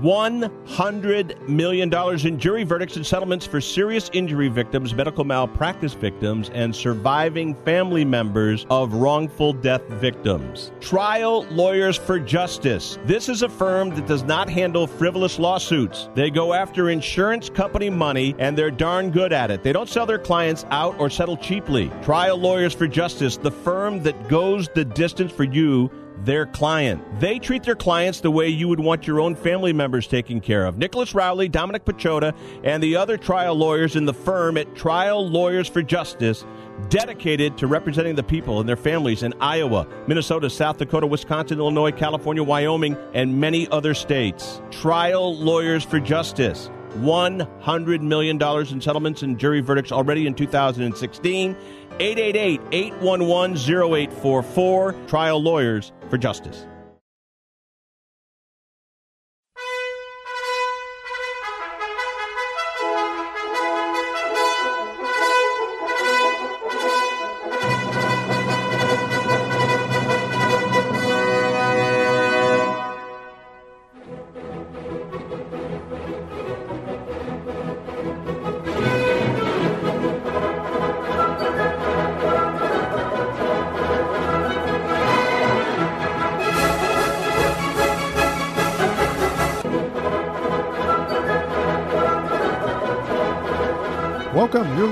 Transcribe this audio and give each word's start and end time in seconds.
$100 0.00 1.48
million 1.48 1.92
in 2.26 2.38
jury 2.38 2.64
verdicts 2.64 2.96
and 2.96 3.06
settlements 3.06 3.46
for 3.46 3.60
serious 3.60 4.10
injury 4.12 4.48
victims, 4.48 4.94
medical 4.94 5.24
malpractice 5.24 5.92
victims, 5.92 6.50
and 6.54 6.74
surviving 6.74 7.54
family 7.64 8.04
members 8.04 8.66
of 8.70 8.94
wrongful 8.94 9.52
death 9.52 9.86
victims. 9.88 10.72
Trial 10.80 11.44
Lawyers 11.50 11.96
for 11.96 12.18
Justice. 12.18 12.98
This 13.04 13.28
is 13.28 13.42
a 13.42 13.48
firm 13.48 13.90
that 13.90 14.06
does 14.06 14.22
not 14.22 14.48
handle 14.48 14.86
frivolous 14.86 15.38
lawsuits. 15.38 16.08
They 16.14 16.30
go 16.30 16.54
after 16.54 16.90
insurance 16.90 17.50
company 17.50 17.90
money, 17.90 18.34
and 18.38 18.56
they're 18.56 18.70
darn 18.70 19.10
good 19.10 19.32
at 19.32 19.50
it. 19.50 19.62
They 19.62 19.72
don't 19.72 19.88
sell 19.88 20.06
their 20.06 20.18
clients 20.18 20.64
out 20.70 20.98
or 20.98 21.10
settle 21.10 21.36
cheaply. 21.36 21.90
Trial 22.02 22.38
Lawyers 22.38 22.74
for 22.74 22.86
Justice, 22.86 23.36
the 23.36 23.50
firm 23.50 24.02
that 24.02 24.28
goes 24.28 24.68
the 24.74 24.84
distance 24.84 25.32
for 25.32 25.44
you 25.44 25.90
their 26.24 26.46
client. 26.46 27.02
They 27.20 27.38
treat 27.38 27.62
their 27.62 27.74
clients 27.74 28.20
the 28.20 28.30
way 28.30 28.48
you 28.48 28.68
would 28.68 28.80
want 28.80 29.06
your 29.06 29.20
own 29.20 29.34
family 29.34 29.72
members 29.72 30.06
taken 30.06 30.40
care 30.40 30.66
of. 30.66 30.78
Nicholas 30.78 31.14
Rowley, 31.14 31.48
Dominic 31.48 31.84
Pechota, 31.84 32.36
and 32.64 32.82
the 32.82 32.96
other 32.96 33.16
trial 33.16 33.54
lawyers 33.54 33.96
in 33.96 34.04
the 34.04 34.14
firm 34.14 34.56
at 34.56 34.74
Trial 34.74 35.28
Lawyers 35.28 35.68
for 35.68 35.82
Justice 35.82 36.44
dedicated 36.88 37.58
to 37.58 37.66
representing 37.66 38.14
the 38.14 38.22
people 38.22 38.60
and 38.60 38.68
their 38.68 38.76
families 38.76 39.22
in 39.22 39.34
Iowa, 39.40 39.86
Minnesota, 40.06 40.48
South 40.48 40.78
Dakota, 40.78 41.06
Wisconsin, 41.06 41.58
Illinois, 41.58 41.92
California, 41.92 42.42
Wyoming, 42.42 42.96
and 43.14 43.38
many 43.40 43.68
other 43.68 43.94
states. 43.94 44.62
Trial 44.70 45.36
Lawyers 45.36 45.84
for 45.84 46.00
Justice. 46.00 46.70
$100 46.98 48.00
million 48.00 48.42
in 48.42 48.80
settlements 48.80 49.22
and 49.22 49.38
jury 49.38 49.60
verdicts 49.60 49.92
already 49.92 50.26
in 50.26 50.34
2016. 50.34 51.56
888 52.00 52.60
811 52.72 53.56
0844. 53.56 54.92
Trial 55.06 55.42
Lawyers 55.42 55.92
for 56.08 56.16
Justice. 56.18 56.66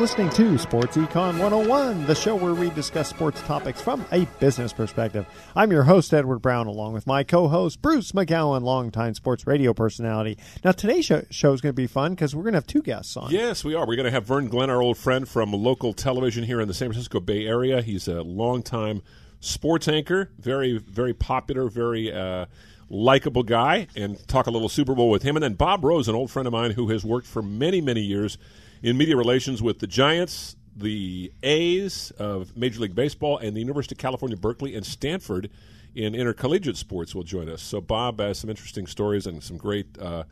Listening 0.09 0.31
to 0.31 0.57
Sports 0.57 0.97
Econ 0.97 1.39
101, 1.39 2.07
the 2.07 2.15
show 2.15 2.35
where 2.35 2.55
we 2.55 2.71
discuss 2.71 3.11
sports 3.11 3.43
topics 3.43 3.79
from 3.79 4.07
a 4.11 4.25
business 4.41 4.73
perspective. 4.73 5.27
I'm 5.55 5.71
your 5.71 5.83
host, 5.83 6.15
Edward 6.15 6.39
Brown, 6.39 6.67
along 6.67 6.95
with 6.95 7.07
my 7.07 7.25
co 7.25 7.47
host, 7.47 7.83
Bruce 7.83 8.13
McGowan, 8.13 8.63
longtime 8.63 9.13
sports 9.13 9.47
radio 9.47 9.75
personality. 9.75 10.39
Now, 10.65 10.73
today's 10.73 11.05
show, 11.05 11.27
show 11.29 11.53
is 11.53 11.61
going 11.61 11.75
to 11.75 11.77
be 11.77 11.87
fun 11.87 12.13
because 12.13 12.35
we're 12.35 12.45
going 12.45 12.55
to 12.55 12.57
have 12.57 12.67
two 12.67 12.81
guests 12.81 13.19
on. 13.19 13.31
Yes, 13.31 13.65
we 13.65 13.75
are. 13.75 13.87
We're 13.87 13.97
going 13.97 14.07
to 14.07 14.11
have 14.11 14.25
Vern 14.25 14.49
Glenn, 14.49 14.71
our 14.71 14.81
old 14.81 14.97
friend 14.97 15.29
from 15.29 15.53
local 15.53 15.93
television 15.93 16.43
here 16.43 16.63
in 16.63 16.69
the 16.69 16.75
San 16.75 16.89
Francisco 16.89 17.21
Bay 17.21 17.47
Area. 17.47 17.83
He's 17.83 18.09
a 18.09 18.23
longtime 18.23 19.03
sports 19.41 19.89
anchor, 19.89 20.31
very, 20.39 20.79
very 20.79 21.13
popular, 21.13 21.69
very. 21.69 22.11
Uh, 22.11 22.47
likable 22.91 23.43
guy 23.43 23.87
and 23.97 24.17
talk 24.29 24.47
a 24.47 24.51
little 24.51 24.71
Super 24.71 24.95
Bowl 24.95 25.11
with 25.11 25.23
him. 25.23 25.37
And 25.37 25.43
then 25.43 25.53
Bob 25.53 25.85
Rose, 25.85 26.09
an 26.09 26.15
old 26.15 26.31
friend 26.31 26.47
of 26.47 26.55
mine 26.55 26.71
who 26.71 26.89
has 26.89 27.05
worked 27.05 27.27
for 27.27 27.43
many, 27.43 27.83
many 27.83 28.01
years 28.01 28.39
in 28.83 28.97
media 28.97 29.17
relations 29.17 29.63
with 29.63 29.79
the 29.81 29.87
Giants, 29.87 30.57
the 30.77 31.33
A's 31.43 32.13
of 32.19 32.57
Major 32.57 32.81
League 32.81 32.95
Baseball, 32.95 33.39
and 33.39 33.57
the 33.57 33.61
University 33.61 33.95
of 33.95 33.99
California, 33.99 34.37
Berkeley, 34.37 34.75
and 34.75 34.85
Stanford 34.87 35.51
in 35.95 36.15
intercollegiate 36.15 36.77
sports 36.77 37.15
will 37.15 37.25
join 37.25 37.49
us. 37.49 37.63
So 37.63 37.81
Bob 37.81 38.21
has 38.21 38.39
some 38.39 38.51
interesting 38.51 38.87
stories 38.87 39.27
and 39.27 39.43
some 39.43 39.57
great 39.57 39.99
uh, 39.99 40.25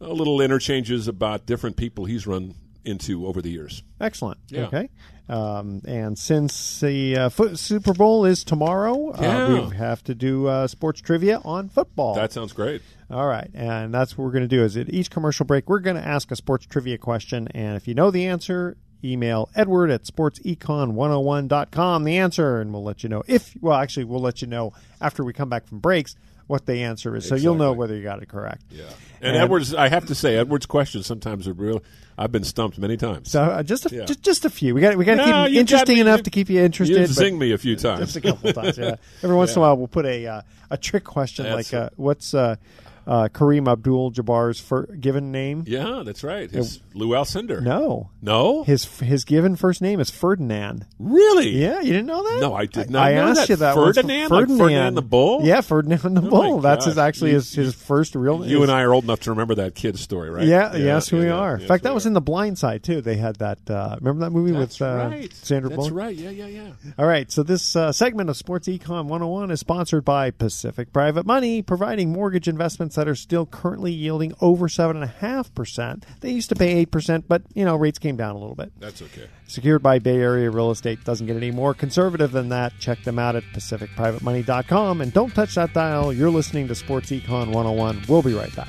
little 0.00 0.40
interchanges 0.40 1.08
about 1.08 1.44
different 1.46 1.76
people 1.76 2.04
he's 2.06 2.26
run 2.26 2.54
into 2.84 3.26
over 3.26 3.42
the 3.42 3.50
years. 3.50 3.82
Excellent. 4.00 4.38
Yeah. 4.48 4.66
Okay. 4.66 4.88
Um, 5.28 5.82
and 5.86 6.16
since 6.16 6.78
the 6.78 7.16
uh, 7.16 7.28
foot 7.30 7.58
Super 7.58 7.92
Bowl 7.92 8.24
is 8.24 8.44
tomorrow, 8.44 9.12
Yeah. 9.20 9.44
uh, 9.46 9.68
we 9.70 9.76
have 9.76 10.04
to 10.04 10.14
do 10.14 10.46
uh, 10.46 10.68
sports 10.68 11.00
trivia 11.00 11.40
on 11.44 11.68
football. 11.68 12.14
That 12.14 12.32
sounds 12.32 12.52
great. 12.52 12.80
All 13.10 13.26
right, 13.26 13.48
and 13.54 13.94
that's 13.94 14.18
what 14.18 14.24
we're 14.24 14.32
going 14.32 14.42
to 14.42 14.48
do. 14.48 14.64
Is 14.64 14.76
at 14.76 14.92
each 14.92 15.10
commercial 15.10 15.46
break, 15.46 15.68
we're 15.68 15.78
going 15.80 15.96
to 15.96 16.06
ask 16.06 16.30
a 16.32 16.36
sports 16.36 16.66
trivia 16.66 16.98
question, 16.98 17.46
and 17.54 17.76
if 17.76 17.86
you 17.86 17.94
know 17.94 18.10
the 18.10 18.26
answer, 18.26 18.76
email 19.04 19.48
Edward 19.54 19.90
at 19.90 20.04
sportsecon101.com 20.04 22.04
the 22.04 22.18
answer, 22.18 22.60
and 22.60 22.72
we'll 22.72 22.84
let 22.84 23.02
you 23.02 23.08
know 23.08 23.22
if. 23.26 23.54
Well, 23.60 23.78
actually, 23.78 24.04
we'll 24.04 24.20
let 24.20 24.42
you 24.42 24.48
know 24.48 24.72
after 25.00 25.24
we 25.24 25.32
come 25.32 25.48
back 25.48 25.66
from 25.66 25.78
breaks 25.78 26.16
what 26.48 26.64
the 26.66 26.82
answer 26.82 27.16
is, 27.16 27.26
so 27.28 27.34
you'll 27.34 27.56
know 27.56 27.72
whether 27.72 27.96
you 27.96 28.02
got 28.04 28.22
it 28.22 28.28
correct. 28.28 28.62
Yeah. 28.70 28.84
And, 29.20 29.36
Edwards, 29.36 29.74
I 29.74 29.88
have 29.88 30.06
to 30.06 30.14
say, 30.14 30.36
Edwards' 30.36 30.64
questions 30.66 31.04
sometimes 31.04 31.48
are 31.48 31.52
real. 31.52 31.82
I've 32.16 32.30
been 32.30 32.44
stumped 32.44 32.78
many 32.78 32.96
times. 32.96 33.32
So 33.32 33.42
uh, 33.42 33.62
just 33.64 33.90
a, 33.90 33.94
Yeah. 33.94 34.04
just 34.04 34.22
just 34.22 34.44
a 34.44 34.50
few. 34.50 34.72
We 34.74 34.80
got 34.80 34.96
we 34.96 35.04
got 35.04 35.16
to 35.16 35.26
No, 35.26 35.44
keep 35.46 35.54
them 35.54 35.60
interesting 35.60 35.94
me. 35.96 36.00
enough 36.02 36.18
You- 36.18 36.22
to 36.24 36.30
keep 36.30 36.48
you 36.48 36.60
interested. 36.62 36.98
you 37.00 37.06
zing 37.08 37.36
me 37.38 37.50
a 37.52 37.58
few 37.58 37.74
times. 37.76 38.00
Just 38.12 38.16
a 38.16 38.20
couple 38.20 38.52
times, 38.52 38.78
yeah. 38.78 38.96
Every 39.22 39.34
once 39.36 39.52
in 39.52 39.58
a 39.58 39.60
while, 39.62 39.76
we'll 39.76 39.88
put 39.88 40.06
a 40.06 40.24
uh, 40.26 40.42
a 40.70 40.76
trick 40.78 41.02
question 41.04 41.44
That's 41.46 41.72
like 41.72 41.82
uh, 41.82 41.90
what's 41.96 42.32
uh, 43.06 43.10
uh, 43.10 43.28
Kareem 43.28 43.70
Abdul-Jabbar's 43.70 44.60
fir- 44.60 44.86
given 44.86 45.32
name? 45.32 45.64
Yeah, 45.66 46.02
that's 46.04 46.22
right. 46.24 46.50
His 46.50 46.80
Lou 46.94 47.08
Alcindor. 47.10 47.62
No, 47.62 48.10
No? 48.20 48.64
his 48.64 48.84
his 49.00 49.24
given 49.24 49.56
first 49.56 49.80
name 49.80 50.00
is 50.00 50.10
Ferdinand. 50.10 50.86
really? 50.98 51.48
Yeah, 51.50 51.80
you 51.80 51.92
didn't 51.92 52.06
know 52.06 52.22
that? 52.22 52.40
No, 52.40 52.54
I 52.54 52.66
did 52.66 52.90
not 52.90 53.06
I 53.06 53.14
know 53.14 53.28
asked 53.28 53.40
that. 53.40 53.48
you 53.50 53.56
that. 53.56 53.74
Ferdinand? 53.74 54.30
Like 54.30 54.48
Ferdinand 54.48 54.94
the 54.94 55.02
Bull? 55.02 55.40
Yeah, 55.44 55.60
Ferdinand 55.60 56.14
the 56.14 56.26
Oh, 56.26 56.30
Bull. 56.30 56.60
That's 56.60 56.84
his, 56.84 56.98
actually 56.98 57.30
his, 57.32 57.52
his 57.52 57.74
first 57.74 58.14
real 58.14 58.38
name. 58.38 58.50
You 58.50 58.62
and 58.62 58.70
I 58.72 58.82
are 58.82 58.92
old 58.92 59.04
enough 59.04 59.20
to 59.20 59.30
remember 59.30 59.54
that 59.56 59.74
kid's 59.74 60.00
story, 60.00 60.30
right? 60.30 60.46
Yeah, 60.46 60.74
yes, 60.76 61.10
we 61.12 61.24
yeah, 61.26 61.32
are. 61.34 61.56
In 61.56 61.66
fact, 61.66 61.84
that 61.84 61.94
was 61.94 62.06
in 62.06 62.12
The 62.12 62.20
Blind 62.20 62.58
Side 62.58 62.82
too. 62.82 63.00
They 63.00 63.16
had 63.16 63.36
that. 63.36 63.58
Uh, 63.70 63.96
remember 64.00 64.24
that 64.26 64.30
movie 64.30 64.52
That's 64.52 64.78
with 64.80 64.88
uh, 64.88 65.08
right. 65.10 65.32
Sandra 65.34 65.70
That's 65.70 65.76
Bullock? 65.88 65.94
right. 65.94 66.16
Yeah, 66.16 66.30
yeah, 66.30 66.46
yeah. 66.46 66.70
All 66.98 67.06
right, 67.06 67.30
so 67.30 67.42
this 67.42 67.74
uh, 67.76 67.92
segment 67.92 68.30
of 68.30 68.36
Sports 68.36 68.68
Econ 68.68 69.04
101 69.06 69.50
is 69.50 69.60
sponsored 69.60 70.04
by 70.04 70.30
Pacific 70.30 70.92
Private 70.92 71.24
Money, 71.26 71.62
providing 71.62 72.12
mortgage 72.12 72.48
investments 72.48 72.95
that 72.96 73.08
are 73.08 73.14
still 73.14 73.46
currently 73.46 73.92
yielding 73.92 74.34
over 74.40 74.68
7.5%. 74.68 76.02
They 76.20 76.32
used 76.32 76.48
to 76.48 76.56
pay 76.56 76.84
8%, 76.84 77.24
but, 77.28 77.42
you 77.54 77.64
know, 77.64 77.76
rates 77.76 77.98
came 77.98 78.16
down 78.16 78.34
a 78.34 78.38
little 78.38 78.54
bit. 78.54 78.72
That's 78.78 79.00
okay. 79.00 79.28
Secured 79.46 79.82
by 79.82 79.98
Bay 80.00 80.16
Area 80.16 80.50
Real 80.50 80.70
Estate 80.70 81.04
doesn't 81.04 81.26
get 81.26 81.36
any 81.36 81.50
more 81.50 81.72
conservative 81.72 82.32
than 82.32 82.48
that. 82.48 82.72
Check 82.80 83.04
them 83.04 83.18
out 83.18 83.36
at 83.36 83.44
pacificprivatemoney.com. 83.54 85.00
And 85.00 85.12
don't 85.12 85.34
touch 85.34 85.54
that 85.54 85.72
dial. 85.72 86.12
You're 86.12 86.30
listening 86.30 86.68
to 86.68 86.74
Sports 86.74 87.10
Econ 87.10 87.52
101. 87.52 88.04
We'll 88.08 88.22
be 88.22 88.34
right 88.34 88.54
back. 88.56 88.68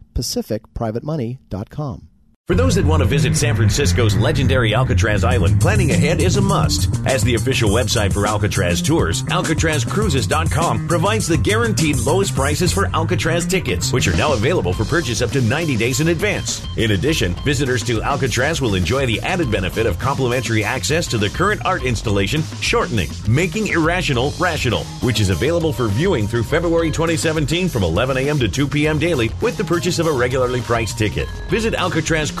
pacificprivatemoney.com. 0.21 2.10
For 2.51 2.55
those 2.55 2.75
that 2.75 2.83
want 2.83 3.01
to 3.01 3.07
visit 3.07 3.37
San 3.37 3.55
Francisco's 3.55 4.17
legendary 4.17 4.73
Alcatraz 4.73 5.23
Island, 5.23 5.61
planning 5.61 5.91
ahead 5.91 6.19
is 6.19 6.35
a 6.35 6.41
must. 6.41 6.93
As 7.05 7.23
the 7.23 7.35
official 7.35 7.69
website 7.69 8.11
for 8.11 8.27
Alcatraz 8.27 8.81
Tours, 8.81 9.23
AlcatrazCruises.com 9.23 10.85
provides 10.85 11.27
the 11.27 11.37
guaranteed 11.37 11.99
lowest 11.99 12.35
prices 12.35 12.73
for 12.73 12.87
Alcatraz 12.87 13.45
tickets, 13.45 13.93
which 13.93 14.05
are 14.05 14.17
now 14.17 14.33
available 14.33 14.73
for 14.73 14.83
purchase 14.83 15.21
up 15.21 15.29
to 15.29 15.39
90 15.39 15.77
days 15.77 16.01
in 16.01 16.09
advance. 16.09 16.61
In 16.75 16.91
addition, 16.91 17.35
visitors 17.45 17.85
to 17.85 18.01
Alcatraz 18.01 18.59
will 18.59 18.75
enjoy 18.75 19.05
the 19.05 19.21
added 19.21 19.49
benefit 19.49 19.85
of 19.85 19.97
complimentary 19.97 20.61
access 20.61 21.07
to 21.07 21.17
the 21.17 21.29
current 21.29 21.65
art 21.65 21.83
installation, 21.83 22.41
Shortening, 22.59 23.09
Making 23.29 23.67
Irrational 23.67 24.33
Rational, 24.37 24.83
which 25.03 25.21
is 25.21 25.29
available 25.29 25.71
for 25.71 25.87
viewing 25.87 26.27
through 26.27 26.43
February 26.43 26.91
2017 26.91 27.69
from 27.69 27.83
11 27.83 28.17
a.m. 28.17 28.37
to 28.39 28.49
2 28.49 28.67
p.m. 28.67 28.99
daily 28.99 29.31
with 29.41 29.55
the 29.55 29.63
purchase 29.63 29.99
of 29.99 30.07
a 30.07 30.11
regularly 30.11 30.59
priced 30.59 30.97
ticket. 30.97 31.29
Visit 31.49 31.75
Alcatraz 31.75 32.40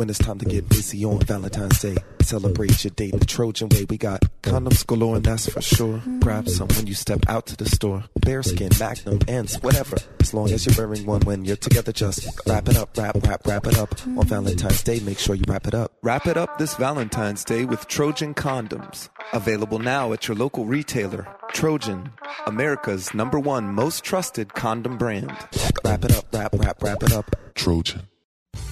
When 0.00 0.08
it's 0.08 0.18
time 0.18 0.38
to 0.38 0.46
get 0.46 0.66
busy 0.66 1.04
on 1.04 1.20
Valentine's 1.20 1.78
Day. 1.78 1.94
Celebrate 2.22 2.84
your 2.84 2.90
date 2.92 3.12
the 3.18 3.26
Trojan 3.26 3.68
way. 3.68 3.84
We 3.84 3.98
got 3.98 4.22
condoms 4.40 4.86
galore, 4.86 5.16
and 5.16 5.24
that's 5.26 5.46
for 5.50 5.60
sure. 5.60 6.00
Grab 6.20 6.48
some 6.48 6.68
when 6.68 6.86
you 6.86 6.94
step 6.94 7.18
out 7.28 7.44
to 7.48 7.56
the 7.58 7.66
store. 7.66 8.04
Bareskin, 8.18 8.80
Magnum, 8.80 9.18
ENZ, 9.18 9.62
whatever. 9.62 9.98
As 10.18 10.32
long 10.32 10.50
as 10.52 10.64
you're 10.64 10.74
wearing 10.78 11.04
one 11.04 11.20
when 11.26 11.44
you're 11.44 11.56
together, 11.56 11.92
just 11.92 12.26
wrap 12.46 12.66
it 12.70 12.78
up, 12.78 12.96
wrap, 12.96 13.14
wrap, 13.26 13.46
wrap 13.46 13.66
it 13.66 13.76
up. 13.76 13.90
On 14.06 14.26
Valentine's 14.26 14.82
Day, 14.82 15.00
make 15.00 15.18
sure 15.18 15.34
you 15.34 15.44
wrap 15.46 15.66
it 15.66 15.74
up. 15.74 15.92
Wrap 16.02 16.26
it 16.26 16.38
up 16.38 16.56
this 16.56 16.76
Valentine's 16.76 17.44
Day 17.44 17.66
with 17.66 17.86
Trojan 17.86 18.32
condoms. 18.32 19.10
Available 19.34 19.80
now 19.80 20.14
at 20.14 20.26
your 20.28 20.34
local 20.34 20.64
retailer. 20.64 21.28
Trojan, 21.52 22.08
America's 22.46 23.12
number 23.12 23.38
one 23.38 23.74
most 23.74 24.02
trusted 24.02 24.54
condom 24.54 24.96
brand. 24.96 25.36
Wrap 25.84 26.06
it 26.06 26.16
up, 26.16 26.24
wrap, 26.32 26.54
wrap, 26.54 26.82
wrap 26.82 27.02
it 27.02 27.12
up. 27.12 27.36
Trojan. 27.54 28.08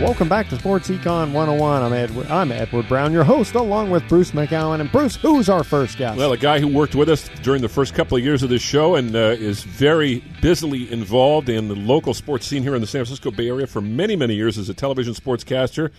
Welcome 0.00 0.28
back 0.28 0.48
to 0.50 0.56
Sports 0.56 0.90
Econ 0.90 1.32
101. 1.32 1.82
I'm 1.82 1.92
Edward, 1.92 2.28
I'm 2.28 2.52
Edward 2.52 2.86
Brown, 2.86 3.12
your 3.12 3.24
host, 3.24 3.56
along 3.56 3.90
with 3.90 4.06
Bruce 4.08 4.30
McGowan. 4.30 4.80
And 4.80 4.92
Bruce, 4.92 5.16
who's 5.16 5.48
our 5.48 5.64
first 5.64 5.98
guest? 5.98 6.16
Well, 6.16 6.30
a 6.30 6.36
guy 6.36 6.60
who 6.60 6.68
worked 6.68 6.94
with 6.94 7.08
us 7.08 7.28
during 7.42 7.62
the 7.62 7.68
first 7.68 7.94
couple 7.94 8.16
of 8.16 8.22
years 8.22 8.44
of 8.44 8.48
this 8.48 8.62
show 8.62 8.94
and 8.94 9.16
uh, 9.16 9.18
is 9.18 9.64
very 9.64 10.22
busily 10.40 10.90
involved 10.92 11.48
in 11.48 11.66
the 11.66 11.74
local 11.74 12.14
sports 12.14 12.46
scene 12.46 12.62
here 12.62 12.76
in 12.76 12.80
the 12.80 12.86
San 12.86 13.00
Francisco 13.00 13.32
Bay 13.32 13.48
Area 13.48 13.66
for 13.66 13.80
many, 13.80 14.14
many 14.14 14.36
years 14.36 14.56
as 14.56 14.68
a 14.68 14.74
television 14.74 15.14
sportscaster. 15.14 15.90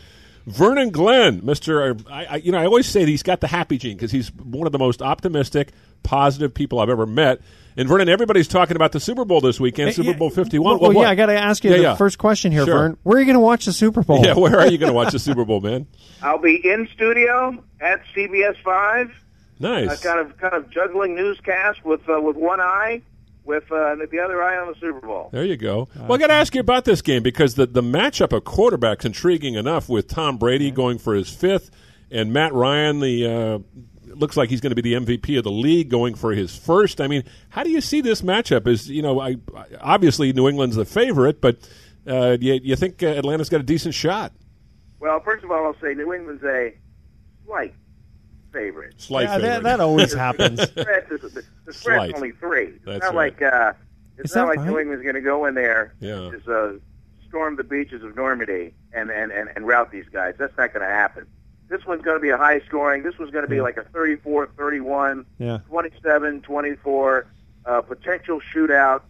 Vernon 0.48 0.92
Glenn, 0.92 1.42
Mister, 1.44 1.98
I, 2.10 2.25
I, 2.25 2.36
you 2.38 2.54
know, 2.54 2.57
I 2.60 2.66
always 2.66 2.88
say 2.88 3.06
he's 3.06 3.22
got 3.22 3.42
the 3.42 3.48
happy 3.48 3.78
gene 3.78 3.98
because 3.98 4.12
he's 4.12 4.34
one 4.34 4.66
of 4.66 4.72
the 4.72 4.80
most 4.80 5.02
optimistic, 5.02 5.74
positive 6.04 6.54
people 6.54 6.80
I've 6.80 6.90
ever 6.90 7.06
met. 7.06 7.42
And 7.77 7.88
Vernon, 7.88 8.10
everybody's 8.10 8.48
talking 8.48 8.75
about 8.75 8.92
the 8.92 9.00
Super 9.00 9.25
Bowl 9.25 9.42
this 9.42 9.60
weekend, 9.60 9.94
Super 9.94 10.13
Bowl 10.13 10.30
Fifty 10.30 10.60
One. 10.60 10.80
Well, 10.80 10.92
well 10.92 11.04
yeah, 11.04 11.10
I 11.10 11.16
got 11.16 11.27
to 11.27 11.38
ask 11.38 11.63
you 11.63 11.71
Yeah, 11.71 11.77
the 11.77 11.83
yeah. 11.83 11.95
first 11.95 12.18
question 12.18 12.51
here, 12.51 12.66
Sure. 12.66 12.77
Vern. 12.80 12.98
Where 13.04 13.18
are 13.18 13.19
you 13.19 13.25
going 13.25 13.36
to 13.36 13.39
watch 13.42 13.66
the 13.66 13.74
Super 13.74 14.01
Bowl? 14.01 14.25
Yeah, 14.25 14.33
where 14.33 14.60
are 14.60 14.68
you 14.68 14.77
going 14.77 14.89
to 14.92 14.94
watch 14.94 15.12
the 15.13 15.19
Super 15.19 15.45
Bowl, 15.45 15.62
man? 15.62 15.88
I'll 16.21 16.39
be 16.39 16.56
in 16.63 16.88
studio 16.94 17.63
at 17.80 18.01
CBS 18.16 18.62
Five, 18.63 19.10
uh, 19.10 19.13
Nice. 19.60 20.04
kind 20.04 20.19
of 20.19 20.38
kind 20.38 20.54
of 20.54 20.69
juggling 20.69 21.16
newscast 21.16 21.86
with 21.86 22.01
uh, 22.10 22.19
with 22.19 22.36
one 22.36 22.60
eye, 22.60 23.01
with 23.45 23.71
uh, 23.71 23.95
the 23.95 24.19
other 24.24 24.42
eye 24.44 24.57
on 24.57 24.68
the 24.68 24.75
Super 24.80 25.06
Bowl. 25.06 25.30
There 25.31 25.45
you 25.45 25.57
go. 25.57 25.88
Well, 25.95 26.13
I 26.13 26.18
got 26.18 26.27
to 26.27 26.33
ask 26.33 26.54
you 26.56 26.62
about 26.62 26.86
this 26.86 27.01
game 27.01 27.24
because 27.24 27.56
the, 27.56 27.66
the 27.66 27.83
matchup 27.83 28.36
of 28.36 28.44
quarterbacks 28.44 29.06
intriguing 29.06 29.54
enough 29.56 29.88
with 29.88 30.07
Tom 30.07 30.38
Brady 30.38 30.71
going 30.71 30.98
for 30.98 31.13
his 31.13 31.30
fifth 31.30 31.71
and 32.12 32.33
Matt 32.33 32.54
Ryan, 32.54 33.00
the 33.00 33.25
uh, 33.25 33.60
looks 34.17 34.35
like 34.38 34.50
he's 34.50 34.61
going 34.61 34.75
to 34.75 34.81
be 34.81 34.94
the 34.94 34.94
MVP 34.94 35.38
of 35.38 35.44
the 35.44 35.51
league, 35.51 35.89
going 35.89 36.15
for 36.15 36.31
his 36.33 36.56
first. 36.56 37.00
I 37.01 37.07
mean, 37.07 37.23
how 37.50 37.63
do 37.63 37.69
you 37.69 37.81
see 37.81 38.01
this 38.01 38.21
matchup? 38.21 38.67
Is 38.67 38.89
you 38.89 39.01
know, 39.01 39.19
I, 39.19 39.38
I- 39.56 39.65
obviously 39.81 40.31
New 40.33 40.47
England's 40.47 40.75
the 40.75 40.85
favorite, 40.85 41.41
but 41.41 41.57
uh, 42.07 42.38
you, 42.39 42.59
you 42.63 42.75
think 42.75 43.01
uh, 43.03 43.07
Atlanta's 43.07 43.50
got 43.50 43.59
a 43.59 43.63
decent 43.63 43.94
shot? 43.94 44.33
Well, 45.00 45.19
first 45.21 45.44
of 45.44 45.51
all, 45.51 45.65
I'll 45.65 45.79
say 45.81 45.94
New 45.94 46.13
England's 46.13 46.44
a 46.44 46.73
slight 47.45 47.73
favorite. 48.51 49.00
Slight 49.00 49.23
Yeah, 49.23 49.33
favorite. 49.35 49.47
that, 49.50 49.63
that 49.63 49.79
always 49.79 50.13
happens. 50.27 50.57
The 50.59 50.65
spread 50.67 51.06
is, 51.11 51.21
the, 51.33 51.44
the 51.65 51.73
spread's 51.73 52.13
only 52.15 52.31
three. 52.31 52.65
It's 52.67 52.85
That's 52.85 53.00
not 53.03 53.15
right. 53.15 53.39
like 53.39 53.41
uh, 53.41 53.73
it's 54.17 54.31
Is 54.31 54.35
not 54.35 54.47
that 54.47 54.57
like 54.57 54.67
New? 54.67 54.79
England's 54.79 55.03
going 55.03 55.15
to 55.15 55.21
go 55.21 55.45
in 55.45 55.53
there 55.56 55.94
Yeah. 56.00 56.29
just 56.33 56.47
uh, 56.47 56.71
storm 57.27 57.56
the 57.56 57.63
beaches 57.63 58.03
of 58.03 58.15
Normandy 58.15 58.73
and 58.91 59.09
and, 59.11 59.31
and, 59.31 59.50
and 59.56 59.67
rout 59.67 59.91
these 59.91 60.07
guys. 60.11 60.33
That's 60.38 60.57
not 60.57 60.73
going 60.73 60.85
to 60.85 60.91
happen. 60.94 61.27
This 61.69 61.86
one's 61.86 62.01
going 62.01 62.18
to 62.18 62.21
be 62.21 62.30
a 62.30 62.38
high 62.38 62.60
scoring. 62.62 63.04
This 63.04 63.18
one's 63.19 63.31
going 63.31 63.45
to 63.45 63.50
be 63.50 63.62
like 63.62 63.77
a 63.77 63.83
34-31. 63.95 65.25
Yeah. 65.38 65.60
27, 65.69 66.42
24, 66.42 67.27
uh, 67.66 67.81
potential 67.81 68.42
shootout. 68.54 69.01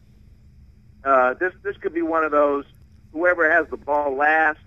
Uh, 1.03 1.33
this 1.35 1.53
this 1.63 1.77
could 1.77 1.93
be 1.93 2.01
one 2.01 2.25
of 2.25 2.31
those. 2.31 2.65
Whoever 3.13 3.49
has 3.49 3.67
the 3.69 3.77
ball 3.77 4.13
last 4.15 4.59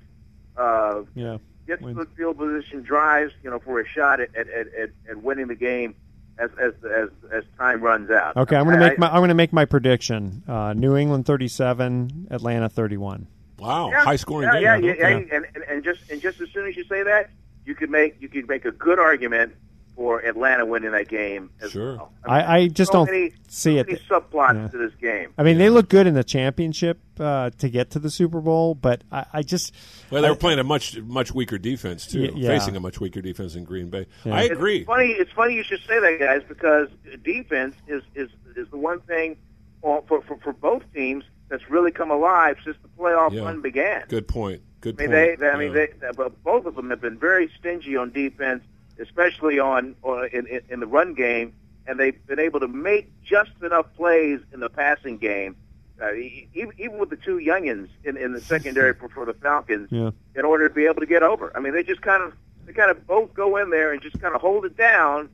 uh, 0.57 1.03
Yeah. 1.15 1.37
gets 1.67 1.83
Wins. 1.83 1.97
good 1.99 2.09
field 2.17 2.39
position, 2.39 2.83
drives, 2.83 3.33
you 3.45 3.51
know, 3.51 3.59
for 3.59 3.79
a 3.81 3.87
shot 3.87 4.21
at 4.21 4.35
at, 4.35 4.49
at, 4.49 4.67
at, 4.75 4.91
at 5.11 5.23
winning 5.23 5.49
the 5.49 5.55
game 5.55 5.95
as 6.39 6.51
as 6.59 6.73
as 6.85 7.11
as 7.31 7.45
time 7.59 7.83
runs 7.83 8.11
out. 8.11 8.37
Okay, 8.39 8.57
I'm 8.57 8.65
going 8.65 8.79
to 8.79 8.89
make 8.89 8.99
my 8.99 9.09
I'm 9.09 9.19
going 9.19 9.29
to 9.29 9.35
make 9.35 9.53
my 9.53 9.67
prediction. 9.67 10.43
Uh, 10.49 10.73
New 10.73 10.97
England 10.97 11.27
37, 11.27 12.29
Atlanta 12.31 12.71
31. 12.71 13.27
Wow, 13.59 13.91
yeah, 13.91 14.03
high 14.03 14.17
scoring 14.17 14.49
yeah, 14.55 14.79
game. 14.79 14.85
Yeah, 14.85 14.95
yeah, 14.95 15.09
yeah, 15.11 15.17
And, 15.37 15.47
and 15.55 15.65
and 15.69 15.85
just 15.85 16.11
and 16.11 16.21
just 16.23 16.41
as 16.41 16.49
soon 16.51 16.67
as 16.67 16.77
you 16.77 16.85
say 16.85 17.03
that, 17.03 17.31
you 17.65 17.75
could 17.75 17.91
make 17.91 18.17
you 18.21 18.29
could 18.29 18.49
make 18.49 18.65
a 18.65 18.73
good 18.73 18.99
argument 18.99 19.55
for 19.95 20.21
Atlanta 20.25 20.65
winning 20.65 20.93
that 20.93 21.07
game. 21.07 21.51
As 21.61 21.73
Sure. 21.73 21.97
Well. 21.97 22.13
I, 22.25 22.57
I 22.61 22.69
just 22.69 22.91
so 22.93 23.01
don't 23.05 23.11
many, 23.11 23.31
see 23.49 23.75
so 23.75 23.81
it. 23.81 23.87
Many 23.89 23.99
subplots 24.09 24.55
Yeah. 24.55 24.69
to 24.69 24.79
this 24.79 24.95
game. 24.99 25.35
I 25.37 25.43
mean, 25.43 25.59
they 25.59 25.69
look 25.69 25.91
good 25.91 26.07
in 26.07 26.15
the 26.15 26.25
championship 26.25 26.99
uh, 27.21 27.51
to 27.59 27.69
get 27.69 27.91
to 27.91 27.99
the 27.99 28.09
Super 28.09 28.41
Bowl, 28.41 28.75
but 28.75 29.03
I, 29.13 29.27
I 29.35 29.43
just 29.43 29.75
Well, 30.11 30.23
they 30.23 30.31
were 30.31 30.35
I- 30.35 30.39
playing 30.39 30.59
a 30.61 30.65
much 30.65 30.99
much 31.03 31.33
weaker 31.35 31.59
defense 31.59 32.07
too, 32.07 32.33
yeah. 32.35 32.49
facing 32.49 32.75
a 32.75 32.81
much 32.81 33.01
weaker 33.01 33.21
defense 33.21 33.55
in 33.55 33.65
Green 33.65 33.91
Bay. 33.91 34.07
Yeah. 34.25 34.35
I 34.35 34.43
agree. 34.45 34.79
It's 34.79 34.87
funny. 34.87 35.09
It's 35.09 35.33
funny 35.33 35.55
you 35.57 35.63
should 35.63 35.83
say 35.87 36.01
that, 36.01 36.19
guys, 36.19 36.43
because 36.49 36.89
defense 37.23 37.75
is 37.87 38.03
is 38.15 38.31
is 38.57 38.69
the 38.71 38.79
one 38.79 39.01
thing 39.01 39.37
for 39.83 40.03
for, 40.09 40.23
for, 40.23 40.39
for 40.39 40.53
both 40.55 40.83
teams 40.95 41.25
that's 41.51 41.69
really 41.71 41.91
come 41.91 42.11
alive 42.11 42.57
since 42.65 42.79
the 42.83 42.89
playoff 42.99 43.33
Yeah. 43.33 43.43
run 43.43 43.61
began. 43.61 44.05
Good 44.09 44.27
point. 44.27 44.63
Good 44.83 44.97
I 45.01 45.07
mean, 45.07 45.11
point. 45.11 45.13
they, 45.41 45.47
they, 45.47 45.49
I 45.51 45.57
mean, 45.59 45.75
Yeah. 45.75 45.87
they, 46.01 46.09
but 46.15 46.43
both 46.45 46.67
of 46.67 46.75
them 46.77 46.91
have 46.91 47.01
been 47.01 47.19
very 47.19 47.51
stingy 47.59 47.97
on 47.97 48.11
defense, 48.13 48.63
especially 49.01 49.59
on, 49.59 49.95
on 50.03 50.29
in, 50.33 50.47
in, 50.47 50.61
in 50.69 50.81
the 50.81 50.87
run 50.87 51.15
game, 51.15 51.55
and 51.87 51.99
they've 51.99 52.25
been 52.27 52.39
able 52.39 52.61
to 52.61 52.69
make 52.69 53.11
just 53.25 53.51
enough 53.63 53.87
plays 53.97 54.41
in 54.53 54.61
the 54.61 54.69
passing 54.69 55.17
game, 55.19 55.57
uh, 56.03 56.13
even, 56.15 56.73
even 56.79 56.99
with 56.99 57.11
the 57.11 57.17
two 57.17 57.39
youngins 57.39 57.89
in, 58.05 58.17
in 58.17 58.33
the 58.33 58.41
secondary 58.41 58.93
for, 58.95 59.09
for 59.09 59.25
the 59.25 59.35
Falcons, 59.35 59.89
Yeah. 59.91 60.11
in 60.37 60.45
order 60.45 60.69
to 60.69 60.75
be 60.75 60.85
able 60.87 61.01
to 61.01 61.07
get 61.07 61.23
over. 61.23 61.51
I 61.57 61.61
mean, 61.61 61.73
they 61.73 61.83
just 61.83 62.03
kind 62.03 62.23
of 62.23 62.35
they 62.67 62.73
kind 62.73 62.91
of 62.93 63.05
both 63.09 63.35
go 63.35 63.57
in 63.57 63.71
there 63.71 63.93
and 63.93 64.01
just 64.01 64.21
kind 64.21 64.35
of 64.37 64.41
hold 64.41 64.65
it 64.65 64.77
down, 64.77 65.29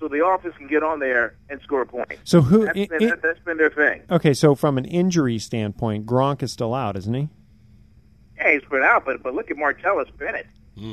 so 0.00 0.08
the 0.08 0.24
offense 0.26 0.54
can 0.58 0.66
get 0.66 0.82
on 0.82 0.98
there 0.98 1.36
and 1.48 1.60
score 1.62 1.82
a 1.82 1.86
point. 1.86 2.18
So 2.24 2.40
who? 2.40 2.64
That's 2.66 2.78
i- 2.78 2.86
been, 2.86 3.02
i- 3.04 3.10
that, 3.10 3.22
that's 3.22 3.38
been 3.40 3.56
their 3.56 3.70
thing. 3.70 4.02
okay, 4.10 4.34
so 4.34 4.54
from 4.56 4.76
an 4.78 4.84
injury 4.84 5.38
standpoint, 5.38 6.06
Gronk 6.06 6.42
is 6.42 6.50
still 6.52 6.74
out, 6.74 6.96
isn't 6.96 7.14
he? 7.14 7.28
Yeah, 8.38 8.52
he's 8.52 8.68
been 8.68 8.82
out, 8.82 9.04
but 9.04 9.22
but 9.22 9.34
look 9.34 9.50
at 9.50 9.56
Martellus 9.56 10.08
Bennett. 10.18 10.46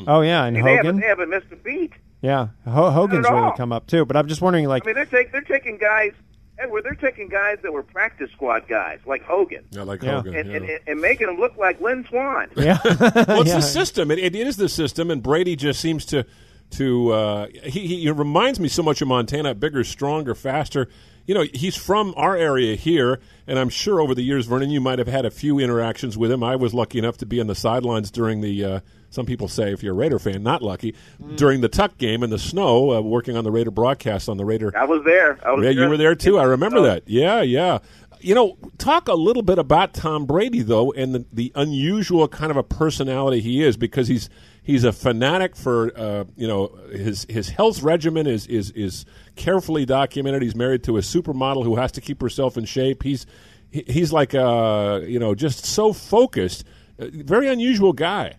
Oh 0.08 0.22
yeah, 0.22 0.46
and 0.46 0.58
I 0.58 0.62
mean, 0.62 0.66
they 0.66 0.76
haven't, 0.76 0.86
Hogan. 0.86 1.02
they 1.02 1.08
haven't 1.08 1.30
missed 1.30 1.48
a 1.52 1.56
beat. 1.58 1.92
Yeah, 2.22 2.48
Ho- 2.66 2.90
Hogan's 2.92 3.24
Not 3.24 3.32
at 3.32 3.36
really 3.36 3.46
all. 3.48 3.58
come 3.58 3.74
up 3.74 3.86
too. 3.88 4.06
But 4.06 4.16
I'm 4.16 4.28
just 4.28 4.42
wondering, 4.42 4.66
like, 4.66 4.84
I 4.84 4.88
mean, 4.88 4.96
they're, 4.96 5.06
take, 5.06 5.32
they're 5.34 5.42
taking 5.42 5.78
guys 5.78 6.14
Edward, 6.58 6.84
they're 6.86 6.94
taking 6.96 7.28
guys 7.28 7.58
that 7.64 7.74
were 7.74 7.84
practice 7.84 8.30
squad 8.32 8.68
guys 8.70 9.00
like 9.06 9.24
Hogan 9.24 9.66
Yeah, 9.72 9.84
like 9.84 10.02
Yeah. 10.04 10.22
Hogan. 10.22 10.36
and, 10.36 10.50
yeah. 10.50 10.56
and, 10.58 10.70
and 10.88 11.02
making 11.02 11.28
them 11.28 11.38
look 11.38 11.58
like 11.58 11.82
Lynn 11.82 12.06
Swann. 12.08 12.50
Yeah. 12.56 12.78
well, 12.84 13.42
it's 13.42 13.48
Yeah. 13.50 13.56
the 13.58 13.62
system. 13.62 14.10
It, 14.12 14.20
it 14.20 14.36
is 14.36 14.56
the 14.56 14.70
system, 14.70 15.12
and 15.12 15.22
Brady 15.22 15.56
just 15.58 15.82
seems 15.82 16.06
to 16.08 16.26
to 16.72 17.12
uh, 17.12 17.48
he, 17.66 17.86
he 18.02 18.10
reminds 18.12 18.60
me 18.60 18.68
so 18.70 18.82
much 18.84 19.02
of 19.02 19.08
Montana. 19.10 19.54
Bigger, 19.54 19.84
stronger, 19.84 20.34
faster. 20.34 20.88
You 21.26 21.34
know, 21.36 21.46
he's 21.54 21.76
from 21.78 22.14
our 22.18 22.36
area 22.36 22.76
here, 22.76 23.20
and 23.48 23.58
I'm 23.58 23.70
sure 23.70 24.02
over 24.02 24.14
the 24.14 24.22
years, 24.24 24.46
Vernon, 24.46 24.70
you 24.70 24.82
might 24.82 25.00
have 25.00 25.08
had 25.08 25.26
a 25.26 25.32
few 25.32 25.58
interactions 25.60 26.18
with 26.18 26.30
him. 26.32 26.44
I 26.44 26.56
was 26.58 26.74
lucky 26.74 27.00
enough 27.00 27.18
to 27.18 27.26
be 27.26 27.40
on 27.40 27.48
the 27.48 27.56
sidelines 27.56 28.12
during 28.12 28.42
the. 28.42 28.66
Uh, 28.66 28.80
some 29.10 29.26
people 29.28 29.48
say, 29.48 29.72
if 29.72 29.84
you're 29.84 29.94
a 29.94 29.96
Raider 29.96 30.18
fan, 30.20 30.42
not 30.44 30.62
lucky 30.64 30.96
during 31.36 31.62
the 31.62 31.70
Tuck 31.70 31.98
game 32.00 32.24
in 32.24 32.30
the 32.32 32.40
snow, 32.40 32.92
uh, 32.94 33.00
working 33.02 33.38
on 33.38 33.44
the 33.44 33.52
Raider 33.52 33.70
broadcast 33.72 34.28
on 34.28 34.38
the 34.38 34.44
Raider 34.46 34.74
I 34.76 34.86
was 34.86 35.04
there. 35.06 35.38
I 35.46 35.52
was 35.54 35.64
yeah, 35.64 35.70
you 35.70 35.88
were 35.88 35.98
there 35.98 36.16
too. 36.16 36.40
I 36.40 36.44
remember 36.46 36.80
Oh, 36.80 36.84
that. 36.84 37.04
Yeah, 37.08 37.42
yeah. 37.42 37.78
You 38.22 38.34
know, 38.34 38.58
talk 38.80 39.08
a 39.10 39.14
little 39.14 39.44
bit 39.44 39.60
about 39.60 39.94
Tom 39.94 40.26
Brady 40.26 40.62
though, 40.64 40.92
and 40.94 41.14
the, 41.14 41.26
the 41.32 41.52
unusual 41.56 42.28
kind 42.28 42.50
of 42.52 42.58
a 42.58 42.64
personality 42.64 43.40
he 43.40 43.62
is 43.62 43.78
because 43.78 44.08
he's 44.08 44.30
he's 44.64 44.84
a 44.84 44.92
fanatic 44.92 45.56
for 45.56 45.92
uh, 45.98 46.24
you 46.36 46.48
know 46.48 46.68
his 46.92 47.26
his 47.30 47.50
health 47.50 47.84
regimen 47.84 48.26
is 48.26 48.48
is 48.48 48.72
is 48.72 49.06
carefully 49.36 49.86
documented. 49.86 50.42
He's 50.42 50.56
married 50.56 50.84
to 50.86 50.98
a 50.98 51.02
supermodel 51.02 51.64
who 51.64 51.76
has 51.76 51.92
to 51.94 52.02
keep 52.02 52.22
herself 52.22 52.58
in 52.58 52.66
shape. 52.66 53.04
He's 53.04 53.26
he's 53.70 54.12
like 54.12 54.34
uh 54.34 55.02
you 55.04 55.20
know 55.20 55.36
just 55.36 55.66
so 55.66 55.94
focused. 55.94 56.64
Uh, 57.00 57.08
very 57.12 57.48
unusual 57.48 57.94
guy. 57.94 58.36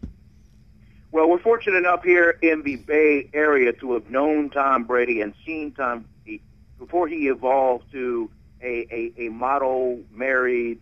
Well, 1.12 1.28
we're 1.28 1.38
fortunate 1.38 1.76
enough 1.76 2.02
here 2.02 2.38
in 2.42 2.62
the 2.62 2.76
Bay 2.76 3.30
Area 3.32 3.72
to 3.74 3.92
have 3.92 4.10
known 4.10 4.50
Tom 4.50 4.82
Brady 4.84 5.20
and 5.20 5.32
seen 5.46 5.70
Tom 5.72 6.06
Brady 6.24 6.42
before 6.78 7.06
he 7.06 7.28
evolved 7.28 7.92
to 7.92 8.28
a, 8.60 9.12
a, 9.18 9.26
a 9.26 9.28
model 9.28 10.00
married 10.10 10.80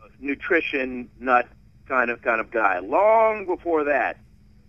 uh, 0.00 0.06
nutrition 0.20 1.10
nut 1.18 1.48
kind 1.86 2.10
of 2.10 2.22
kind 2.22 2.40
of 2.40 2.50
guy. 2.50 2.78
Long 2.78 3.46
before 3.46 3.84
that, 3.84 4.18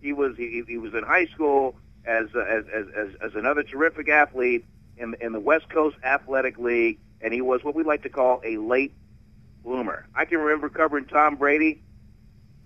he 0.00 0.12
was 0.12 0.36
he, 0.36 0.62
he 0.66 0.78
was 0.78 0.94
in 0.94 1.02
high 1.04 1.26
school 1.26 1.76
as 2.04 2.26
uh, 2.34 2.40
as, 2.40 2.64
as 2.96 3.08
as 3.22 3.34
another 3.34 3.62
terrific 3.62 4.08
athlete 4.08 4.64
in 4.96 5.14
in 5.20 5.32
the 5.32 5.40
West 5.40 5.68
Catholic 5.68 5.94
Athletic 6.04 6.58
League, 6.58 6.98
and 7.20 7.32
he 7.32 7.40
was 7.40 7.64
what 7.64 7.74
we 7.74 7.82
like 7.82 8.02
to 8.02 8.08
call 8.08 8.40
a 8.44 8.56
late 8.58 8.94
bloomer. 9.64 10.06
I 10.14 10.24
can 10.24 10.38
remember 10.38 10.68
covering 10.68 11.06
Tom 11.06 11.36
Brady 11.36 11.82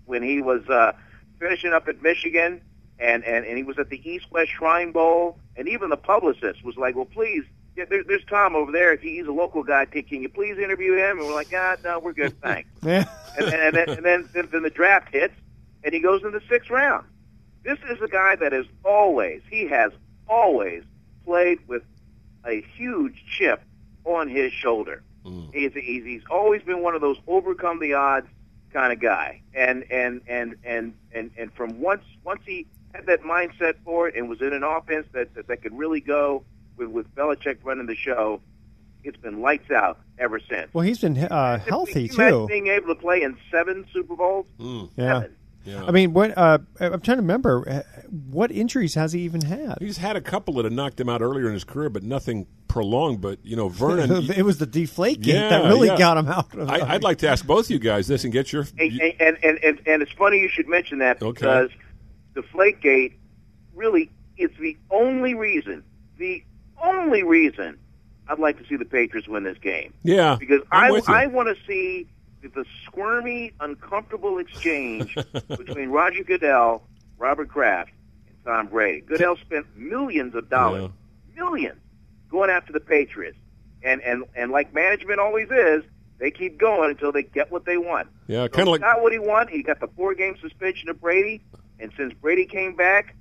when 0.05 0.23
he 0.23 0.43
was 0.43 0.69
uh, 0.69 0.93
finishing 1.39 1.73
up 1.73 1.89
at 1.89 2.03
Michigan, 2.03 2.61
and, 2.99 3.25
and, 3.25 3.47
and 3.47 3.57
he 3.57 3.63
was 3.63 3.79
at 3.79 3.89
the 3.89 4.09
East 4.09 4.27
West 4.31 4.51
Shrine 4.51 4.93
Bowl, 4.93 5.39
and 5.57 5.69
even 5.69 5.89
the 5.89 5.97
publicist 5.97 6.63
was 6.65 6.77
like, 6.77 6.95
"Well, 6.95 7.07
please, 7.07 7.45
there, 7.89 8.05
there's 8.05 8.25
Tom 8.29 8.55
over 8.55 8.73
there. 8.73 8.93
If 8.93 9.01
he's 9.01 9.27
a 9.27 9.33
local 9.33 9.63
guy, 9.63 9.85
can 9.85 10.03
can 10.03 10.23
you 10.23 10.29
please 10.29 10.59
interview 10.59 10.97
him?" 10.97 11.19
And 11.19 11.27
we're 11.27 11.35
like, 11.35 11.53
"Ah, 11.55 11.77
no, 11.85 11.99
we're 11.99 12.13
good, 12.13 12.41
thanks." 12.43 12.69
Yeah. 12.83 13.05
and, 13.39 13.47
and, 13.47 13.55
and, 13.55 13.77
then, 13.77 13.89
and 13.89 14.05
then, 14.05 14.29
then, 14.33 14.49
then 14.51 14.63
the 14.63 14.71
draft 14.71 15.13
hits, 15.13 15.35
and 15.85 15.95
he 15.95 16.01
goes 16.01 16.23
in 16.23 16.33
the 16.33 16.43
sixth 16.49 16.71
round. 16.71 17.07
This 17.63 17.79
is 17.91 18.01
a 18.01 18.09
guy 18.09 18.37
that 18.37 18.53
is 18.53 18.67
always, 18.85 19.43
he 19.51 19.67
has 19.69 19.93
always 20.29 20.83
played 21.25 21.59
with 21.69 21.83
a 22.47 22.63
huge 22.63 23.23
chip 23.39 23.63
on 24.05 24.29
his 24.29 24.53
shoulder. 24.53 25.03
He's, 25.53 25.73
he's 25.75 26.05
he's 26.05 26.23
always 26.31 26.63
been 26.63 26.83
one 26.83 26.95
of 26.95 27.01
those 27.01 27.19
overcome 27.27 27.79
the 27.79 27.95
odds 27.95 28.27
kind 28.73 28.93
of 28.93 29.01
guy, 29.01 29.43
and 29.55 29.85
and 29.91 30.23
and 30.27 30.57
and 30.65 30.95
and 31.13 31.31
and 31.37 31.53
from 31.53 31.81
once 31.81 32.05
once 32.25 32.41
he 32.47 32.67
had 32.95 33.07
that 33.07 33.23
mindset 33.23 33.75
for 33.85 34.09
it 34.09 34.17
and 34.17 34.29
was 34.29 34.41
in 34.41 34.53
an 34.53 34.63
offense 34.63 35.07
that 35.13 35.35
that, 35.35 35.47
that 35.49 35.63
could 35.63 35.77
really 35.77 36.01
go 36.01 36.43
with 36.81 36.89
with 36.89 37.15
Belichick 37.15 37.59
running 37.63 37.87
the 37.87 37.95
show, 37.95 38.41
it's 39.05 39.17
been 39.19 39.41
lights 39.41 39.71
out 39.71 39.99
ever 40.19 40.41
since. 40.41 40.73
Well, 40.75 40.83
he's 40.85 40.99
been 40.99 41.17
uh, 41.19 41.59
healthy 41.59 42.09
Can 42.09 42.25
you 42.25 42.31
too. 42.31 42.47
Being 42.49 42.67
able 42.69 42.89
to 42.89 43.01
play 43.01 43.23
in 43.23 43.37
seven 43.51 43.87
Super 43.93 44.17
Bowls. 44.17 44.47
Mm. 44.59 44.91
Yeah. 44.97 45.21
Seven. 45.21 45.37
Yeah. 45.63 45.85
I 45.85 45.91
mean, 45.91 46.15
what? 46.15 46.37
Uh, 46.39 46.59
I'm 46.81 47.01
trying 47.03 47.19
to 47.19 47.23
remember. 47.23 47.69
uh, 47.69 47.83
What 48.31 48.51
injuries 48.51 48.95
has 48.95 49.13
he 49.13 49.21
even 49.21 49.43
had? 49.43 49.77
He's 49.79 49.99
had 49.99 50.17
a 50.17 50.21
couple 50.23 50.55
that 50.55 50.65
have 50.65 50.73
knocked 50.73 50.99
him 50.99 51.11
out 51.11 51.21
earlier 51.21 51.49
in 51.49 51.53
his 51.53 51.65
career, 51.65 51.91
but 51.91 52.03
nothing 52.03 52.47
prolonged. 52.67 53.21
But 53.21 53.45
you 53.45 53.57
know, 53.57 53.69
Vernon. 53.69 54.31
it 54.37 54.43
was 54.43 54.57
the 54.57 54.65
deflate 54.67 55.21
gate 55.21 55.35
Yeah, 55.35 55.49
that 55.51 55.65
really 55.69 55.89
yeah. 55.89 55.99
got 55.99 56.17
him 56.17 56.29
out. 56.29 56.55
Of 56.57 56.71
I, 56.71 56.95
I'd 56.95 57.03
like 57.03 57.19
to 57.19 57.29
ask 57.29 57.47
both 57.47 57.69
you 57.69 57.79
guys 57.79 58.07
this 58.07 58.25
and 58.25 58.33
get 58.33 58.55
your. 58.55 58.67
And, 58.79 59.01
and, 59.21 59.37
and, 59.43 59.59
and, 59.63 59.81
and 59.87 60.03
it's 60.03 60.13
funny 60.13 60.39
you 60.41 60.49
should 60.49 60.67
mention 60.67 60.99
that 61.01 61.21
Okay. 61.23 61.33
because 61.33 61.71
Deflategate 62.35 63.15
really 63.75 64.11
is 64.39 64.51
the 64.59 64.77
only 64.91 65.35
reason, 65.35 65.85
the 66.17 66.43
only 66.85 67.23
reason 67.23 67.79
I'd 68.29 68.39
like 68.39 68.59
to 68.59 68.67
see 68.67 68.77
the 68.77 68.85
Patriots 68.85 69.29
win 69.29 69.45
this 69.45 69.59
game. 69.59 69.93
Yeah, 70.05 70.37
Because 70.39 70.63
I'm 70.71 70.95
I. 71.09 71.25
I 71.25 71.27
want 71.27 71.55
to 71.55 71.65
see 71.67 72.07
the, 72.43 72.65
squirmy, 72.87 73.53
uncomfortable 73.61 74.39
exchange 74.39 75.17
between 75.49 75.91
Roger 75.91 76.25
Goodell, 76.25 76.83
Robert 77.19 77.49
Kraft, 77.49 77.91
and 78.29 78.37
Tom 78.45 78.67
Brady. 78.69 79.01
Goodell 79.03 79.37
spent 79.37 79.67
millions 79.77 80.35
of 80.35 80.49
dollars, 80.49 80.91
millions, 81.37 81.79
going 82.31 82.51
after 82.51 82.73
the 82.73 82.81
Patriots, 82.81 83.37
and 83.83 84.01
and 84.03 84.25
and 84.35 84.51
like 84.51 84.73
management 84.75 85.21
always 85.21 85.49
is, 85.51 85.83
they 86.19 86.31
keep 86.31 86.59
going 86.59 86.91
until 86.91 87.13
they 87.13 87.23
get 87.23 87.51
what 87.51 87.65
they 87.65 87.77
want. 87.77 88.09
Yeah, 88.27 88.45
So 88.45 88.49
kind 88.49 88.69
of 88.69 88.73
like 88.73 88.81
got 88.81 89.03
what 89.03 89.13
he 89.13 89.19
wanted. 89.19 89.55
He 89.55 89.63
got 89.63 89.81
the 89.81 89.89
four 89.89 90.15
game 90.15 90.37
suspension 90.41 90.89
of 90.89 91.01
Brady, 91.01 91.43
and 91.79 91.93
since 91.97 92.15
Brady 92.15 92.47
came 92.47 92.75
back, 92.77 93.17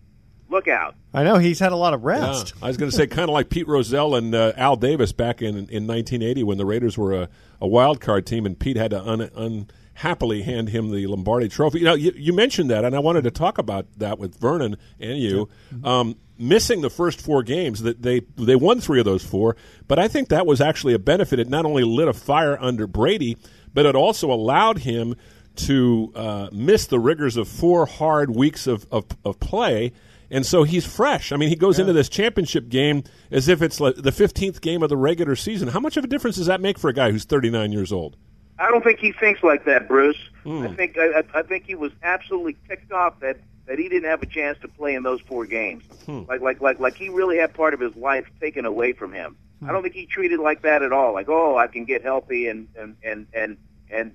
look 0.50 0.68
out. 0.68 0.96
I 1.14 1.24
know 1.24 1.38
he's 1.38 1.60
had 1.60 1.72
a 1.72 1.76
lot 1.76 1.94
of 1.94 2.02
Yeah, 2.02 2.28
rest. 2.30 2.54
I 2.62 2.68
was 2.68 2.78
going 2.78 2.92
to 2.92 2.96
say 2.96 3.08
kind 3.08 3.30
of 3.30 3.34
like 3.34 3.50
Pete 3.50 3.68
Rozelle 3.68 4.16
and 4.16 4.34
uh, 4.34 4.54
Al 4.58 4.76
Davis 4.76 5.12
back 5.12 5.42
in 5.42 5.56
in 5.56 5.88
1980 5.88 6.44
when 6.44 6.58
the 6.58 6.66
Raiders 6.66 6.98
were 6.98 7.14
a, 7.14 7.30
a 7.62 7.68
wild 7.68 8.02
card 8.02 8.26
team 8.26 8.46
and 8.46 8.58
Pete 8.58 8.78
had 8.78 8.92
to 8.92 9.02
un, 9.02 9.30
unhappily 9.36 10.42
hand 10.44 10.70
him 10.70 10.92
the 10.92 11.08
Lombardi 11.08 11.50
Trophy. 11.50 11.80
You 11.80 11.86
know, 11.86 11.94
you, 11.96 12.12
you 12.16 12.34
mentioned 12.34 12.70
that, 12.70 12.86
and 12.86 12.96
I 12.96 13.00
wanted 13.00 13.24
to 13.26 13.32
talk 13.32 13.58
about 13.58 13.88
that 13.98 14.20
with 14.20 14.40
Vernon 14.40 14.78
and 15.00 15.18
you. 15.18 15.50
Um, 15.84 16.16
missing 16.38 16.80
the 16.82 16.90
first 16.90 17.20
four 17.20 17.44
games, 17.44 17.82
that 17.82 18.02
they 18.02 18.22
they 18.38 18.56
won 18.56 18.80
three 18.80 19.00
of 19.00 19.06
those 19.06 19.24
four, 19.24 19.56
but 19.88 20.00
I 20.00 20.08
think 20.08 20.30
that 20.30 20.46
was 20.46 20.62
actually 20.62 20.94
a 20.94 21.00
benefit. 21.00 21.40
It 21.40 21.50
not 21.50 21.66
only 21.66 21.84
lit 21.84 22.08
a 22.08 22.14
fire 22.14 22.58
under 22.60 22.88
Brady, 22.88 23.38
but 23.74 23.86
it 23.86 23.96
also 23.96 24.32
allowed 24.32 24.80
him 24.80 25.16
to 25.56 26.12
uh, 26.16 26.50
miss 26.52 26.86
the 26.86 27.00
rigors 27.00 27.36
of 27.36 27.48
four 27.48 27.86
hard 27.86 28.34
weeks 28.34 28.68
of, 28.68 28.88
of, 28.92 29.06
of 29.26 29.40
play. 29.40 29.92
And 30.32 30.46
so 30.46 30.64
he's 30.64 30.86
fresh. 30.86 31.32
I 31.32 31.38
mean, 31.38 31.50
he 31.50 31.56
goes 31.56 31.80
into 31.80 31.94
this 31.94 32.10
championship 32.10 32.70
game 32.70 33.04
as 33.32 33.48
if 33.48 33.62
it's 33.62 33.80
like 33.80 33.96
the 33.96 34.12
15th 34.12 34.62
game 34.62 34.84
of 34.84 34.90
the 34.90 34.98
regular 34.98 35.36
season. 35.36 35.70
How 35.70 35.80
much 35.80 35.98
of 35.98 36.04
a 36.04 36.08
difference 36.08 36.36
does 36.36 36.46
that 36.46 36.62
make 36.62 36.78
for 36.78 36.90
a 36.90 36.94
guy 36.94 37.12
who's 37.12 37.26
39 37.26 37.72
years 37.72 37.92
old? 37.92 38.16
I 38.60 38.70
don't 38.70 38.84
think 38.84 39.00
he 39.00 39.12
thinks 39.14 39.42
like 39.42 39.66
that, 39.66 39.88
Bruce. 39.88 40.18
Hmm. 40.44 40.64
I 40.64 40.74
think 40.74 40.98
I, 40.98 41.20
I 41.20 41.40
I 41.40 41.44
think 41.44 41.66
he 41.66 41.76
was 41.76 41.92
absolutely 42.04 42.58
ticked 42.68 42.92
off 42.92 43.20
that 43.22 43.38
that 43.68 43.80
he 43.80 43.88
didn't 43.88 44.10
have 44.10 44.22
a 44.22 44.26
chance 44.26 44.58
to 44.62 44.68
play 44.68 44.96
in 44.96 45.04
those 45.04 45.22
four 45.22 45.46
games. 45.46 45.84
Hmm. 46.06 46.24
Like 46.28 46.42
like 46.42 46.60
like 46.60 46.80
like 46.80 46.96
he 46.96 47.10
really 47.10 47.38
had 47.38 47.54
part 47.54 47.74
of 47.74 47.80
his 47.80 47.96
life 47.96 48.28
taken 48.42 48.66
away 48.66 48.94
from 48.94 49.14
him. 49.14 49.38
Hmm. 49.60 49.70
I 49.70 49.72
don't 49.72 49.82
think 49.82 49.96
he 49.96 50.06
treated 50.06 50.40
like 50.40 50.62
that 50.64 50.82
at 50.82 50.92
all. 50.92 51.14
Like 51.14 51.30
oh, 51.30 51.58
I 51.58 51.68
can 51.68 51.86
get 51.86 52.04
healthy 52.04 52.48
and 52.48 52.68
and 52.78 52.96
and 53.02 53.28
and 53.34 53.58
and 53.90 54.12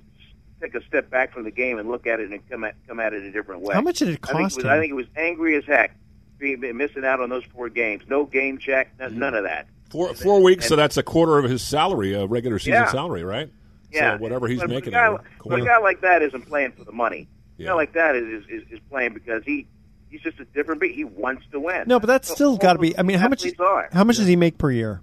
take 0.60 0.74
a 0.74 0.84
step 0.86 1.10
back 1.10 1.32
from 1.32 1.44
the 1.44 1.50
game 1.50 1.78
and 1.78 1.88
look 1.88 2.06
at 2.06 2.20
it 2.20 2.30
and 2.30 2.48
come 2.48 2.64
at 2.64 2.74
come 2.86 3.00
at 3.00 3.14
it 3.14 3.22
a 3.22 3.32
different 3.32 3.62
way. 3.62 3.74
How 3.74 3.80
much 3.80 3.98
did 4.00 4.08
it 4.08 4.20
I 4.24 4.26
think, 4.26 4.42
cost 4.42 4.56
was, 4.56 4.64
him? 4.64 4.70
I 4.70 4.78
think 4.78 4.86
he 4.86 4.92
was 4.92 5.06
angry 5.16 5.56
as 5.56 5.64
heck, 5.64 5.96
being 5.96 6.03
missing 6.40 7.04
out 7.04 7.20
on 7.20 7.30
those 7.30 7.44
four 7.44 7.68
games. 7.68 8.02
No 8.08 8.24
game 8.24 8.58
check, 8.58 8.92
Hmm. 8.96 9.02
none, 9.02 9.18
none 9.18 9.34
of 9.34 9.44
that. 9.44 9.66
Four 9.90 10.14
four 10.14 10.42
weeks, 10.42 10.66
so 10.66 10.76
that's 10.76 10.96
a 10.96 11.02
quarter 11.02 11.38
of 11.38 11.44
his 11.48 11.62
salary, 11.62 12.14
uh, 12.16 12.26
regular 12.26 12.58
season 12.58 12.72
Yeah. 12.82 12.86
salary, 12.86 13.22
right? 13.22 13.48
Yeah, 13.92 14.16
So 14.16 14.22
whatever 14.22 14.48
he's 14.48 14.58
but, 14.60 14.68
making, 14.70 14.92
But 14.92 14.98
a, 14.98 15.16
guy, 15.16 15.24
but 15.46 15.60
a 15.60 15.64
guy 15.64 15.78
like 15.78 16.00
that 16.00 16.22
isn't 16.22 16.48
playing 16.48 16.72
for 16.72 16.84
the 16.84 16.90
money. 16.92 17.28
A 17.58 17.62
Yeah. 17.62 17.68
guy 17.68 17.74
like 17.74 17.92
that 17.92 18.16
is, 18.16 18.44
is 18.48 18.62
is 18.72 18.80
playing 18.90 19.14
because 19.14 19.44
he 19.44 19.68
he's 20.10 20.20
just 20.22 20.40
a 20.40 20.44
different 20.46 20.80
beat. 20.80 20.94
He 20.96 21.04
wants 21.04 21.44
to 21.52 21.60
win. 21.60 21.84
No, 21.86 22.00
but 22.00 22.08
that's 22.08 22.26
So 22.28 22.34
still 22.34 22.56
got 22.56 22.72
to 22.72 22.78
be. 22.80 22.98
I 22.98 23.02
mean, 23.02 23.18
how 23.18 23.28
much? 23.28 23.40
athletes 23.42 23.60
Are. 23.60 23.88
How 23.92 24.02
much 24.04 24.16
does 24.16 24.26
he 24.26 24.34
make 24.36 24.58
per 24.58 24.70
year? 24.72 25.00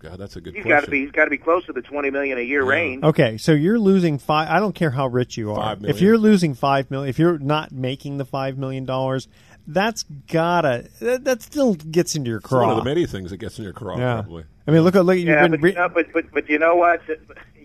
God, 0.00 0.18
that's 0.18 0.34
a 0.34 0.40
good 0.40 0.54
He's 0.54 0.64
question. 0.64 0.76
got 0.78 0.84
to 0.84 0.90
be. 0.90 1.00
He's 1.02 1.12
got 1.12 1.24
to 1.26 1.30
be 1.30 1.38
close 1.38 1.64
to 1.66 1.72
the 1.72 1.82
twenty 1.82 2.10
million 2.10 2.36
a 2.36 2.40
year 2.40 2.64
Yeah. 2.64 2.68
range. 2.70 3.04
Okay, 3.04 3.36
so 3.38 3.52
you're 3.52 3.78
losing 3.78 4.18
five. 4.18 4.48
I 4.50 4.58
don't 4.58 4.74
care 4.74 4.90
how 4.90 5.06
rich 5.06 5.36
you 5.36 5.52
are. 5.52 5.56
Five 5.56 5.80
million. 5.80 5.94
If 5.96 6.02
you're 6.02 6.18
losing 6.18 6.54
five 6.54 6.90
million, 6.90 7.08
if 7.08 7.20
you're 7.20 7.38
not 7.38 7.70
making 7.70 8.18
the 8.18 8.24
five 8.24 8.58
million 8.58 8.84
dollars, 8.84 9.28
that's 9.66 10.04
gotta. 10.30 10.88
That, 11.00 11.24
that 11.24 11.42
still 11.42 11.74
gets 11.74 12.14
into 12.14 12.30
your 12.30 12.38
It's 12.38 12.50
one 12.50 12.70
of 12.70 12.76
the 12.76 12.84
many 12.84 13.06
things 13.06 13.30
that 13.30 13.38
gets 13.38 13.58
in 13.58 13.64
your 13.64 13.72
craw, 13.72 13.96
yeah. 13.98 14.14
probably. 14.22 14.44
I 14.66 14.70
mean, 14.70 14.82
look 14.82 14.94
at 14.96 15.04
look. 15.04 15.16
You've 15.16 15.28
Yeah, 15.28 15.42
been 15.42 15.52
but, 15.52 15.60
re- 15.62 15.70
you 15.70 15.76
know, 15.76 15.88
but 15.88 16.12
but 16.12 16.30
but 16.32 16.48
you 16.48 16.58
know 16.58 16.76
what? 16.76 17.00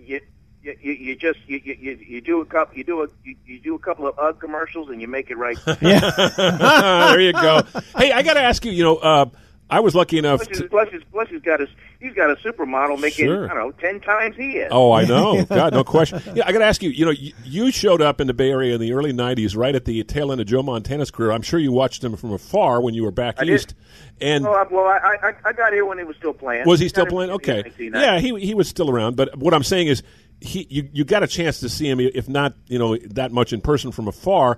You 0.07 0.21
you, 0.63 0.77
you, 0.81 0.91
you 0.93 1.15
just 1.17 1.39
you, 1.47 1.59
you 1.63 1.99
you 2.07 2.21
do 2.21 2.39
a 2.39 2.45
couple 2.45 2.77
you 2.77 2.83
do 2.85 3.03
a 3.03 3.07
you, 3.25 3.35
you 3.45 3.59
do 3.59 3.75
a 3.75 3.79
couple 3.79 4.07
of 4.07 4.17
UGG 4.17 4.39
commercials 4.39 4.89
and 4.89 5.01
you 5.01 5.07
make 5.07 5.29
it 5.29 5.37
right. 5.37 5.57
yeah. 5.81 5.99
there 7.09 7.19
you 7.19 7.33
go. 7.33 7.61
Hey, 7.97 8.13
I 8.13 8.21
got 8.23 8.35
to 8.35 8.41
ask 8.41 8.63
you. 8.63 8.71
You 8.71 8.83
know, 8.85 8.95
uh, 8.97 9.25
I 9.69 9.81
was 9.81 9.93
lucky 9.95 10.17
enough 10.17 10.39
Plus, 10.39 10.47
to. 10.57 10.63
he's, 10.63 10.69
plus, 10.69 10.89
he's, 10.91 11.01
plus 11.11 11.27
he's 11.29 11.41
got 11.41 11.59
a 11.61 11.67
he's 11.99 12.13
got 12.13 12.29
a 12.31 12.35
supermodel 12.37 12.99
making 13.01 13.25
Sure. 13.25 13.51
I 13.51 13.53
don't 13.53 13.57
know 13.57 13.71
ten 13.71 13.99
times 13.99 14.35
he 14.37 14.51
is. 14.57 14.69
Oh, 14.71 14.93
I 14.93 15.03
know. 15.03 15.43
God, 15.49 15.73
no 15.73 15.83
question. 15.83 16.21
Yeah, 16.35 16.43
I 16.47 16.53
got 16.53 16.59
to 16.59 16.65
ask 16.65 16.81
you. 16.81 16.89
You 16.89 17.05
know, 17.05 17.11
you, 17.11 17.33
you 17.43 17.71
showed 17.71 18.01
up 18.01 18.21
in 18.21 18.27
the 18.27 18.33
Bay 18.33 18.49
Area 18.49 18.73
in 18.75 18.79
the 18.79 18.93
early 18.93 19.11
'90s, 19.11 19.57
right 19.57 19.75
at 19.75 19.83
the 19.85 20.03
tail 20.05 20.31
end 20.31 20.39
of 20.39 20.47
Joe 20.47 20.63
Montana's 20.63 21.11
career. 21.11 21.31
I'm 21.31 21.41
sure 21.41 21.59
you 21.59 21.71
watched 21.73 22.03
him 22.03 22.15
from 22.15 22.31
afar 22.31 22.81
when 22.81 22.93
you 22.93 23.03
were 23.03 23.11
back 23.11 23.35
I 23.39 23.43
did. 23.45 23.55
east. 23.55 23.75
And 24.21 24.45
well, 24.45 24.55
I, 24.55 24.63
well, 24.71 24.85
I, 24.85 25.17
I 25.21 25.33
I 25.45 25.53
got 25.53 25.73
here 25.73 25.85
when 25.85 25.97
he 25.97 26.03
was 26.05 26.15
still 26.15 26.33
playing. 26.33 26.65
was 26.65 26.79
he 26.79 26.87
still 26.87 27.05
playing? 27.05 27.31
Okay. 27.31 27.71
Yeah, 27.77 28.19
he 28.19 28.39
he 28.39 28.53
was 28.53 28.67
still 28.69 28.89
around. 28.89 29.15
But 29.17 29.37
what 29.37 29.53
I'm 29.53 29.63
saying 29.63 29.87
is, 29.87 30.01
he 30.39 30.65
you 30.69 30.87
you 30.93 31.03
got 31.03 31.23
a 31.23 31.27
chance 31.27 31.59
to 31.59 31.69
see 31.69 31.89
him, 31.89 31.99
if 31.99 32.29
not 32.29 32.53
you 32.67 32.79
know 32.79 32.95
that 32.97 33.31
much 33.31 33.51
in 33.53 33.59
person 33.61 33.91
from 33.91 34.07
afar. 34.07 34.57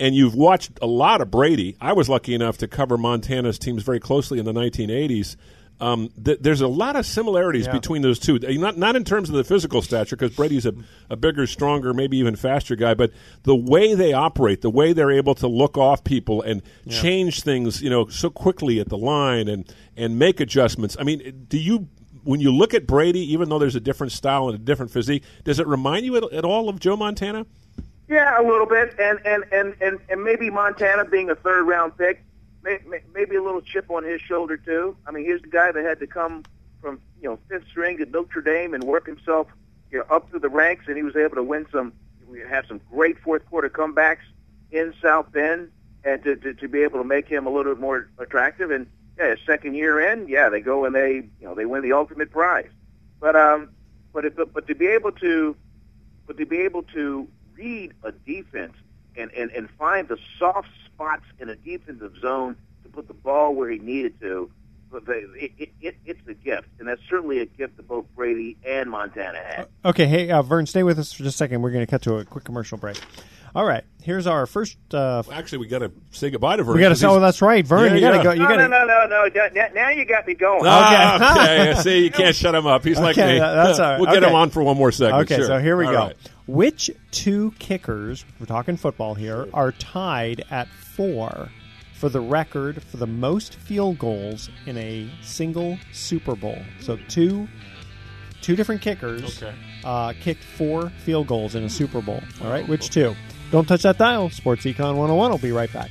And 0.00 0.14
you've 0.14 0.34
watched 0.34 0.70
a 0.82 0.86
lot 0.86 1.20
of 1.20 1.30
Brady. 1.30 1.76
I 1.80 1.92
was 1.92 2.08
lucky 2.08 2.34
enough 2.34 2.58
to 2.58 2.66
cover 2.68 2.96
Montana's 2.96 3.58
teams 3.58 3.82
very 3.82 4.00
closely 4.00 4.38
in 4.38 4.44
the 4.46 4.52
1980s. 4.52 5.36
Um, 5.78 6.10
th- 6.22 6.38
there's 6.40 6.60
a 6.60 6.68
lot 6.68 6.94
of 6.96 7.06
similarities 7.06 7.66
Yeah. 7.66 7.72
between 7.72 8.02
those 8.02 8.18
two. 8.18 8.38
Not 8.38 8.76
not 8.76 8.96
in 8.96 9.04
terms 9.04 9.30
of 9.30 9.34
the 9.36 9.44
physical 9.44 9.80
stature, 9.80 10.14
because 10.16 10.34
Brady's 10.36 10.66
a, 10.66 10.74
a 11.08 11.16
bigger, 11.16 11.46
stronger, 11.46 11.94
maybe 11.94 12.18
even 12.18 12.36
faster 12.36 12.76
guy, 12.76 12.92
but 12.92 13.12
the 13.44 13.56
way 13.56 13.94
they 13.94 14.12
operate, 14.12 14.60
the 14.60 14.68
way 14.70 14.92
they're 14.92 15.10
able 15.10 15.34
to 15.36 15.46
look 15.46 15.78
off 15.78 16.04
people 16.04 16.42
and 16.42 16.60
change 16.90 17.42
things, 17.42 17.80
you 17.82 17.88
know, 17.88 18.06
so 18.08 18.28
quickly 18.28 18.78
at 18.80 18.88
the 18.90 18.98
line 18.98 19.48
and 19.48 19.72
and 19.96 20.18
make 20.18 20.38
adjustments. 20.40 20.96
I 21.00 21.02
mean, 21.04 21.46
do 21.48 21.56
you 21.58 21.88
when 22.24 22.40
you 22.40 22.52
look 22.54 22.74
at 22.74 22.86
Brady, 22.86 23.32
even 23.32 23.48
though 23.48 23.58
there's 23.58 23.76
a 23.76 23.80
different 23.80 24.12
style 24.12 24.48
and 24.50 24.54
a 24.54 24.58
different 24.62 24.92
physique, 24.92 25.22
does 25.44 25.58
it 25.58 25.66
remind 25.66 26.04
you 26.04 26.16
at, 26.16 26.30
at 26.32 26.44
all 26.44 26.68
of 26.68 26.78
Joe 26.78 26.96
Montana? 26.96 27.46
Yeah, 28.10 28.40
a 28.40 28.42
little 28.42 28.66
bit, 28.66 28.92
and 28.98 29.20
and 29.24 29.44
and 29.52 29.76
and, 29.80 30.00
and 30.08 30.24
maybe 30.24 30.50
Montana 30.50 31.04
being 31.04 31.30
a 31.30 31.36
third 31.36 31.62
round 31.62 31.96
pick, 31.96 32.24
may, 32.64 32.80
may, 32.84 32.98
maybe 33.14 33.36
a 33.36 33.42
little 33.42 33.60
chip 33.60 33.88
on 33.88 34.02
his 34.02 34.20
shoulder 34.20 34.56
too. 34.56 34.96
I 35.06 35.12
mean, 35.12 35.24
here's 35.24 35.42
the 35.42 35.48
guy 35.48 35.70
that 35.70 35.84
had 35.84 36.00
to 36.00 36.08
come 36.08 36.42
from 36.82 37.00
you 37.22 37.28
know 37.28 37.38
fifth 37.48 37.68
string 37.68 38.00
at 38.00 38.10
Notre 38.10 38.42
Dame 38.42 38.74
and 38.74 38.82
work 38.82 39.06
himself 39.06 39.46
you 39.92 39.98
know 39.98 40.04
up 40.10 40.28
through 40.28 40.40
the 40.40 40.48
ranks, 40.48 40.86
and 40.88 40.96
he 40.96 41.04
was 41.04 41.14
able 41.14 41.36
to 41.36 41.44
win 41.44 41.66
some, 41.70 41.92
have 42.48 42.66
some 42.66 42.80
great 42.90 43.16
fourth 43.20 43.46
quarter 43.46 43.70
comebacks 43.70 44.26
in 44.72 44.92
South 45.00 45.30
Bend, 45.30 45.70
and 46.02 46.20
to 46.24 46.34
to, 46.34 46.52
to 46.54 46.66
be 46.66 46.82
able 46.82 46.98
to 46.98 47.04
make 47.04 47.28
him 47.28 47.46
a 47.46 47.50
little 47.50 47.72
bit 47.72 47.80
more 47.80 48.08
attractive. 48.18 48.72
And 48.72 48.88
yeah, 49.18 49.36
second 49.46 49.76
year 49.76 50.00
in, 50.00 50.26
yeah, 50.26 50.48
they 50.48 50.60
go 50.60 50.84
and 50.84 50.96
they 50.96 51.12
you 51.12 51.44
know 51.44 51.54
they 51.54 51.64
win 51.64 51.82
the 51.82 51.92
ultimate 51.92 52.32
prize. 52.32 52.70
But 53.20 53.36
um, 53.36 53.70
but 54.12 54.24
if, 54.24 54.34
but 54.34 54.66
to 54.66 54.74
be 54.74 54.88
able 54.88 55.12
to, 55.12 55.54
but 56.26 56.38
to 56.38 56.44
be 56.44 56.62
able 56.62 56.82
to 56.94 57.28
read 57.60 57.92
a 58.02 58.12
defense 58.12 58.74
and, 59.16 59.30
and, 59.32 59.50
and 59.50 59.68
find 59.78 60.08
the 60.08 60.18
soft 60.38 60.68
spots 60.86 61.24
in 61.38 61.48
a 61.48 61.56
defensive 61.56 62.14
zone 62.20 62.56
to 62.82 62.88
put 62.88 63.06
the 63.08 63.14
ball 63.14 63.54
where 63.54 63.70
he 63.70 63.78
needed 63.78 64.18
to, 64.20 64.50
but 64.90 65.02
it, 65.08 65.52
it, 65.58 65.68
it, 65.80 65.96
it's 66.04 66.20
a 66.28 66.34
gift, 66.34 66.68
and 66.78 66.88
that's 66.88 67.02
certainly 67.08 67.38
a 67.40 67.46
gift 67.46 67.76
that 67.76 67.86
both 67.86 68.06
Brady 68.16 68.56
and 68.66 68.90
Montana 68.90 69.38
had. 69.38 69.68
Okay, 69.84 70.06
hey, 70.06 70.30
uh, 70.30 70.42
Vern, 70.42 70.66
stay 70.66 70.82
with 70.82 70.98
us 70.98 71.12
for 71.12 71.22
just 71.22 71.34
a 71.34 71.38
second. 71.38 71.62
We're 71.62 71.70
going 71.70 71.84
to 71.86 71.90
cut 71.90 72.02
to 72.02 72.16
a 72.16 72.24
quick 72.24 72.44
commercial 72.44 72.78
break. 72.78 72.98
All 73.52 73.64
right, 73.64 73.82
here's 74.02 74.28
our 74.28 74.46
first. 74.46 74.76
Uh, 74.94 75.22
Actually, 75.32 75.58
we 75.58 75.66
got 75.66 75.80
to 75.80 75.90
say 76.12 76.30
goodbye 76.30 76.56
to 76.56 76.62
Vern. 76.62 76.76
we 76.76 76.80
got 76.80 76.90
to 76.90 76.96
say, 76.96 77.08
oh, 77.08 77.18
that's 77.18 77.42
right, 77.42 77.66
Vern. 77.66 77.88
Yeah, 77.88 77.94
you 77.94 78.00
got 78.00 78.10
to 78.10 78.16
yeah. 78.18 78.22
go. 78.22 78.30
You 78.32 78.38
no, 78.42 78.48
got 78.48 78.56
no, 78.58 78.62
to. 78.64 78.68
no, 78.68 78.84
no, 79.06 79.28
no. 79.34 79.48
Now, 79.54 79.66
now 79.74 79.88
you 79.90 80.04
got 80.04 80.26
me 80.26 80.34
going. 80.34 80.60
Ah, 80.64 81.32
okay. 81.72 81.80
See, 81.82 82.04
you 82.04 82.10
can't 82.12 82.36
shut 82.36 82.54
him 82.54 82.66
up. 82.66 82.84
He's 82.84 83.00
like 83.00 83.18
Okay, 83.18 83.34
me. 83.34 83.38
that's 83.40 83.80
all 83.80 83.86
right. 83.90 83.96
We'll 84.00 84.06
get 84.12 84.18
Okay. 84.22 84.28
him 84.28 84.36
on 84.36 84.50
for 84.50 84.62
one 84.62 84.76
more 84.76 84.92
segment. 84.92 85.22
Okay, 85.24 85.36
sure. 85.38 85.46
so 85.46 85.58
here 85.58 85.76
we 85.76 85.86
All 85.86 85.92
go. 85.92 85.98
right. 85.98 86.16
Which 86.46 86.90
two 87.10 87.52
kickers, 87.58 88.24
we're 88.38 88.46
talking 88.46 88.76
football 88.76 89.14
here, 89.14 89.48
are 89.52 89.72
tied 89.72 90.44
at 90.50 90.68
four 90.68 91.48
for 91.94 92.08
the 92.08 92.20
record 92.20 92.82
for 92.84 92.98
the 92.98 93.06
most 93.06 93.56
field 93.56 93.98
goals 93.98 94.48
in 94.66 94.76
a 94.78 95.10
single 95.22 95.76
Super 95.92 96.36
Bowl? 96.36 96.58
So 96.80 96.98
two 97.08 97.48
two 98.42 98.56
different 98.56 98.80
kickers 98.80 99.42
Okay. 99.42 99.54
uh, 99.84 100.12
kicked 100.20 100.42
four 100.42 100.88
field 101.04 101.26
goals 101.26 101.54
in 101.56 101.64
a 101.64 101.68
Super 101.68 102.00
Bowl. 102.00 102.20
All 102.42 102.48
right, 102.50 102.66
which 102.68 102.88
two? 102.90 103.14
Don't 103.50 103.66
touch 103.66 103.82
that 103.82 103.98
dial. 103.98 104.30
Sports 104.30 104.64
Econ 104.64 104.96
101 104.96 105.30
will 105.30 105.38
be 105.38 105.52
right 105.52 105.72
back. 105.72 105.90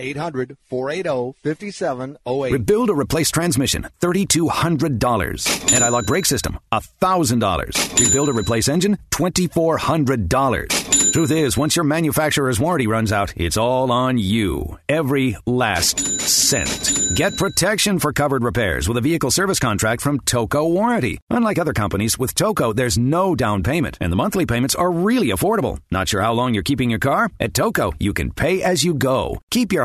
800 0.00 0.56
480 0.68 1.38
5708. 1.44 2.52
Rebuild 2.52 2.90
or 2.90 3.00
replace 3.00 3.30
transmission, 3.30 3.86
$3,200. 4.00 5.74
Anti-lock 5.74 6.06
brake 6.06 6.26
system, 6.26 6.58
$1,000. 6.72 8.00
Rebuild 8.00 8.28
or 8.28 8.32
replace 8.32 8.68
engine, 8.68 8.98
$2,400. 9.12 10.90
Truth 11.12 11.32
is, 11.32 11.58
once 11.58 11.74
your 11.74 11.84
manufacturer's 11.84 12.60
warranty 12.60 12.86
runs 12.86 13.12
out, 13.12 13.32
it's 13.36 13.56
all 13.56 13.90
on 13.90 14.16
you. 14.16 14.78
Every 14.88 15.36
last 15.44 15.98
cent. 16.20 16.92
Get 17.16 17.36
protection 17.36 17.98
for 17.98 18.12
covered 18.12 18.44
repairs 18.44 18.88
with 18.88 18.96
a 18.96 19.00
vehicle 19.00 19.32
service 19.32 19.58
contract 19.58 20.02
from 20.02 20.20
Toco 20.20 20.72
Warranty. 20.72 21.18
Unlike 21.28 21.58
other 21.58 21.72
companies, 21.72 22.16
with 22.16 22.36
Toco, 22.36 22.74
there's 22.74 22.96
no 22.96 23.34
down 23.34 23.64
payment, 23.64 23.98
and 24.00 24.12
the 24.12 24.16
monthly 24.16 24.46
payments 24.46 24.76
are 24.76 24.92
really 24.92 25.28
affordable. 25.28 25.78
Not 25.90 26.08
sure 26.08 26.22
how 26.22 26.32
long 26.32 26.54
you're 26.54 26.62
keeping 26.62 26.90
your 26.90 27.00
car? 27.00 27.28
At 27.40 27.54
Toco, 27.54 27.92
you 27.98 28.12
can 28.12 28.30
pay 28.30 28.62
as 28.62 28.84
you 28.84 28.94
go. 28.94 29.40
Keep 29.50 29.72
your 29.72 29.84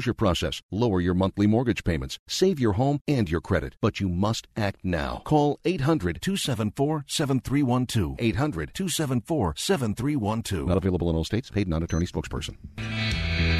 process, 0.13 0.61
lower 0.71 0.99
your 0.99 1.13
monthly 1.13 1.47
mortgage 1.47 1.83
payments, 1.83 2.17
save 2.27 2.59
your 2.59 2.73
home 2.73 2.99
and 3.07 3.29
your 3.29 3.41
credit, 3.41 3.75
but 3.81 3.99
you 3.99 4.09
must 4.09 4.47
act 4.57 4.79
now. 4.83 5.21
Call 5.25 5.59
800 5.65 6.21
274 6.21 7.05
7312. 7.07 8.15
800 8.19 8.73
274 8.73 9.53
7312. 9.55 10.67
Not 10.67 10.77
available 10.77 11.09
in 11.09 11.15
all 11.15 11.23
states. 11.23 11.49
Paid 11.49 11.67
non 11.67 11.83
attorney 11.83 12.05
spokesperson. 12.05 12.57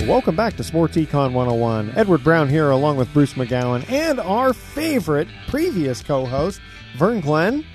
Welcome 0.08 0.36
back 0.36 0.58
to 0.58 0.63
Sports 0.63 0.97
Econ 0.97 1.34
101. 1.34 1.93
Edward 1.95 2.23
Brown 2.23 2.49
here, 2.49 2.71
along 2.71 2.97
with 2.97 3.12
Bruce 3.13 3.34
McGowan 3.34 3.88
and 3.89 4.19
our 4.19 4.51
favorite 4.51 5.27
previous 5.47 6.01
co 6.01 6.25
host, 6.25 6.60
Vern 6.97 7.21
Glenn. 7.21 7.65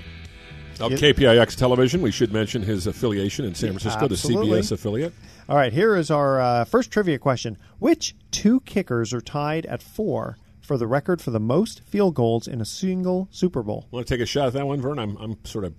Of 0.79 0.91
KPIX 0.91 1.55
Television, 1.55 2.01
we 2.01 2.11
should 2.11 2.31
mention 2.31 2.61
his 2.61 2.85
affiliation 2.85 3.45
in 3.45 3.55
San 3.55 3.69
Francisco, 3.69 4.05
Absolutely. 4.05 4.51
the 4.51 4.61
CBS 4.61 4.71
affiliate. 4.71 5.13
All 5.49 5.55
right, 5.55 5.71
here 5.71 5.95
is 5.95 6.11
our 6.11 6.41
uh, 6.41 6.65
first 6.65 6.91
trivia 6.91 7.17
question. 7.19 7.57
Which 7.79 8.15
two 8.31 8.59
kickers 8.61 9.13
are 9.13 9.21
tied 9.21 9.65
at 9.67 9.81
four 9.81 10.37
for 10.59 10.77
the 10.77 10.87
record 10.87 11.21
for 11.21 11.31
the 11.31 11.39
most 11.39 11.81
field 11.85 12.15
goals 12.15 12.47
in 12.47 12.59
a 12.59 12.65
single 12.65 13.29
Super 13.31 13.63
Bowl? 13.63 13.87
Want 13.91 14.05
to 14.05 14.13
take 14.13 14.21
a 14.21 14.25
shot 14.25 14.47
at 14.47 14.53
that 14.53 14.67
one, 14.67 14.81
Vern? 14.81 14.99
I'm, 14.99 15.15
I'm 15.17 15.37
sort 15.45 15.63
of. 15.63 15.73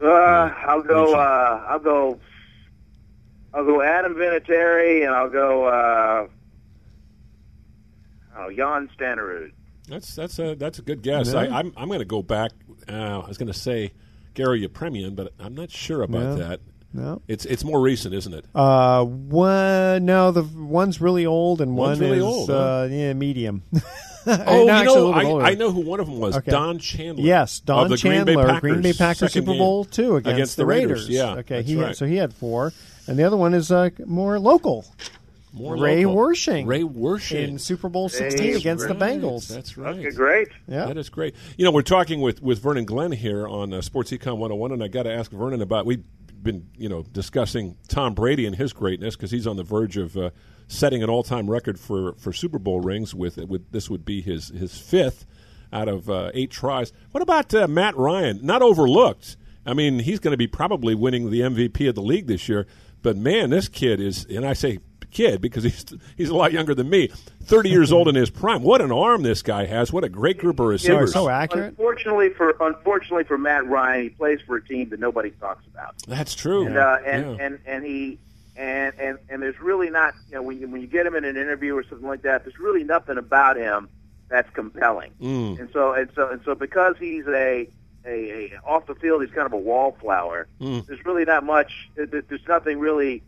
Uh, 0.00 0.06
I'll 0.06 0.82
go. 0.82 1.14
Uh, 1.14 1.64
I'll 1.68 1.78
go. 1.78 2.18
I'll 3.52 3.64
go 3.66 3.82
Adam 3.82 4.14
Vinatieri, 4.14 5.04
and 5.06 5.14
I'll 5.14 5.28
go. 5.28 5.64
Uh, 5.66 6.26
oh, 8.38 8.50
Jan 8.50 8.88
Stenerud. 8.98 9.52
That's 9.88 10.14
that's 10.16 10.38
a 10.38 10.54
that's 10.54 10.78
a 10.78 10.82
good 10.82 11.02
guess. 11.02 11.34
Yeah. 11.34 11.40
I, 11.40 11.58
I'm 11.58 11.72
I'm 11.76 11.88
going 11.88 11.98
to 11.98 12.04
go 12.06 12.22
back. 12.22 12.52
Uh, 12.88 13.20
I 13.20 13.28
was 13.28 13.36
going 13.36 13.52
to 13.52 13.58
say 13.58 13.92
Garo 14.34 14.58
Yepremian, 14.66 15.14
but 15.14 15.34
I'm 15.38 15.54
not 15.54 15.70
sure 15.70 16.02
about 16.02 16.22
No. 16.22 16.34
that. 16.36 16.60
No. 16.94 17.22
It's 17.26 17.44
it's 17.46 17.64
more 17.64 17.80
recent, 17.80 18.14
isn't 18.14 18.34
it? 18.34 18.44
Uh, 18.54 19.04
one 19.04 20.04
no, 20.04 20.30
the 20.30 20.42
one's 20.42 21.00
really 21.00 21.24
old 21.26 21.60
and 21.60 21.76
One's 21.76 21.98
one 22.00 22.10
really 22.10 22.18
is 22.18 22.24
old, 22.24 22.50
uh, 22.50 22.86
yeah, 22.90 23.12
medium. 23.14 23.62
Oh, 24.24 24.66
No, 24.66 24.78
you 24.78 24.84
know, 25.24 25.40
I. 25.40 25.50
I 25.50 25.54
know 25.54 25.72
who 25.72 25.80
one 25.80 25.98
of 25.98 26.06
them 26.06 26.20
was. 26.20 26.36
Okay. 26.36 26.52
Don 26.52 26.78
Chandler. 26.78 27.24
Yes, 27.24 27.58
Don 27.58 27.84
of 27.84 27.90
the 27.90 27.96
Chandler, 27.96 28.24
Green 28.24 28.36
Bay 28.36 28.44
Packers, 28.46 28.60
Green 28.60 28.82
Bay 28.82 28.92
Packers 28.92 29.18
second 29.18 29.30
Super 29.32 29.50
game 29.50 29.58
Bowl 29.58 29.84
two 29.84 30.14
against, 30.14 30.56
the 30.56 30.64
Raiders. 30.64 31.08
Yeah, 31.08 31.32
Okay, 31.38 31.56
that's 31.56 31.68
he 31.68 31.76
right. 31.76 31.96
so 31.96 32.06
he 32.06 32.16
had 32.18 32.32
four, 32.32 32.72
and 33.08 33.18
the 33.18 33.24
other 33.24 33.36
one 33.36 33.52
is 33.52 33.72
uh, 33.72 33.90
more 34.06 34.38
local. 34.38 34.84
More 35.52 35.76
Ray 35.76 36.06
local. 36.06 36.22
Wersching. 36.22 36.66
Ray 36.68 36.82
Wersching 36.82 37.48
in 37.48 37.58
Super 37.58 37.88
Bowl 37.88 38.08
sixteen 38.08 38.52
Hey, 38.52 38.54
against 38.54 38.86
the 38.86 38.94
right. 38.94 39.18
Bengals. 39.20 39.48
That's 39.48 39.76
right. 39.76 39.96
Okay, 39.96 40.10
great. 40.10 40.48
Yeah. 40.68 40.86
That 40.86 40.96
is 40.98 41.08
great. 41.08 41.34
You 41.58 41.64
know, 41.64 41.72
we're 41.72 41.82
talking 41.82 42.20
with, 42.20 42.40
with 42.40 42.60
Vernon 42.62 42.84
Glenn 42.84 43.10
here 43.12 43.46
on 43.48 43.72
uh, 43.74 43.80
Sports 43.82 44.12
Econ 44.12 44.38
101, 44.38 44.70
and 44.72 44.82
I 44.84 44.88
got 44.88 45.02
to 45.02 45.12
ask 45.12 45.30
Vernon 45.32 45.60
about. 45.60 45.84
We've 45.84 46.04
been, 46.42 46.68
you 46.76 46.88
know, 46.88 47.02
discussing 47.02 47.76
Tom 47.88 48.14
Brady 48.14 48.46
and 48.46 48.56
his 48.56 48.72
greatness 48.72 49.16
because 49.16 49.30
he's 49.30 49.46
on 49.46 49.56
the 49.56 49.62
verge 49.62 49.96
of 49.96 50.16
uh, 50.16 50.30
setting 50.68 51.02
an 51.02 51.10
all 51.10 51.22
time 51.22 51.50
record 51.50 51.78
for, 51.78 52.14
for 52.14 52.32
Super 52.32 52.58
Bowl 52.58 52.80
rings. 52.80 53.14
With, 53.14 53.36
with 53.38 53.70
this 53.72 53.88
would 53.88 54.04
be 54.04 54.20
his 54.20 54.48
his 54.48 54.76
fifth 54.78 55.26
out 55.72 55.88
of 55.88 56.10
uh, 56.10 56.30
eight 56.34 56.50
tries. 56.50 56.92
What 57.12 57.22
about 57.22 57.54
uh, 57.54 57.66
Matt 57.68 57.96
Ryan? 57.96 58.40
Not 58.42 58.62
overlooked. 58.62 59.36
I 59.64 59.74
mean, 59.74 60.00
he's 60.00 60.18
going 60.18 60.32
to 60.32 60.38
be 60.38 60.48
probably 60.48 60.94
winning 60.94 61.30
the 61.30 61.40
MVP 61.40 61.88
of 61.88 61.94
the 61.94 62.02
league 62.02 62.26
this 62.26 62.48
year. 62.48 62.66
But 63.00 63.16
man, 63.16 63.50
this 63.50 63.68
kid 63.68 64.00
is, 64.00 64.24
and 64.26 64.44
I 64.44 64.52
say 64.52 64.78
kid 65.12 65.40
because 65.40 65.62
he's 65.64 65.84
he's 66.16 66.28
a 66.28 66.34
lot 66.34 66.52
younger 66.52 66.74
than 66.74 66.90
me. 66.90 67.08
Thirty 67.44 67.68
years 67.70 67.92
old 67.92 68.08
in 68.08 68.14
his 68.14 68.30
prime. 68.42 68.62
What 68.62 68.80
an 68.80 68.90
arm 68.90 69.22
this 69.22 69.42
guy 69.42 69.66
has! 69.66 69.92
What 69.92 70.02
a 70.04 70.08
great 70.08 70.38
group 70.38 70.58
of 70.58 70.66
receivers. 70.66 71.12
So 71.12 71.28
accurate. 71.28 71.70
Unfortunately 71.70 72.30
for 72.30 72.56
unfortunately 72.60 73.24
for 73.24 73.38
Matt 73.38 73.66
Ryan, 73.66 74.02
he 74.04 74.08
plays 74.10 74.40
for 74.46 74.56
a 74.56 74.64
team 74.64 74.88
that 74.90 75.00
nobody 75.00 75.30
talks 75.30 75.64
about. 75.66 75.94
That's 76.08 76.34
true. 76.34 76.66
And 76.66 76.76
uh, 76.76 76.98
and, 77.04 77.38
Yeah. 77.38 77.44
and 77.46 77.58
and 77.66 77.84
he 77.84 78.18
and 78.56 78.94
and 78.98 79.18
and 79.28 79.42
there's 79.42 79.60
really 79.60 79.90
not 79.90 80.14
you 80.28 80.34
know 80.36 80.42
when 80.42 80.60
you 80.60 80.68
when 80.68 80.80
you 80.80 80.86
get 80.86 81.06
him 81.06 81.14
in 81.14 81.24
an 81.24 81.36
interview 81.36 81.76
or 81.76 81.84
something 81.84 82.06
like 82.08 82.22
that, 82.22 82.44
there's 82.44 82.58
really 82.58 82.84
nothing 82.84 83.18
about 83.18 83.56
him 83.56 83.88
that's 84.28 84.48
compelling. 84.54 85.12
Mm. 85.20 85.60
And 85.60 85.68
so 85.72 85.92
and 85.92 86.08
so 86.14 86.28
and 86.30 86.40
so 86.44 86.54
because 86.54 86.96
he's 86.98 87.26
a 87.26 87.68
a, 88.04 88.08
a 88.54 88.60
off 88.64 88.86
the 88.86 88.94
field, 88.96 89.22
he's 89.22 89.32
kind 89.32 89.46
of 89.46 89.52
a 89.52 89.56
wallflower. 89.58 90.48
Mm. 90.60 90.86
There's 90.86 91.04
really 91.04 91.24
not 91.24 91.44
much. 91.44 91.88
There's 91.94 92.46
nothing 92.48 92.78
really, 92.80 93.22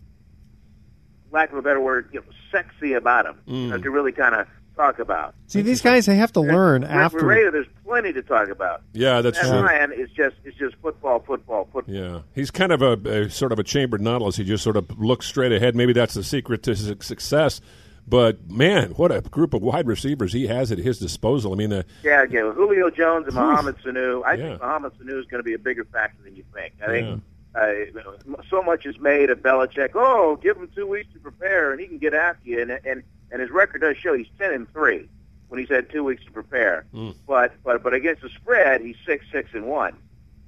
lack 1.34 1.52
of 1.52 1.58
a 1.58 1.62
better 1.62 1.80
word, 1.80 2.08
you 2.12 2.20
know, 2.20 2.26
sexy 2.50 2.94
about 2.94 3.26
him 3.26 3.36
you 3.46 3.68
know, 3.68 3.76
Mm. 3.78 3.82
to 3.82 3.90
really 3.90 4.12
kind 4.12 4.34
of 4.34 4.46
talk 4.76 4.98
about. 4.98 5.34
See, 5.46 5.60
these 5.62 5.82
guys 5.82 6.06
they 6.06 6.16
have 6.16 6.32
to 6.32 6.40
learn 6.40 6.82
With 6.82 6.90
after. 6.90 7.24
Raider, 7.26 7.50
there's 7.50 7.66
plenty 7.86 8.12
to 8.12 8.22
talk 8.22 8.48
about. 8.48 8.80
Yeah, 8.92 9.20
that's 9.20 9.40
Matt 9.42 9.50
true. 9.52 9.60
Ryan 9.62 9.92
is 9.92 10.08
just 10.10 10.36
is 10.44 10.54
just 10.54 10.74
football, 10.82 11.20
football, 11.20 11.68
football. 11.72 11.94
Yeah, 11.94 12.20
he's 12.34 12.50
kind 12.50 12.72
of 12.72 12.80
a, 12.82 12.92
a 13.26 13.30
sort 13.30 13.52
of 13.52 13.58
a 13.58 13.62
chambered 13.62 14.00
nautilus. 14.00 14.36
He 14.36 14.44
just 14.44 14.64
sort 14.64 14.76
of 14.76 14.98
looks 14.98 15.26
straight 15.26 15.52
ahead. 15.52 15.76
Maybe 15.76 15.92
that's 15.92 16.14
the 16.14 16.24
secret 16.24 16.62
to 16.64 16.70
his 16.70 16.92
success. 17.00 17.60
But 18.06 18.50
man, 18.50 18.90
what 18.96 19.10
a 19.12 19.20
group 19.22 19.54
of 19.54 19.62
wide 19.62 19.86
receivers 19.86 20.32
he 20.34 20.46
has 20.48 20.70
at 20.70 20.76
his 20.78 20.98
disposal. 20.98 21.52
I 21.52 21.56
mean, 21.56 21.72
uh, 21.72 21.84
Yeah, 22.02 22.22
again, 22.22 22.52
Julio 22.54 22.90
Jones 22.90 23.26
and 23.26 23.34
Mohamed 23.34 23.76
Sanu. 23.78 24.22
I 24.26 24.34
Yeah. 24.34 24.48
think 24.50 24.60
Mohamed 24.60 24.92
Sanu 24.98 25.18
is 25.20 25.24
going 25.26 25.38
to 25.38 25.42
be 25.44 25.54
a 25.54 25.58
bigger 25.58 25.84
factor 25.84 26.22
than 26.22 26.36
you 26.36 26.42
think. 26.52 26.74
I 26.82 26.86
think 26.86 27.22
uh, 27.54 28.36
so 28.50 28.62
much 28.62 28.86
is 28.86 28.98
made 28.98 29.30
of 29.30 29.38
Belichick. 29.40 29.90
Oh, 29.94 30.36
give 30.42 30.56
him 30.56 30.68
two 30.74 30.86
weeks 30.86 31.12
to 31.14 31.18
prepare, 31.20 31.72
and 31.72 31.80
he 31.80 31.86
can 31.86 31.98
get 31.98 32.14
after 32.14 32.48
you. 32.48 32.60
And 32.60 32.70
and 32.84 33.02
and 33.30 33.40
his 33.40 33.50
record 33.50 33.80
does 33.82 33.96
show 33.96 34.14
he's 34.16 34.26
ten 34.38 34.52
and 34.52 34.70
three 34.72 35.08
when 35.48 35.60
he's 35.60 35.68
had 35.68 35.90
two 35.90 36.04
weeks 36.04 36.24
to 36.24 36.30
prepare. 36.32 36.84
Mm. 36.94 37.14
But 37.26 37.52
but 37.64 37.82
but 37.82 37.94
against 37.94 38.22
the 38.22 38.28
spread, 38.30 38.80
he's 38.80 38.96
six 39.06 39.24
six 39.32 39.50
and 39.54 39.66
one. 39.66 39.96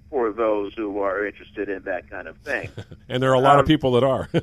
For 0.08 0.30
those 0.32 0.72
who 0.74 1.00
are 1.00 1.26
interested 1.26 1.68
in 1.68 1.82
that 1.82 2.08
kind 2.08 2.28
of 2.28 2.36
thing. 2.38 2.70
and 3.08 3.20
there 3.20 3.28
are 3.30 3.34
a 3.34 3.40
lot 3.40 3.56
of 3.58 3.64
Um, 3.64 3.66
people 3.66 3.92
that 3.92 4.04
are. 4.04 4.28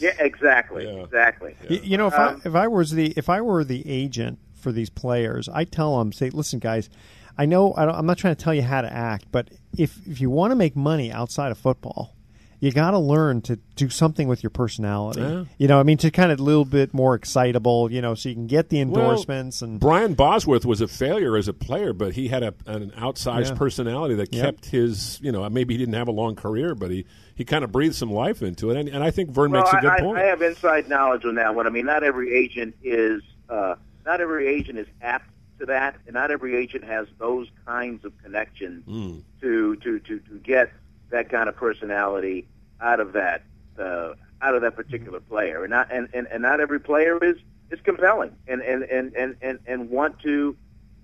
Yeah, 0.00 0.10
exactly, 0.18 0.88
exactly. 0.88 1.54
Y- 1.70 1.80
You 1.84 1.96
know, 1.98 2.08
if 2.08 2.14
Um, 2.14 2.40
I 2.44 2.48
if 2.48 2.54
I 2.56 2.66
was 2.66 2.90
the 2.90 3.12
if 3.16 3.28
I 3.28 3.40
were 3.40 3.62
the 3.62 3.88
agent 3.88 4.38
for 4.54 4.72
these 4.72 4.90
players, 4.90 5.48
I 5.48 5.62
tell 5.64 5.98
them, 5.98 6.10
say, 6.12 6.30
listen, 6.30 6.58
guys, 6.58 6.90
I 7.36 7.46
know 7.46 7.74
I 7.76 7.84
don't, 7.84 7.94
I'm 7.94 8.06
not 8.06 8.18
trying 8.18 8.36
to 8.36 8.42
tell 8.42 8.54
you 8.54 8.62
how 8.62 8.80
to 8.80 8.92
act, 8.92 9.26
but 9.32 9.48
if 9.76 9.98
if 10.06 10.20
you 10.20 10.30
want 10.30 10.52
to 10.52 10.56
make 10.56 10.76
money 10.76 11.10
outside 11.10 11.50
of 11.50 11.58
football, 11.58 12.14
you 12.60 12.70
got 12.70 12.92
to 12.92 12.98
learn 12.98 13.42
to 13.42 13.56
do 13.76 13.90
something 13.90 14.28
with 14.28 14.42
your 14.42 14.50
personality. 14.50 15.20
Yeah. 15.20 15.44
You 15.58 15.68
know, 15.68 15.80
I 15.80 15.82
mean, 15.82 15.98
to 15.98 16.10
kind 16.10 16.30
of 16.32 16.38
a 16.38 16.42
little 16.42 16.64
bit 16.64 16.94
more 16.94 17.14
excitable. 17.14 17.90
You 17.90 18.00
know, 18.00 18.14
so 18.14 18.28
you 18.28 18.34
can 18.36 18.46
get 18.46 18.68
the 18.68 18.76
Well, 18.84 19.00
endorsements 19.00 19.62
and 19.62 19.80
Brian 19.80 20.14
Bosworth 20.14 20.64
was 20.64 20.80
a 20.80 20.86
failure 20.88 21.36
as 21.36 21.48
a 21.48 21.52
player, 21.52 21.92
but 21.92 22.14
he 22.14 22.28
had 22.28 22.42
a, 22.42 22.54
an 22.66 22.92
outsized 22.92 23.50
Yeah. 23.50 23.54
personality 23.56 24.14
that 24.14 24.32
Yep. 24.32 24.44
kept 24.44 24.66
his. 24.66 25.18
You 25.20 25.32
know, 25.32 25.48
maybe 25.50 25.74
he 25.74 25.78
didn't 25.78 25.94
have 25.94 26.08
a 26.08 26.12
long 26.12 26.36
career, 26.36 26.74
but 26.76 26.90
he, 26.92 27.04
he 27.34 27.44
kind 27.44 27.64
of 27.64 27.72
breathed 27.72 27.96
some 27.96 28.12
life 28.12 28.42
into 28.42 28.70
it. 28.70 28.76
And, 28.76 28.88
and 28.88 29.02
I 29.02 29.10
think 29.10 29.30
Vern 29.30 29.50
well, 29.50 29.62
makes 29.62 29.74
a 29.74 29.80
good 29.80 29.90
I, 29.90 30.00
point. 30.00 30.18
I 30.18 30.22
have 30.26 30.40
inside 30.40 30.88
knowledge 30.88 31.24
on 31.24 31.34
that 31.34 31.54
one. 31.56 31.66
I 31.66 31.70
mean, 31.70 31.86
not 31.86 32.04
every 32.04 32.32
agent 32.32 32.76
is 32.84 33.22
uh, 33.50 33.74
not 34.06 34.20
every 34.20 34.46
agent 34.46 34.78
is 34.78 34.86
apt 35.02 35.28
to 35.58 35.66
that, 35.66 35.96
and 36.06 36.14
not 36.14 36.30
every 36.30 36.56
agent 36.56 36.84
has 36.84 37.06
those 37.18 37.48
kinds 37.66 38.04
of 38.04 38.12
connections 38.22 38.84
Mm. 38.86 39.22
to 39.40 39.76
to 39.76 39.98
to 40.00 40.18
to 40.20 40.38
get 40.38 40.72
that 41.10 41.28
kind 41.28 41.48
of 41.48 41.56
personality 41.56 42.46
out 42.80 43.00
of 43.00 43.12
that 43.12 43.42
uh, 43.78 44.14
out 44.42 44.54
of 44.54 44.62
that 44.62 44.76
particular 44.76 45.20
player, 45.20 45.62
and 45.64 45.70
not 45.70 45.90
and, 45.92 46.08
and, 46.12 46.26
and 46.28 46.42
not 46.42 46.60
every 46.60 46.80
player 46.80 47.22
is 47.22 47.36
is 47.70 47.80
compelling 47.82 48.34
and 48.46 48.60
and, 48.62 48.82
and, 48.84 49.14
and, 49.14 49.36
and 49.40 49.58
and 49.66 49.90
want 49.90 50.18
to 50.20 50.56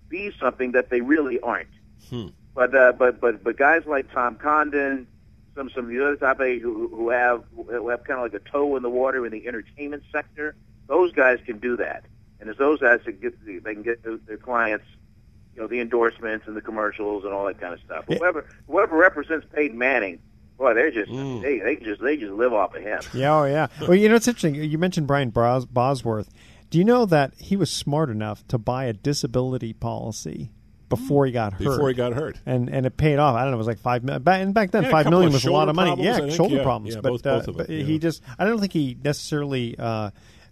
be 0.09 0.33
something 0.41 0.73
that 0.73 0.91
they 0.91 1.01
really 1.01 1.39
aren't. 1.41 1.69
Hmm. 2.09 2.29
But 2.55 2.75
uh, 2.75 2.93
but 2.93 3.21
but 3.21 3.45
but 3.45 3.57
guys 3.57 3.83
like 3.87 4.13
Tom 4.13 4.35
Condon, 4.37 5.07
some 5.55 5.71
some 5.71 5.85
of 5.85 5.91
the 5.91 6.05
other 6.05 6.17
top 6.17 6.41
eight 6.41 6.61
who, 6.61 6.89
who 6.89 7.11
have 7.11 7.45
who 7.55 7.89
have 7.89 8.03
kind 8.05 8.19
of 8.19 8.25
like 8.33 8.35
a 8.35 8.51
toe 8.51 8.77
in 8.77 8.83
the 8.83 8.91
water 8.91 9.25
in 9.25 9.31
the 9.33 9.47
entertainment 9.47 10.03
sector, 10.11 10.57
those 10.89 11.13
guys 11.13 11.39
can 11.47 11.59
do 11.59 11.77
that, 11.77 12.05
and 12.41 12.49
it's 12.49 12.59
those 12.59 12.81
guys 12.81 13.01
that 13.05 13.21
get 13.21 13.35
they 13.45 13.75
can 13.75 13.83
get 13.83 14.03
their, 14.03 14.17
their 14.27 14.37
clients, 14.39 14.85
you 15.55 15.63
know, 15.63 15.69
the 15.69 15.81
endorsements 15.81 16.47
and 16.47 16.57
the 16.57 16.61
commercials 16.61 17.25
and 17.25 17.33
all 17.33 17.47
that 17.47 17.61
kind 17.61 17.75
of 17.75 17.81
stuff. 17.81 18.05
Whoever 18.09 18.47
whoever 18.67 18.97
represents 18.97 19.47
Peyton 19.55 19.77
Manning, 19.79 20.19
boy, 20.59 20.75
they're 20.75 20.91
just 20.91 21.11
they 21.11 21.59
they 21.59 21.77
just 21.77 22.01
they 22.03 22.17
just 22.17 22.33
live 22.33 22.53
off 22.53 22.75
of 22.75 22.83
him. 22.83 23.01
Yeah, 23.15 23.37
oh 23.39 23.45
yeah. 23.45 23.67
Well, 23.81 23.95
you 23.95 24.09
know 24.09 24.15
it's 24.17 24.29
interesting. 24.29 24.55
You 24.57 24.79
mentioned 24.79 25.07
Brian 25.07 25.31
Bros- 25.31 25.67
Bosworth. 25.67 26.31
Do 26.71 26.79
you 26.79 26.85
know 26.85 27.05
that 27.07 27.35
he 27.39 27.57
was 27.57 27.69
smart 27.71 28.11
enough 28.11 28.47
to 28.49 28.57
buy 28.57 28.85
a 28.85 28.93
disability 28.93 29.73
policy 29.73 30.53
before 30.89 31.27
he 31.27 31.33
got 31.33 31.55
hurt? 31.55 31.65
Before 31.65 31.89
he 31.89 31.95
got 31.95 32.13
hurt. 32.15 32.39
and 32.47 32.69
and 32.69 32.87
it 32.87 32.97
paid 32.97 33.19
off. 33.19 33.35
I 33.35 33.41
don't 33.43 33.51
know. 33.51 33.57
It 33.57 33.59
was 33.59 33.67
like 33.67 33.79
five 33.81 34.05
million. 34.05 34.23
Back, 34.23 34.41
and 34.41 34.55
back 34.55 34.71
then, 34.71 34.85
Yeah, 34.85 34.89
a 34.89 34.93
five 34.93 35.05
couple 35.05 35.19
million 35.19 35.29
of 35.31 35.33
was 35.35 35.45
a 35.47 35.51
lot 35.53 35.69
of 35.69 35.75
money. 35.75 35.89
problems, 35.91 36.07
yeah, 36.07 36.19
think. 36.19 36.33
shoulder 36.37 36.57
Yeah, 36.59 36.63
problems. 36.63 36.95
yeah, 36.95 37.01
but 37.01 37.11
both- 37.11 37.27
uh, 37.27 37.39
both 37.41 37.49
of 37.49 37.57
but 37.57 37.67
them, 37.67 37.77
yeah. 37.77 37.85
he 37.85 37.99
just. 37.99 38.23
I 38.39 38.45
don't 38.45 38.61
think 38.61 38.73
he 38.73 38.97
necessarily. 39.03 39.75
Uh, 39.79 40.11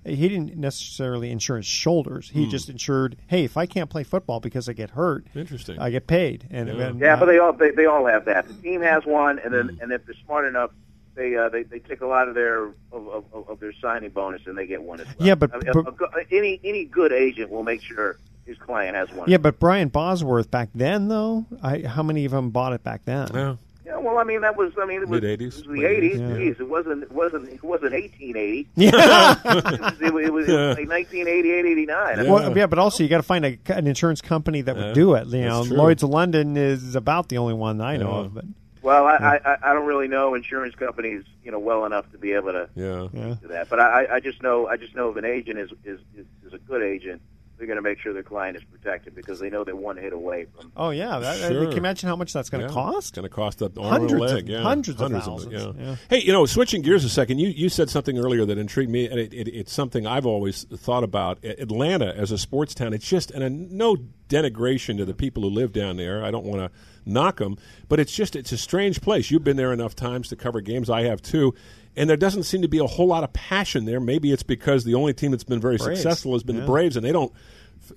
he 0.08 0.28
didn't 0.28 0.56
necessarily 0.56 1.30
insure 1.30 1.56
his 1.58 1.66
shoulders. 1.66 2.30
He 2.30 2.44
Hmm. 2.44 2.50
just 2.50 2.68
insured, 2.68 3.16
hey, 3.26 3.44
if 3.44 3.56
I 3.56 3.66
can't 3.66 3.90
play 3.90 4.02
football 4.04 4.40
because 4.40 4.68
I 4.68 4.72
get 4.72 4.90
hurt, 4.90 5.26
Interesting. 5.34 5.78
I 5.78 5.90
get 5.90 6.06
paid. 6.06 6.46
And, 6.50 6.68
Yeah. 6.68 6.74
and, 6.88 7.00
Yeah, 7.00 7.14
uh, 7.14 7.20
but 7.20 7.26
they 7.26 7.38
all 7.38 7.52
they, 7.52 7.70
they 7.70 7.86
all 7.86 8.06
have 8.06 8.24
that. 8.26 8.48
The 8.48 8.54
team 8.54 8.80
has 8.82 9.04
one, 9.06 9.38
and 9.38 9.54
Hmm. 9.54 9.66
then 9.68 9.78
and 9.82 9.92
if 9.92 10.04
they're 10.06 10.14
smart 10.24 10.46
enough, 10.46 10.70
they 11.14 11.36
uh, 11.36 11.48
they 11.48 11.62
they 11.64 11.78
take 11.80 12.00
a 12.00 12.06
lot 12.06 12.28
of 12.28 12.34
their 12.34 12.64
of, 12.64 12.72
of, 12.92 13.24
of- 13.32 13.48
of 13.48 13.60
their 13.60 13.72
signing 13.80 14.10
bonus, 14.10 14.42
and 14.46 14.56
they 14.56 14.66
get 14.66 14.82
one 14.82 15.00
as 15.00 15.06
well. 15.18 15.26
Yeah, 15.28 15.34
but- 15.34 15.50
I 15.54 15.58
mean, 15.58 15.72
but- 15.72 15.88
a 15.88 15.92
go- 15.92 16.08
any 16.30 16.60
any 16.64 16.84
good 16.84 17.12
agent 17.12 17.50
will 17.50 17.64
make 17.64 17.82
sure 17.82 18.16
his 18.46 18.56
client 18.58 18.96
has 18.96 19.12
one. 19.12 19.28
yeah, 19.28 19.36
but 19.36 19.58
Brian 19.58 19.88
Bosworth 19.88 20.50
back 20.50 20.70
then, 20.74 21.08
though, 21.08 21.44
I, 21.62 21.80
how 21.80 22.02
many 22.02 22.24
of 22.24 22.32
them 22.32 22.48
bought 22.50 22.72
it 22.72 22.82
back 22.82 23.02
then? 23.04 23.28
Yeah. 23.34 23.56
Yeah, 23.88 23.96
well, 23.96 24.18
I 24.18 24.24
mean 24.24 24.42
that 24.42 24.54
was 24.56 24.72
I 24.78 24.84
mean 24.84 24.98
it 25.02 25.08
was, 25.08 25.22
Mid-eighties? 25.22 25.58
it 25.60 25.66
was 25.66 25.78
the 25.78 25.86
eighties. 25.86 26.18
Yeah. 26.20 26.26
Jeez, 26.28 26.60
it 26.60 26.68
wasn't 26.68 27.04
it 27.04 27.10
wasn't 27.12 27.48
it 27.48 27.62
wasn't 27.62 27.94
eighteen 27.94 28.36
eighty. 28.36 28.68
Yeah. 28.76 29.34
it 29.44 29.80
was, 29.80 30.00
it 30.00 30.12
was, 30.12 30.24
it 30.26 30.32
was 30.32 30.48
like 30.76 30.88
1988, 30.88 31.64
89. 31.66 32.28
Well, 32.30 32.56
yeah, 32.56 32.66
but 32.66 32.78
also 32.78 33.02
you 33.02 33.08
got 33.08 33.16
to 33.16 33.22
find 33.22 33.46
a, 33.46 33.58
an 33.68 33.86
insurance 33.86 34.20
company 34.20 34.60
that 34.62 34.76
would 34.76 34.94
do 34.94 35.14
it. 35.14 35.26
You 35.28 35.40
know, 35.46 35.64
true. 35.64 35.76
Lloyd's 35.76 36.02
of 36.02 36.10
London 36.10 36.56
is 36.56 36.94
about 36.94 37.28
the 37.30 37.38
only 37.38 37.54
one 37.54 37.80
I 37.80 37.96
know 37.96 38.10
Yeah. 38.10 38.24
of. 38.26 38.34
But 38.34 38.44
Well, 38.82 39.06
I, 39.06 39.14
I 39.16 39.52
I- 39.54 39.70
I 39.70 39.72
don't 39.72 39.86
really 39.86 40.08
know 40.08 40.34
insurance 40.34 40.74
companies, 40.74 41.24
you 41.42 41.50
know, 41.50 41.58
well 41.58 41.84
enough 41.86 42.10
to 42.12 42.18
be 42.18 42.32
able 42.32 42.52
to 42.52 42.68
Yeah. 42.74 43.08
yeah, 43.14 43.34
do 43.40 43.48
that. 43.48 43.68
But 43.70 43.80
I, 43.80 44.16
I 44.16 44.20
just 44.20 44.42
know 44.42 44.66
I 44.66 44.76
just 44.76 44.94
know 44.94 45.08
if 45.10 45.16
an 45.16 45.24
agent 45.24 45.58
is 45.58 45.70
is, 45.84 45.98
is, 46.16 46.26
is 46.46 46.52
a 46.52 46.58
good 46.58 46.82
agent, 46.82 47.22
they're 47.58 47.66
going 47.66 47.76
to 47.76 47.82
make 47.82 47.98
sure 47.98 48.12
their 48.12 48.22
client 48.22 48.56
is 48.56 48.62
protected 48.64 49.14
because 49.14 49.40
they 49.40 49.50
know 49.50 49.64
they're 49.64 49.74
one 49.76 49.96
hit 49.96 50.12
away 50.12 50.46
from. 50.56 50.72
oh 50.76 50.90
yeah, 50.90 51.18
that, 51.18 51.36
Sure. 51.38 51.62
can 51.64 51.72
you 51.72 51.76
imagine 51.78 52.08
how 52.08 52.16
much 52.16 52.32
that's 52.32 52.48
going 52.50 52.62
to 52.62 52.68
Yeah. 52.68 52.72
cost? 52.74 53.14
Going 53.14 53.24
to 53.24 53.28
cost 53.28 53.60
an 53.62 53.72
arm 53.76 53.88
Hundreds 53.90 54.12
and 54.12 54.22
a 54.22 54.36
of- 54.38 54.48
yeah. 54.48 54.62
hundreds 54.62 55.00
of 55.00 55.10
them, 55.10 55.20
thousands, 55.20 55.52
yeah. 55.52 55.72
yeah. 55.84 55.96
Hey, 56.08 56.20
you 56.22 56.32
know, 56.32 56.46
switching 56.46 56.82
gears 56.82 57.04
a 57.04 57.08
second, 57.08 57.38
you, 57.38 57.48
you 57.48 57.68
said 57.68 57.90
something 57.90 58.16
earlier 58.18 58.44
that 58.46 58.58
intrigued 58.58 58.90
me, 58.90 59.08
and 59.08 59.18
it, 59.18 59.34
it, 59.34 59.48
it's 59.48 59.72
something 59.72 60.06
I've 60.06 60.26
always 60.26 60.64
thought 60.64 61.02
about. 61.04 61.44
Atlanta 61.44 62.14
as 62.16 62.30
a 62.30 62.38
sports 62.38 62.74
town, 62.74 62.92
it's 62.94 63.08
just, 63.08 63.30
and 63.32 63.42
a, 63.42 63.50
no 63.50 63.96
denigration 64.28 64.96
to 64.98 65.04
the 65.04 65.14
people 65.14 65.42
who 65.42 65.48
live 65.50 65.72
down 65.72 65.96
there. 65.96 66.22
I 66.24 66.30
don't 66.30 66.44
want 66.44 66.60
to 66.60 66.70
knock 67.04 67.38
them, 67.38 67.56
but 67.88 67.98
it's 67.98 68.12
just, 68.14 68.36
it's 68.36 68.52
a 68.52 68.58
strange 68.58 69.00
place. 69.00 69.30
You've 69.30 69.44
been 69.44 69.56
there 69.56 69.72
enough 69.72 69.96
times 69.96 70.28
to 70.28 70.36
cover 70.36 70.60
games. 70.60 70.90
I 70.90 71.02
have 71.04 71.22
too. 71.22 71.54
And 71.98 72.08
there 72.08 72.16
doesn't 72.16 72.44
seem 72.44 72.62
to 72.62 72.68
be 72.68 72.78
a 72.78 72.86
whole 72.86 73.06
lot 73.08 73.24
of 73.24 73.32
passion 73.32 73.84
there. 73.84 74.00
Maybe 74.00 74.32
it's 74.32 74.42
because 74.42 74.84
the 74.84 74.94
only 74.94 75.12
team 75.12 75.32
that's 75.32 75.44
been 75.44 75.60
very 75.60 75.76
Braves. 75.76 76.00
successful 76.00 76.32
has 76.32 76.42
been 76.42 76.56
Yeah. 76.56 76.62
the 76.62 76.66
Braves, 76.68 76.96
and 76.96 77.04
they 77.04 77.12
don't 77.12 77.32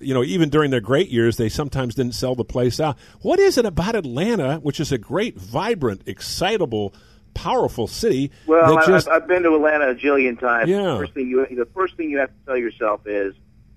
you 0.00 0.14
know, 0.14 0.22
even 0.24 0.48
during 0.48 0.70
their 0.70 0.80
great 0.80 1.08
years, 1.10 1.36
they 1.36 1.48
sometimes 1.50 1.94
didn't 1.94 2.14
sell 2.14 2.34
the 2.34 2.44
place 2.44 2.80
out. 2.80 2.96
What 3.20 3.38
is 3.38 3.58
it 3.58 3.66
about 3.66 3.94
Atlanta, 3.94 4.56
which 4.58 4.80
is 4.80 4.90
a 4.90 4.96
great, 4.96 5.36
vibrant, 5.36 6.02
excitable, 6.06 6.94
powerful 7.34 7.86
city? 7.86 8.30
Well, 8.46 8.74
that 8.76 8.84
I, 8.84 8.86
just, 8.86 9.08
I've, 9.08 9.22
I've 9.22 9.28
been 9.28 9.42
to 9.42 9.54
Atlanta 9.54 9.90
a 9.90 9.94
jillion 9.94 10.38
times. 10.40 10.70
Yeah. 10.70 10.82
The 10.92 10.98
first 10.98 11.14
thing 11.14 11.28
you 11.28 11.46
the 11.46 11.68
first 11.74 11.96
thing 11.96 12.08
you 12.10 12.18
have 12.18 12.28
to 12.30 12.46
tell 12.46 12.56
yourself 12.56 13.02
is 13.06 13.34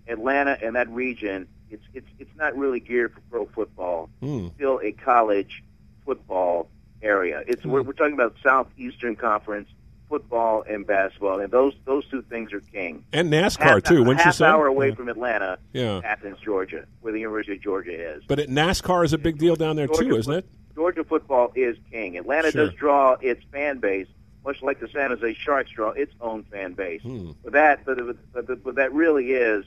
Atlanta 0.08 0.58
and 0.64 0.76
that 0.76 0.88
region. 0.90 1.48
It's 1.70 1.84
it's 1.94 2.08
it's 2.20 2.36
not 2.38 2.56
really 2.58 2.80
geared 2.80 3.14
for 3.14 3.22
pro 3.30 3.46
football. 3.48 4.10
Hmm. 4.22 4.46
It's 4.46 4.56
still 4.56 4.80
a 4.82 4.92
college 4.94 5.64
football 6.06 6.70
area. 7.02 7.44
It's 7.48 7.64
Hmm. 7.64 7.72
we're, 7.72 7.82
we're 7.82 7.94
talking 7.94 8.14
about 8.14 8.36
Southeastern 8.44 9.16
Conference 9.18 9.68
football 10.10 10.64
and 10.70 10.86
basketball, 10.86 11.40
and 11.40 11.52
those 11.52 11.74
those 11.86 12.06
two 12.10 12.22
things 12.24 12.54
are 12.54 12.60
king. 12.60 13.04
and 13.14 13.32
NASCAR 13.32 13.62
half, 13.64 13.84
too. 13.84 13.98
A 13.98 14.00
Wouldn't 14.00 14.20
you 14.20 14.24
half 14.26 14.36
say? 14.36 14.46
hour 14.46 14.68
away 14.68 14.90
Yeah. 14.90 14.96
from 14.96 15.10
Atlanta, 15.10 15.58
Yeah. 15.74 16.02
Athens, 16.04 16.38
Georgia, 16.44 16.86
where 17.02 17.12
the 17.14 17.20
University 17.20 17.54
of 17.54 17.62
Georgia 17.62 18.16
is. 18.16 18.24
But 18.28 18.40
it, 18.40 18.50
NASCAR 18.50 19.04
is 19.06 19.14
a 19.14 19.18
big 19.18 19.38
deal 19.38 19.56
down 19.56 19.76
there 19.76 19.88
too, 19.88 20.16
isn't 20.16 20.34
it? 20.34 20.46
Georgia 20.76 21.04
football 21.04 21.52
is 21.56 21.78
king. 21.92 22.18
Atlanta 22.18 22.52
Sure. 22.52 22.66
does 22.68 22.76
draw 22.76 23.14
its 23.22 23.42
fan 23.52 23.80
base, 23.80 24.08
much 24.46 24.62
like 24.62 24.80
the 24.80 24.88
San 24.90 25.10
Jose 25.10 25.34
Sharks 25.36 25.72
draw 25.72 25.90
its 25.92 26.14
own 26.22 26.44
fan 26.52 26.74
base. 26.74 27.02
Hmm. 27.02 27.32
But 27.44 27.54
that, 27.54 27.86
but, 27.86 27.98
but, 28.34 28.46
but, 28.48 28.64
but 28.64 28.76
that 28.76 28.94
really 28.94 29.32
is 29.32 29.66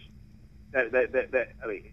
that 0.72 0.92
that 0.92 1.12
that, 1.12 1.30
that 1.32 1.48
I 1.64 1.66
mean, 1.66 1.92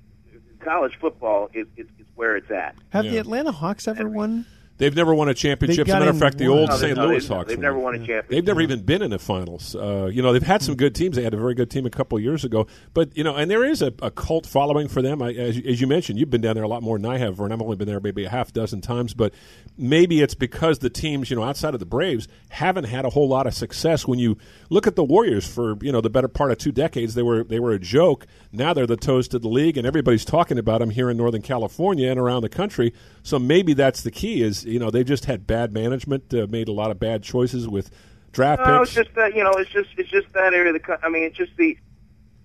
college 0.60 0.98
football 1.00 1.50
is, 1.54 1.66
is, 1.78 1.88
is 2.00 2.06
where 2.16 2.36
it's 2.36 2.52
at. 2.52 2.76
Have 2.90 3.06
Yeah. 3.06 3.12
the 3.12 3.18
Atlanta 3.20 3.52
Hawks 3.52 3.88
ever 3.88 4.08
won? 4.10 4.46
They've 4.78 4.94
never 4.96 5.16
won 5.16 5.30
a 5.30 5.34
championship. 5.34 5.88
As 5.88 5.94
a 5.94 6.00
matter 6.00 6.12
of 6.12 6.20
fact, 6.20 6.38
the 6.38 6.48
old 6.48 6.68
No, 6.70 6.76
St. 6.76 6.98
no, 6.98 7.08
Louis 7.08 7.20
they've, 7.20 7.30
Hawks. 7.30 7.48
They've 7.48 7.58
won. 7.58 7.62
never 7.64 7.80
won 7.80 7.96
a 7.96 7.98
championship. 8.00 8.28
They've 8.30 8.44
never 8.46 8.60
even 8.60 8.82
been 8.84 9.02
in 9.02 9.10
the 9.10 9.20
finals. 9.20 9.74
Uh, 9.74 10.10
you 10.12 10.22
know, 10.22 10.34
they've 10.34 10.44
had 10.44 10.62
some 10.62 10.76
good 10.76 10.94
teams. 10.94 11.16
They 11.16 11.24
had 11.24 11.34
a 11.34 11.38
very 11.38 11.54
good 11.54 11.72
team 11.72 11.86
a 11.86 11.90
couple 11.90 12.18
of 12.18 12.24
years 12.26 12.44
ago. 12.44 12.68
But, 12.94 13.16
you 13.16 13.24
know, 13.24 13.36
and 13.36 13.50
there 13.50 13.64
is 13.64 13.82
a, 13.82 13.94
a 14.02 14.12
cult 14.12 14.46
following 14.46 14.90
for 14.90 15.02
them. 15.02 15.22
I, 15.22 15.32
as, 15.34 15.58
you- 15.58 15.72
as 15.72 15.80
you 15.80 15.88
mentioned, 15.88 16.20
you've 16.20 16.30
been 16.30 16.42
down 16.42 16.56
there 16.56 16.64
a 16.64 16.68
lot 16.68 16.84
more 16.84 16.98
than 16.98 17.10
I 17.10 17.18
have, 17.20 17.38
Vern. 17.38 17.54
I've 17.54 17.62
only 17.62 17.78
been 17.78 17.88
there 17.88 18.02
maybe 18.02 18.26
a 18.26 18.30
half 18.30 18.52
dozen 18.52 18.82
times. 18.82 19.14
But 19.14 19.34
maybe 19.78 20.22
it's 20.22 20.36
because 20.36 20.80
the 20.80 20.90
teams, 20.90 21.30
you 21.30 21.38
know, 21.38 21.44
outside 21.44 21.74
of 21.74 21.80
the 21.80 21.86
Braves 21.86 22.28
haven't 22.50 22.86
had 22.86 23.06
a 23.06 23.10
whole 23.12 23.30
lot 23.30 23.48
of 23.48 23.54
success. 23.54 24.06
When 24.06 24.20
you 24.20 24.38
look 24.70 24.88
at 24.88 24.98
the 24.98 25.04
Warriors 25.06 25.48
for, 25.48 25.78
you 25.82 25.92
know, 25.94 26.02
the 26.02 26.10
better 26.10 26.28
part 26.28 26.52
of 26.52 26.58
two 26.58 26.74
decades, 26.74 27.14
they 27.16 27.24
were, 27.24 27.46
they 27.46 27.60
were 27.62 27.72
a 27.72 27.80
joke. 27.80 28.28
Now 28.52 28.74
they're 28.74 28.88
the 28.88 28.98
toast 28.98 29.34
of 29.34 29.42
the 29.42 29.48
league, 29.50 29.78
and 29.78 29.88
everybody's 29.88 30.26
talking 30.26 30.58
about 30.58 30.80
them 30.80 30.90
here 30.90 31.10
in 31.10 31.16
Northern 31.18 31.42
California 31.42 32.10
and 32.10 32.20
around 32.20 32.42
the 32.42 32.50
country. 32.50 32.94
So 33.24 33.40
maybe 33.40 33.74
that's 33.74 34.02
the 34.04 34.12
key 34.12 34.42
is, 34.42 34.65
you 34.66 34.80
know, 34.80 34.90
they've 34.92 35.06
just 35.06 35.26
had 35.26 35.48
bad 35.48 35.74
management, 35.74 36.34
uh, 36.34 36.48
made 36.50 36.68
a 36.68 36.72
lot 36.72 36.92
of 36.92 37.00
bad 37.00 37.24
choices 37.24 37.68
with 37.68 37.92
draft 38.32 38.62
No, 38.66 38.80
picks. 38.80 38.90
it's 38.90 39.06
just 39.06 39.16
that 39.16 39.36
you 39.36 39.44
know, 39.44 39.52
it's 39.52 39.70
just 39.72 39.90
it's 39.98 40.10
just 40.10 40.32
that 40.34 40.54
area. 40.54 40.74
Of 40.74 40.82
the 40.82 41.00
I 41.06 41.10
mean, 41.10 41.24
it's 41.24 41.38
just 41.38 41.56
the 41.58 41.78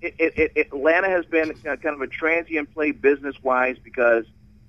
it, 0.01 0.15
it, 0.19 0.53
it, 0.57 0.67
Atlanta 0.69 1.09
has 1.09 1.27
been 1.27 1.53
kind 1.55 1.85
of 1.85 2.01
a 2.01 2.07
transient 2.07 2.73
play 2.73 2.91
business 2.93 3.37
wise 3.43 3.77
because 3.83 4.25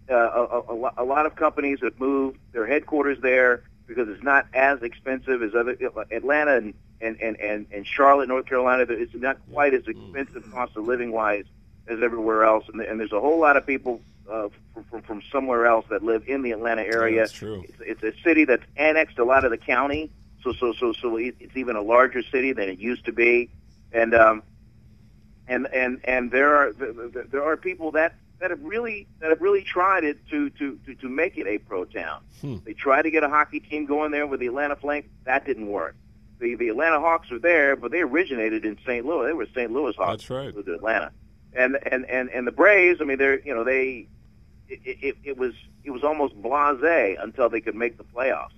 uh, 0.10 0.14
a, 0.16 0.74
a, 0.74 0.92
a 0.98 1.06
lot 1.06 1.26
of 1.26 1.36
companies 1.36 1.80
have 1.82 2.00
moved 2.00 2.38
their 2.52 2.66
headquarters 2.66 3.20
there 3.22 3.64
because 3.88 4.10
it's 4.10 4.24
not 4.24 4.48
as 4.54 4.82
expensive 4.82 5.42
as 5.42 5.54
other 5.56 5.78
Atlanta 6.12 6.58
and 6.58 6.74
and 7.00 7.20
and 7.22 7.40
and, 7.40 7.68
and 7.72 7.88
Charlotte, 7.88 8.28
North 8.28 8.46
Carolina. 8.46 8.86
It's 8.90 9.14
not 9.16 9.38
quite 9.52 9.74
as 9.74 9.88
expensive 9.88 10.52
cost 10.52 10.76
of 10.76 10.86
living 10.86 11.12
wise 11.12 11.46
as 11.88 12.02
everywhere 12.02 12.44
else, 12.44 12.66
and, 12.72 12.82
and 12.82 13.00
there's 13.00 13.12
a 13.12 13.20
whole 13.20 13.40
lot 13.40 13.58
of 13.58 13.66
people 13.66 14.02
uh, 14.32 14.50
from, 14.74 14.84
from 14.86 15.02
from 15.02 15.22
somewhere 15.32 15.66
else 15.66 15.86
that 15.90 16.04
live 16.04 16.24
in 16.28 16.42
the 16.42 16.52
Atlanta 16.52 16.84
area. 16.84 17.22
that's 17.22 17.32
true. 17.32 17.64
It's, 17.68 18.02
it's 18.02 18.18
a 18.18 18.22
city 18.24 18.46
that's 18.46 18.64
annexed 18.78 19.20
a 19.20 19.26
lot 19.26 19.44
of 19.44 19.52
the 19.52 19.58
county, 19.58 20.12
so 20.44 20.54
so 20.54 20.74
so 20.74 20.94
so 20.94 21.18
it's 21.18 21.56
even 21.56 21.76
a 21.76 21.82
larger 21.82 22.24
city 22.24 22.54
than 22.54 22.70
it 22.70 22.80
used 22.80 23.06
to 23.06 23.12
be, 23.12 23.50
and 23.92 24.14
um, 24.16 24.44
and 25.48 25.68
and 25.68 26.00
and 26.06 26.32
there 26.32 26.56
are 26.56 26.72
th- 26.74 26.96
th- 27.14 27.28
there 27.30 27.44
are 27.44 27.58
people 27.58 27.92
that 27.92 28.16
that 28.40 28.50
have 28.50 28.62
really 28.64 29.08
that 29.20 29.30
have 29.30 29.42
really 29.42 29.64
tried 29.64 30.04
it 30.04 30.18
to 30.30 30.50
to 30.52 30.80
to, 30.86 30.96
to 30.96 31.10
make 31.10 31.38
it 31.38 31.48
a 31.48 31.58
pro 31.60 31.86
town. 31.86 32.22
Hmm. 32.42 32.58
They 32.64 32.74
tried 32.74 33.04
to 33.04 33.12
get 33.12 33.24
a 33.24 33.30
hockey 33.30 33.60
team 33.60 33.86
going 33.86 34.12
there 34.12 34.28
with 34.28 34.40
the 34.40 34.48
Atlanta 34.48 34.76
Flames. 34.76 35.06
That 35.26 35.46
didn't 35.46 35.68
work. 35.68 35.96
The 36.40 36.56
the 36.56 36.70
Atlanta 36.70 37.00
Hawks 37.00 37.32
are 37.32 37.40
there, 37.40 37.76
but 37.76 37.92
they 37.92 38.00
originated 38.00 38.66
in 38.66 38.78
St. 38.86 39.06
Louis. 39.06 39.28
They 39.28 39.34
were 39.34 39.48
St. 39.54 39.72
Louis 39.72 39.96
Hawks. 39.96 40.24
That's 40.24 40.30
right. 40.30 40.56
With 40.56 40.68
Atlanta, 40.68 41.12
and 41.54 41.78
and 41.90 42.06
and 42.06 42.30
and 42.30 42.48
the 42.48 42.52
Braves. 42.52 43.00
I 43.02 43.04
mean, 43.04 43.18
they're 43.18 43.40
you 43.42 43.54
know 43.54 43.64
they 43.64 44.08
it, 44.86 44.98
it, 45.02 45.16
it 45.24 45.38
was 45.38 45.54
it 45.84 45.92
was 45.92 46.04
almost 46.04 46.40
blasé 46.42 47.22
until 47.22 47.50
they 47.50 47.62
could 47.62 47.76
make 47.76 47.98
the 47.98 48.04
playoffs. 48.04 48.54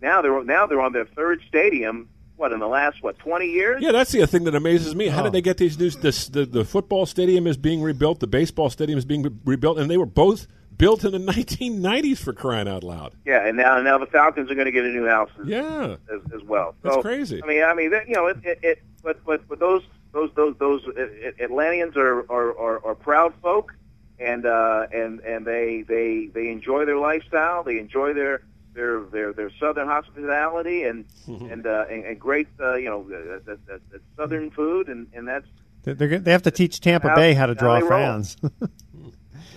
Now 0.00 0.22
they're 0.22 0.42
now 0.44 0.66
they're 0.66 0.80
on 0.80 0.92
their 0.92 1.06
third 1.06 1.40
stadium. 1.48 2.08
What 2.36 2.52
in 2.52 2.60
the 2.60 2.68
last 2.68 3.02
what 3.02 3.18
twenty 3.18 3.46
years? 3.50 3.82
Yeah, 3.82 3.90
that's 3.92 4.12
the 4.12 4.24
thing 4.26 4.44
that 4.44 4.54
amazes 4.54 4.94
me. 4.94 5.08
How 5.08 5.20
Oh. 5.20 5.24
did 5.24 5.32
they 5.32 5.40
get 5.42 5.56
these 5.56 5.78
new? 5.78 5.90
This, 5.90 6.28
the 6.28 6.46
the 6.46 6.64
football 6.64 7.04
stadium 7.04 7.46
is 7.48 7.56
being 7.56 7.82
rebuilt. 7.82 8.20
The 8.20 8.28
baseball 8.28 8.70
stadium 8.70 8.96
is 8.98 9.04
being 9.04 9.22
re- 9.24 9.30
rebuilt, 9.44 9.78
and 9.78 9.90
they 9.90 9.96
were 9.96 10.06
both 10.06 10.46
built 10.76 11.04
in 11.04 11.10
the 11.10 11.18
1990s 11.32 12.18
for 12.18 12.32
crying 12.32 12.68
out 12.68 12.84
loud. 12.84 13.12
Yeah, 13.26 13.44
and 13.44 13.56
now 13.56 13.80
now 13.82 13.98
the 13.98 14.06
Falcons 14.06 14.48
are 14.52 14.54
going 14.54 14.66
to 14.66 14.70
get 14.72 14.84
a 14.84 14.88
new 14.88 15.06
house 15.08 15.30
as, 15.40 15.48
Yeah, 15.48 15.96
as, 16.14 16.20
as 16.32 16.42
well. 16.44 16.76
That's 16.82 16.98
crazy. 16.98 17.42
I 17.42 17.46
mean, 17.46 17.64
I 17.64 17.74
mean, 17.74 17.90
that, 17.90 18.06
you 18.08 18.14
know, 18.14 18.28
it, 18.28 18.36
it, 18.44 18.58
it 18.62 18.82
but 19.02 19.24
but 19.24 19.48
but 19.48 19.58
those 19.58 19.82
those 20.12 20.30
those 20.36 20.54
those 20.60 20.82
uh, 20.86 21.42
Atlanteans 21.42 21.96
are 21.96 22.20
are, 22.30 22.56
are, 22.56 22.86
are 22.86 22.94
proud 22.94 23.34
folk, 23.42 23.74
and 24.18 24.46
uh, 24.46 24.86
and 24.92 25.20
and 25.20 25.46
they 25.46 25.82
they 25.86 26.28
they 26.32 26.48
enjoy 26.48 26.84
their 26.84 26.98
lifestyle. 26.98 27.62
They 27.62 27.78
enjoy 27.78 28.14
their 28.14 28.42
their 28.74 29.00
their, 29.00 29.32
their 29.32 29.50
southern 29.58 29.88
hospitality 29.88 30.84
and 30.84 31.04
and, 31.26 31.66
uh, 31.66 31.84
and 31.90 32.04
and 32.04 32.20
great 32.20 32.48
uh, 32.60 32.74
you 32.74 32.88
know 32.88 33.02
uh, 33.02 33.38
that, 33.46 33.66
that, 33.66 33.80
that 33.90 34.00
southern 34.16 34.50
food, 34.50 34.88
and 34.88 35.06
and 35.14 35.26
that's 35.28 35.46
They're, 35.82 35.94
they 36.18 36.32
have 36.32 36.42
to 36.42 36.50
teach 36.50 36.80
Tampa 36.80 37.08
How- 37.10 37.14
Bay 37.16 37.34
how 37.34 37.46
to 37.46 37.54
draw 37.54 37.78
roll. 37.78 37.88
fans. 37.88 38.36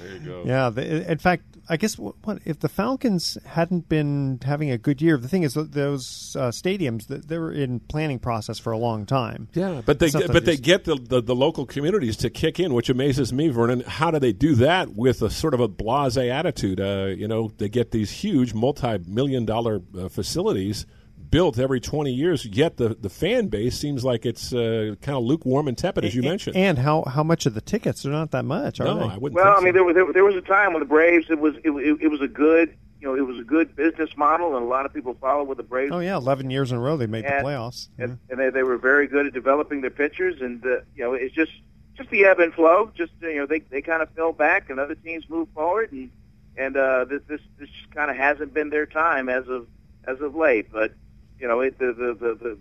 there 0.02 0.14
you 0.14 0.20
go. 0.20 0.44
yeah, 0.46 0.70
the, 0.70 1.12
in 1.12 1.18
fact, 1.18 1.44
I 1.70 1.78
guess 1.78 1.98
what, 1.98 2.16
what 2.24 2.40
if 2.46 2.60
the 2.60 2.70
Falcons 2.70 3.38
hadn't 3.46 3.88
been 3.88 4.40
having 4.44 4.72
a 4.72 4.78
good 4.78 5.02
year? 5.02 5.18
The 5.18 5.28
thing 5.28 5.44
is, 5.44 5.54
that 5.54 5.72
those 5.72 6.36
uh, 6.40 6.50
stadiums 6.50 7.08
that 7.08 7.28
they 7.28 7.38
were 7.38 7.52
in 7.52 7.80
planning 7.80 8.20
process 8.20 8.60
for 8.60 8.72
a 8.72 8.78
long 8.78 9.06
time. 9.06 9.48
Yeah, 9.54 9.82
but 9.86 10.00
they 10.00 10.08
It's 10.08 10.16
not 10.16 10.28
that 10.28 10.34
but 10.34 10.46
they 10.46 10.58
get 10.58 10.86
the, 10.86 10.96
the 10.96 11.22
the 11.22 11.36
local 11.36 11.66
communities 11.66 12.18
to 12.18 12.30
kick 12.30 12.60
in, 12.60 12.74
which 12.74 12.90
amazes 12.90 13.32
me, 13.32 13.50
Vernon. 13.50 13.82
How 13.82 14.12
do 14.12 14.20
they 14.20 14.34
do 14.34 14.56
that 14.56 14.90
with 14.90 15.22
a 15.22 15.30
sort 15.30 15.54
of 15.54 15.60
a 15.60 15.70
blasé 15.70 16.30
attitude? 16.30 16.80
Uh, 16.80 17.06
you 17.16 17.28
know, 17.28 17.52
they 17.58 17.70
get 17.70 17.92
these 17.92 18.12
huge 18.12 18.54
multi-million 18.54 19.46
dollar 19.46 19.82
uh, 19.98 20.10
facilities 20.10 20.86
built 21.32 21.58
every 21.58 21.80
20 21.80 22.12
years, 22.12 22.46
yet 22.46 22.78
the, 22.78 22.90
the 22.90 23.10
fan 23.10 23.48
base 23.48 23.78
seems 23.78 24.04
like 24.04 24.26
it's 24.26 24.54
uh, 24.54 24.96
kind 25.02 25.18
of 25.18 25.24
lukewarm 25.24 25.68
and 25.68 25.78
tepid, 25.78 26.06
as 26.06 26.14
you 26.14 26.22
A- 26.22 26.26
mentioned. 26.26 26.56
And 26.56 26.78
how 26.78 27.04
how 27.04 27.24
much 27.24 27.46
of 27.46 27.54
the 27.54 27.62
tickets? 27.62 28.04
They're 28.04 28.12
not 28.12 28.32
that 28.32 28.46
much, 28.46 28.80
are 28.80 28.84
no, 28.86 29.00
they? 29.00 29.06
I 29.06 29.18
wouldn't. 29.18 29.34
Well, 29.34 29.46
think 29.56 29.62
I 29.62 29.64
mean, 29.64 29.70
so. 29.70 29.74
there 29.74 29.84
was 29.86 29.96
there, 29.96 30.14
there 30.14 30.26
was 30.26 30.36
a 30.36 30.42
time 30.42 30.74
when 30.74 30.82
the 30.82 30.88
Braves 30.88 31.26
it 31.30 31.40
was 31.40 31.56
it, 31.64 31.72
it, 31.72 32.02
it 32.02 32.08
was 32.10 32.22
a 32.22 32.28
good 32.28 32.78
you 33.00 33.08
know, 33.08 33.16
it 33.16 33.26
was 33.26 33.40
a 33.40 33.44
good 33.44 33.76
business 33.76 34.12
model, 34.16 34.56
and 34.56 34.64
a 34.64 34.68
lot 34.70 34.86
of 34.86 34.94
people 34.94 35.16
followed 35.20 35.48
with 35.48 35.58
the 35.58 35.64
Braves. 35.64 35.92
Oh 35.92 36.00
yeah, 36.00 36.18
eleven 36.18 36.52
years 36.52 36.72
in 36.72 36.78
a 36.78 36.82
row 36.82 36.98
they 36.98 37.08
made 37.08 37.26
And- 37.26 37.44
the 37.44 37.50
playoffs. 37.50 37.88
and, 37.98 38.20
and 38.30 38.40
they, 38.40 38.52
they 38.52 38.62
were 38.62 38.78
very 38.78 39.08
good 39.08 39.26
at 39.26 39.34
developing 39.34 39.82
their 39.82 39.90
pitchers, 39.90 40.40
and 40.40 40.64
uh, 40.64 40.82
you 40.96 41.04
know, 41.04 41.14
it's 41.14 41.34
just 41.34 41.52
just 41.98 42.10
the 42.12 42.26
ebb 42.26 42.40
and 42.40 42.54
flow. 42.54 42.92
Just 42.96 43.14
you 43.22 43.38
know, 43.38 43.46
they 43.48 43.60
they 43.60 43.82
kind 43.82 44.04
of 44.04 44.10
fell 44.12 44.34
back, 44.34 44.70
and 44.70 44.80
other 44.80 44.96
teams 44.96 45.28
moved 45.30 45.52
forward, 45.54 45.92
and 45.92 46.12
and 46.58 46.78
uh, 46.78 47.06
this 47.06 47.22
this 47.28 47.42
this 47.58 47.70
kind 47.96 48.12
of 48.12 48.18
hasn't 48.18 48.54
been 48.54 48.70
their 48.70 48.86
time 48.86 49.30
as 49.30 49.48
of 49.48 49.66
as 50.06 50.20
of 50.22 50.36
late. 50.36 50.72
But 50.72 50.94
you 51.42 51.48
know, 51.48 51.60
it, 51.62 51.80
the, 51.80 51.88
the, 51.88 52.14
the, 52.14 52.36
the, 52.36 52.58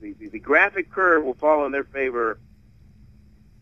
the 0.00 0.14
the 0.18 0.28
the 0.30 0.38
graphic 0.40 0.90
curve 0.90 1.24
will 1.24 1.34
fall 1.34 1.64
in 1.64 1.72
their 1.72 1.84
favor 1.84 2.40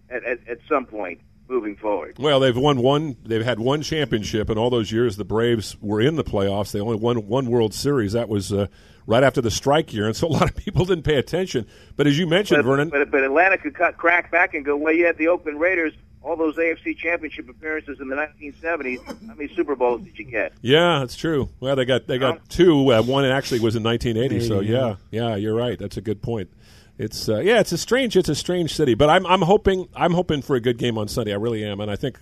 at 0.08 0.24
at, 0.24 0.38
at 0.48 0.58
some 0.68 0.86
point 0.86 1.20
moving 1.48 1.76
forward. 1.76 2.16
Well, 2.18 2.40
they've 2.40 2.56
won 2.56 2.78
one. 2.78 3.16
They've 3.24 3.44
had 3.44 3.60
one 3.60 3.82
championship 3.82 4.48
in 4.48 4.56
all 4.56 4.70
those 4.70 4.90
years. 4.90 5.16
The 5.16 5.24
Braves 5.24 5.76
were 5.80 6.00
in 6.00 6.16
the 6.16 6.24
playoffs. 6.24 6.72
They 6.72 6.80
only 6.80 6.96
won 6.96 7.28
one 7.28 7.50
World 7.50 7.74
Series. 7.74 8.12
That 8.12 8.30
was 8.30 8.50
uh, 8.50 8.68
right 9.06 9.22
after 9.22 9.42
the 9.42 9.50
strike 9.50 9.92
year, 9.92 10.06
and 10.06 10.16
so 10.16 10.26
a 10.26 10.30
lot 10.30 10.48
of 10.48 10.56
people 10.56 10.86
didn't 10.86 11.04
pay 11.04 11.16
attention. 11.16 11.66
But 11.96 12.06
as 12.06 12.18
you 12.18 12.26
mentioned, 12.26 12.62
But, 12.62 12.68
Vernon, 12.68 12.88
but, 12.88 13.10
but 13.10 13.22
Atlanta 13.22 13.58
could 13.58 13.74
cut 13.74 13.98
crack 13.98 14.30
back 14.30 14.54
and 14.54 14.64
go, 14.64 14.76
well, 14.76 14.94
you 14.94 15.04
had 15.04 15.18
the 15.18 15.28
Oakland 15.28 15.60
Raiders, 15.60 15.92
all 16.28 16.36
those 16.36 16.56
AFC 16.56 16.96
Championship 16.96 17.48
appearances 17.48 18.00
in 18.00 18.08
the 18.08 18.16
1970s. 18.16 19.04
How 19.26 19.34
many 19.34 19.54
Super 19.54 19.74
Bowls 19.74 20.02
did 20.02 20.18
you 20.18 20.24
get? 20.26 20.52
yeah, 20.60 20.98
that's 21.00 21.16
true. 21.16 21.48
Well, 21.60 21.74
they 21.74 21.84
got 21.84 22.06
they 22.06 22.18
got 22.18 22.48
two. 22.48 22.92
Uh, 22.92 23.02
one 23.02 23.24
actually 23.24 23.60
was 23.60 23.76
in 23.76 23.82
1980. 23.82 24.46
So 24.46 24.60
yeah, 24.60 24.96
yeah, 25.10 25.36
you're 25.36 25.54
right. 25.54 25.78
That's 25.78 25.96
a 25.96 26.02
good 26.02 26.20
point. 26.20 26.50
It's 26.98 27.28
uh, 27.28 27.38
yeah, 27.38 27.60
it's 27.60 27.72
a 27.72 27.78
strange 27.78 28.16
it's 28.16 28.28
a 28.28 28.34
strange 28.34 28.74
city, 28.74 28.94
but 28.94 29.08
I'm 29.08 29.26
I'm 29.26 29.42
hoping 29.42 29.88
I'm 29.94 30.12
hoping 30.12 30.42
for 30.42 30.56
a 30.56 30.60
good 30.60 30.78
game 30.78 30.98
on 30.98 31.08
Sunday. 31.08 31.32
I 31.32 31.36
really 31.36 31.64
am, 31.64 31.80
and 31.80 31.90
I 31.90 31.96
think 31.96 32.18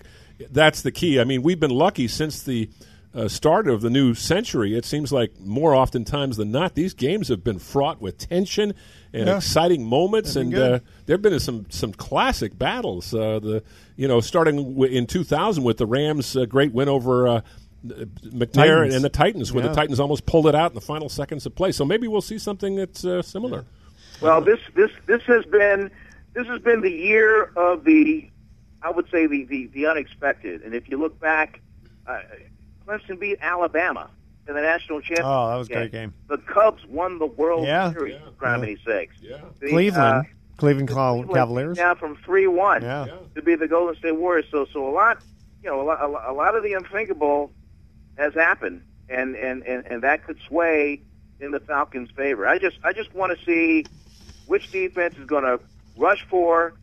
that's 0.50 0.82
the 0.82 0.92
key. 0.92 1.18
I 1.18 1.24
mean, 1.24 1.42
we've 1.42 1.58
been 1.58 1.70
lucky 1.70 2.08
since 2.08 2.42
the 2.42 2.68
uh, 3.16 3.28
start 3.28 3.66
of 3.66 3.80
the 3.80 3.88
new 3.90 4.14
century. 4.14 4.76
It 4.76 4.84
seems 4.84 5.10
like 5.12 5.40
more 5.40 5.74
oftentimes 5.74 6.36
than 6.36 6.50
not, 6.52 6.74
these 6.74 6.92
games 6.94 7.28
have 7.28 7.42
been 7.42 7.58
fraught 7.58 8.00
with 8.00 8.18
tension 8.18 8.74
and 9.12 9.26
Yeah. 9.28 9.36
exciting 9.38 9.84
moments, 9.86 10.36
and 10.36 10.50
been 10.50 10.60
good. 10.60 10.72
uh, 10.74 10.78
there 11.06 11.14
have 11.14 11.22
been 11.22 11.40
some 11.40 11.66
some 11.70 11.92
classic 11.92 12.58
battles. 12.58 13.14
Uh, 13.14 13.38
the 13.40 13.62
you 13.96 14.06
know 14.06 14.20
starting 14.20 14.56
w- 14.74 14.92
in 14.92 15.06
2000 15.06 15.64
with 15.64 15.78
the 15.78 15.86
Rams' 15.86 16.36
uh, 16.36 16.44
great 16.44 16.72
win 16.72 16.88
over. 16.88 17.26
Uh, 17.28 17.40
McNair 17.86 18.52
Titans. 18.52 18.94
and 18.96 19.04
the 19.04 19.08
Titans, 19.08 19.52
where 19.52 19.62
Yeah. 19.62 19.70
the 19.70 19.76
Titans 19.76 20.00
almost 20.00 20.26
pulled 20.26 20.48
it 20.48 20.56
out 20.56 20.72
in 20.72 20.74
the 20.74 20.80
final 20.80 21.08
seconds 21.08 21.46
of 21.46 21.54
play. 21.54 21.70
So 21.70 21.84
maybe 21.84 22.08
we'll 22.08 22.20
see 22.20 22.36
something 22.38 22.74
that's 22.74 23.04
uh, 23.04 23.22
similar. 23.22 23.64
Well, 24.20 24.40
this 24.40 24.58
this 24.74 24.90
this 25.06 25.22
has 25.22 25.44
been 25.44 25.90
this 26.34 26.46
has 26.48 26.60
been 26.62 26.80
the 26.80 26.90
year 26.90 27.44
of 27.56 27.84
the, 27.84 28.28
I 28.82 28.90
would 28.90 29.08
say 29.10 29.26
the 29.26 29.44
the, 29.44 29.66
the 29.68 29.86
unexpected. 29.86 30.62
And 30.62 30.74
if 30.74 30.88
you 30.90 30.98
look 30.98 31.20
back, 31.20 31.60
Clemson 32.86 33.18
beat 33.18 33.38
Alabama 33.40 34.08
in 34.48 34.54
the 34.54 34.60
national 34.60 35.00
championship. 35.00 35.24
Oh, 35.26 35.48
that 35.50 35.56
was 35.56 35.68
a 35.68 35.72
great 35.72 35.92
game. 35.92 36.14
The 36.28 36.38
Cubs 36.38 36.84
won 36.86 37.18
the 37.18 37.26
World 37.26 37.66
Yeah. 37.66 37.92
Series, 37.92 38.16
for 38.22 38.30
criminy 38.44 38.82
sakes. 38.84 39.16
Yeah. 39.20 39.38
The, 39.60 39.68
Cleveland, 39.70 40.26
uh, 40.26 40.56
Cleveland 40.56 40.88
Cal- 40.88 41.14
Cleveland 41.16 41.34
Cavaliers. 41.34 41.76
came 41.78 41.84
down 41.86 41.96
from 41.96 42.16
three 42.24 42.46
one 42.46 42.82
Yeah. 42.82 43.06
to 43.34 43.42
be 43.42 43.54
the 43.56 43.66
Golden 43.68 43.96
State 43.96 44.16
Warriors. 44.16 44.46
So 44.50 44.66
so 44.72 44.86
a 44.88 44.92
lot, 44.92 45.18
you 45.62 45.70
know, 45.70 45.80
a 45.80 45.82
lot, 45.84 46.00
a 46.02 46.06
lot- 46.06 46.24
a 46.28 46.32
lot 46.32 46.54
of 46.54 46.62
the 46.62 46.74
unthinkable 46.74 47.52
has 48.16 48.34
happened, 48.34 48.82
and 49.08 49.34
and 49.36 49.62
and, 49.64 49.84
and 49.86 50.02
that 50.02 50.24
could 50.24 50.38
sway 50.46 51.00
in 51.40 51.50
the 51.50 51.60
Falcons' 51.60 52.10
favor. 52.12 52.46
I 52.46 52.58
just 52.58 52.78
I 52.84 52.92
just 52.92 53.12
want 53.14 53.36
to 53.36 53.44
see 53.44 53.84
which 54.46 54.70
defense 54.70 55.16
is 55.18 55.26
going 55.26 55.42
to 55.44 55.58
rush 55.98 56.24
four, 56.30 56.74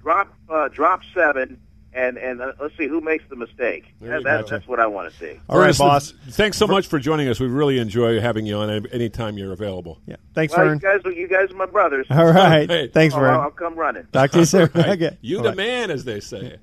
drop 0.00 0.32
uh, 0.48 0.68
drop 0.68 1.00
seven. 1.12 1.60
And 1.92 2.18
and 2.18 2.40
uh, 2.40 2.52
let's 2.60 2.76
see 2.76 2.86
who 2.86 3.00
makes 3.00 3.24
the 3.28 3.34
mistake. 3.34 3.84
There 4.00 4.10
That, 4.22 4.22
that, 4.24 4.46
that's 4.46 4.68
what 4.68 4.78
I 4.78 4.86
want 4.86 5.12
to 5.12 5.18
see. 5.18 5.40
All 5.48 5.58
right, 5.58 5.76
boss. 5.76 6.12
Thanks 6.28 6.56
so 6.56 6.68
much 6.68 6.86
for 6.86 7.00
joining 7.00 7.26
us. 7.26 7.40
We 7.40 7.48
really 7.48 7.78
enjoy 7.78 8.20
having 8.20 8.46
you 8.46 8.58
on 8.58 8.86
anytime 8.92 9.36
you're 9.36 9.52
available. 9.52 9.98
Yeah. 10.06 10.14
Thanks, 10.32 10.56
Well, 10.56 10.66
you 10.66 10.78
Vern. 10.78 11.00
guys, 11.02 11.16
you 11.16 11.26
guys 11.26 11.50
are 11.50 11.56
my 11.56 11.66
brothers. 11.66 12.06
All 12.10 12.32
right. 12.32 12.70
Hey. 12.70 12.86
Thanks, 12.88 13.12
Oh, 13.14 13.18
Vern. 13.18 13.34
I'll, 13.34 13.40
I'll 13.40 13.50
come 13.50 13.74
running. 13.74 14.06
Talk 14.12 14.30
to 14.30 14.38
you 14.38 14.44
soon. 14.44 14.70
Right. 14.72 14.88
Okay. 15.00 15.18
You 15.20 15.38
All 15.38 15.42
the 15.42 15.48
right. 15.48 15.56
man, 15.56 15.90
as 15.90 16.04
they 16.04 16.20
say. 16.20 16.58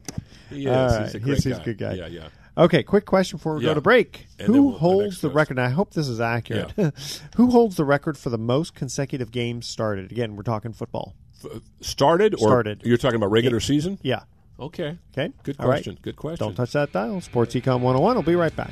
He 0.50 0.66
is. 0.66 0.72
All 0.72 0.88
He's 0.90 0.98
right. 0.98 1.16
a 1.16 1.20
great 1.20 1.36
He's, 1.36 1.44
he's 1.44 1.54
guy. 1.56 1.62
a 1.62 1.66
good 1.66 1.78
guy. 1.78 1.94
Yeah, 1.96 2.08
yeah. 2.08 2.28
Okay, 2.58 2.82
quick 2.82 3.06
question 3.06 3.38
before 3.38 3.56
we 3.56 3.64
Yeah. 3.64 3.72
go 3.72 3.74
to 3.76 3.82
break. 3.82 4.28
And 4.40 4.48
Who 4.48 4.64
we'll- 4.70 4.78
holds 4.78 5.04
next 5.08 5.22
the 5.24 5.30
record? 5.30 5.58
And 5.58 5.66
I 5.68 5.70
hope 5.72 5.94
this 5.94 6.08
is 6.08 6.22
accurate. 6.22 6.72
Who 7.36 7.52
holds 7.52 7.76
the 7.76 7.84
record 7.86 8.18
for 8.18 8.30
the 8.30 8.38
most 8.38 8.76
consecutive 8.76 9.32
games 9.32 9.68
started? 9.68 10.10
Again, 10.10 10.38
we're 10.38 10.44
talking 10.44 10.72
football. 10.72 11.14
F- 11.44 11.62
started 11.82 12.34
or 12.36 12.48
Started. 12.48 12.82
You're 12.86 12.98
talking 12.98 13.18
about 13.18 13.30
regular 13.32 13.60
season? 13.60 14.00
Yeah. 14.02 14.22
Okay. 14.60 14.98
Okay. 15.14 15.32
Good 15.44 15.56
All 15.60 15.68
right. 15.68 15.76
question. 15.76 15.98
Good 16.02 16.16
question. 16.16 16.48
Don't 16.48 16.56
touch 16.56 16.74
that 16.74 16.92
dial. 16.92 17.22
Sports 17.22 17.56
Econ 17.56 17.80
101. 17.82 18.16
We'll 18.16 18.24
be 18.24 18.36
right 18.36 18.56
back. 18.56 18.72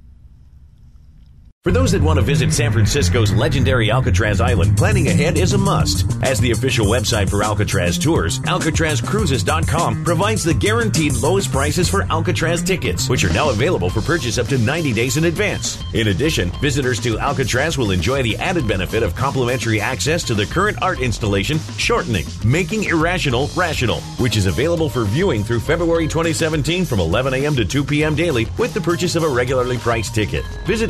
For 1.63 1.71
those 1.71 1.91
that 1.91 2.01
want 2.01 2.17
to 2.17 2.25
visit 2.25 2.51
San 2.51 2.71
Francisco's 2.71 3.31
legendary 3.31 3.91
Alcatraz 3.91 4.41
Island, 4.41 4.75
planning 4.75 5.09
ahead 5.09 5.37
is 5.37 5.53
a 5.53 5.59
must. 5.59 6.07
As 6.23 6.39
the 6.39 6.49
official 6.49 6.87
website 6.87 7.29
for 7.29 7.43
Alcatraz 7.43 7.99
Tours, 7.99 8.39
AlcatrazCruises.com 8.39 10.03
provides 10.03 10.43
the 10.43 10.55
guaranteed 10.55 11.13
lowest 11.17 11.51
prices 11.51 11.87
for 11.87 12.01
Alcatraz 12.11 12.63
tickets, 12.63 13.07
which 13.09 13.23
are 13.23 13.33
now 13.33 13.51
available 13.51 13.91
for 13.91 14.01
purchase 14.01 14.39
up 14.39 14.47
to 14.47 14.57
90 14.57 14.91
days 14.93 15.17
in 15.17 15.25
advance. 15.25 15.77
In 15.93 16.07
addition, 16.07 16.49
visitors 16.61 16.99
to 17.01 17.19
Alcatraz 17.19 17.77
will 17.77 17.91
enjoy 17.91 18.23
the 18.23 18.37
added 18.37 18.67
benefit 18.67 19.03
of 19.03 19.15
complimentary 19.15 19.79
access 19.79 20.23
to 20.23 20.33
the 20.33 20.47
current 20.47 20.81
art 20.81 20.99
installation, 20.99 21.59
Shortening, 21.77 22.25
Making 22.43 22.85
Irrational 22.85 23.51
Rational, 23.55 24.01
which 24.17 24.35
is 24.35 24.47
available 24.47 24.89
for 24.89 25.05
viewing 25.05 25.43
through 25.43 25.59
February 25.59 26.07
2017 26.07 26.85
from 26.85 26.99
11 26.99 27.35
a.m. 27.35 27.55
to 27.55 27.65
2 27.65 27.83
p.m. 27.83 28.15
daily 28.15 28.47
with 28.57 28.73
the 28.73 28.81
purchase 28.81 29.15
of 29.15 29.21
a 29.21 29.29
regularly 29.29 29.77
priced 29.77 30.15
ticket. 30.15 30.43
Visit 30.65 30.89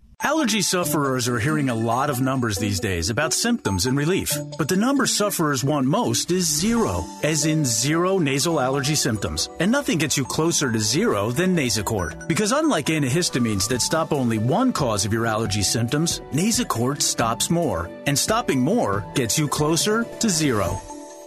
Allergy 0.23 0.61
sufferers 0.61 1.27
are 1.27 1.39
hearing 1.39 1.69
a 1.69 1.73
lot 1.73 2.11
of 2.11 2.21
numbers 2.21 2.59
these 2.59 2.79
days 2.79 3.09
about 3.09 3.33
symptoms 3.33 3.87
and 3.87 3.97
relief, 3.97 4.31
but 4.55 4.67
the 4.67 4.77
number 4.77 5.07
sufferers 5.07 5.63
want 5.63 5.87
most 5.87 6.29
is 6.29 6.47
zero, 6.47 7.03
as 7.23 7.47
in 7.47 7.65
zero 7.65 8.19
nasal 8.19 8.59
allergy 8.59 8.93
symptoms. 8.93 9.49
And 9.59 9.71
nothing 9.71 9.97
gets 9.97 10.17
you 10.17 10.23
closer 10.23 10.71
to 10.71 10.79
zero 10.79 11.31
than 11.31 11.55
Nasacort. 11.55 12.27
Because 12.27 12.51
unlike 12.51 12.85
antihistamines 12.85 13.67
that 13.69 13.81
stop 13.81 14.13
only 14.13 14.37
one 14.37 14.71
cause 14.71 15.05
of 15.05 15.13
your 15.13 15.25
allergy 15.25 15.63
symptoms, 15.63 16.19
Nasacort 16.31 17.01
stops 17.01 17.49
more. 17.49 17.89
And 18.05 18.17
stopping 18.17 18.61
more 18.61 19.03
gets 19.15 19.39
you 19.39 19.47
closer 19.47 20.03
to 20.19 20.29
zero. 20.29 20.79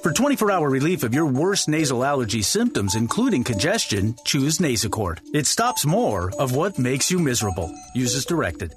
For 0.05 0.13
24 0.13 0.53
hour 0.53 0.71
relief 0.71 1.03
of 1.03 1.15
your 1.15 1.27
worst 1.27 1.67
nasal 1.67 2.05
allergy 2.05 2.43
symptoms, 2.43 2.95
including 2.95 3.43
congestion, 3.43 4.15
choose 4.25 4.59
Nasacort. 4.59 5.19
It 5.33 5.49
stops 5.49 5.85
more 5.85 6.31
of 6.39 6.55
what 6.55 6.79
makes 6.79 7.11
you 7.11 7.19
miserable. 7.19 7.75
Use 7.95 8.15
as 8.15 8.25
directed. 8.25 8.73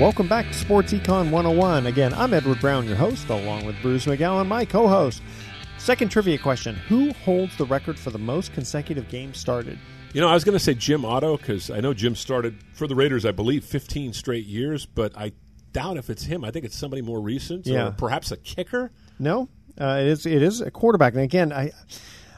Welcome 0.00 0.26
back 0.26 0.48
to 0.48 0.54
Sports 0.54 0.92
Econ 0.92 1.30
101. 1.30 1.86
Again, 1.86 2.12
I'm 2.14 2.34
Edward 2.34 2.60
Brown, 2.60 2.84
your 2.86 2.96
host, 2.96 3.28
along 3.28 3.64
with 3.64 3.80
Bruce 3.80 4.06
McGowan, 4.06 4.48
my 4.48 4.64
co 4.64 4.88
host. 4.88 5.22
Second 5.78 6.10
trivia 6.10 6.36
question 6.36 6.74
Who 6.88 7.12
holds 7.12 7.56
the 7.56 7.64
record 7.64 7.96
for 7.98 8.10
the 8.10 8.18
most 8.18 8.52
consecutive 8.52 9.08
games 9.08 9.38
started? 9.38 9.78
You 10.12 10.20
know, 10.20 10.28
I 10.28 10.34
was 10.34 10.42
going 10.42 10.54
to 10.58 10.62
say 10.62 10.74
Jim 10.74 11.04
Otto 11.04 11.36
because 11.36 11.70
I 11.70 11.80
know 11.80 11.94
Jim 11.94 12.16
started 12.16 12.56
for 12.72 12.88
the 12.88 12.94
Raiders, 12.96 13.24
I 13.24 13.30
believe, 13.30 13.64
15 13.64 14.12
straight 14.14 14.46
years, 14.46 14.84
but 14.84 15.16
I 15.16 15.32
doubt 15.72 15.96
if 15.96 16.10
it's 16.10 16.24
him. 16.24 16.44
I 16.44 16.50
think 16.50 16.64
it's 16.64 16.76
somebody 16.76 17.00
more 17.02 17.20
recent, 17.20 17.64
Yeah. 17.66 17.88
or 17.88 17.90
perhaps 17.92 18.32
a 18.32 18.36
kicker. 18.36 18.90
No, 19.20 19.48
uh, 19.80 19.98
it 20.00 20.06
is. 20.08 20.26
It 20.26 20.42
is 20.42 20.60
a 20.60 20.70
quarterback. 20.72 21.14
And 21.14 21.22
again, 21.22 21.52
I, 21.52 21.70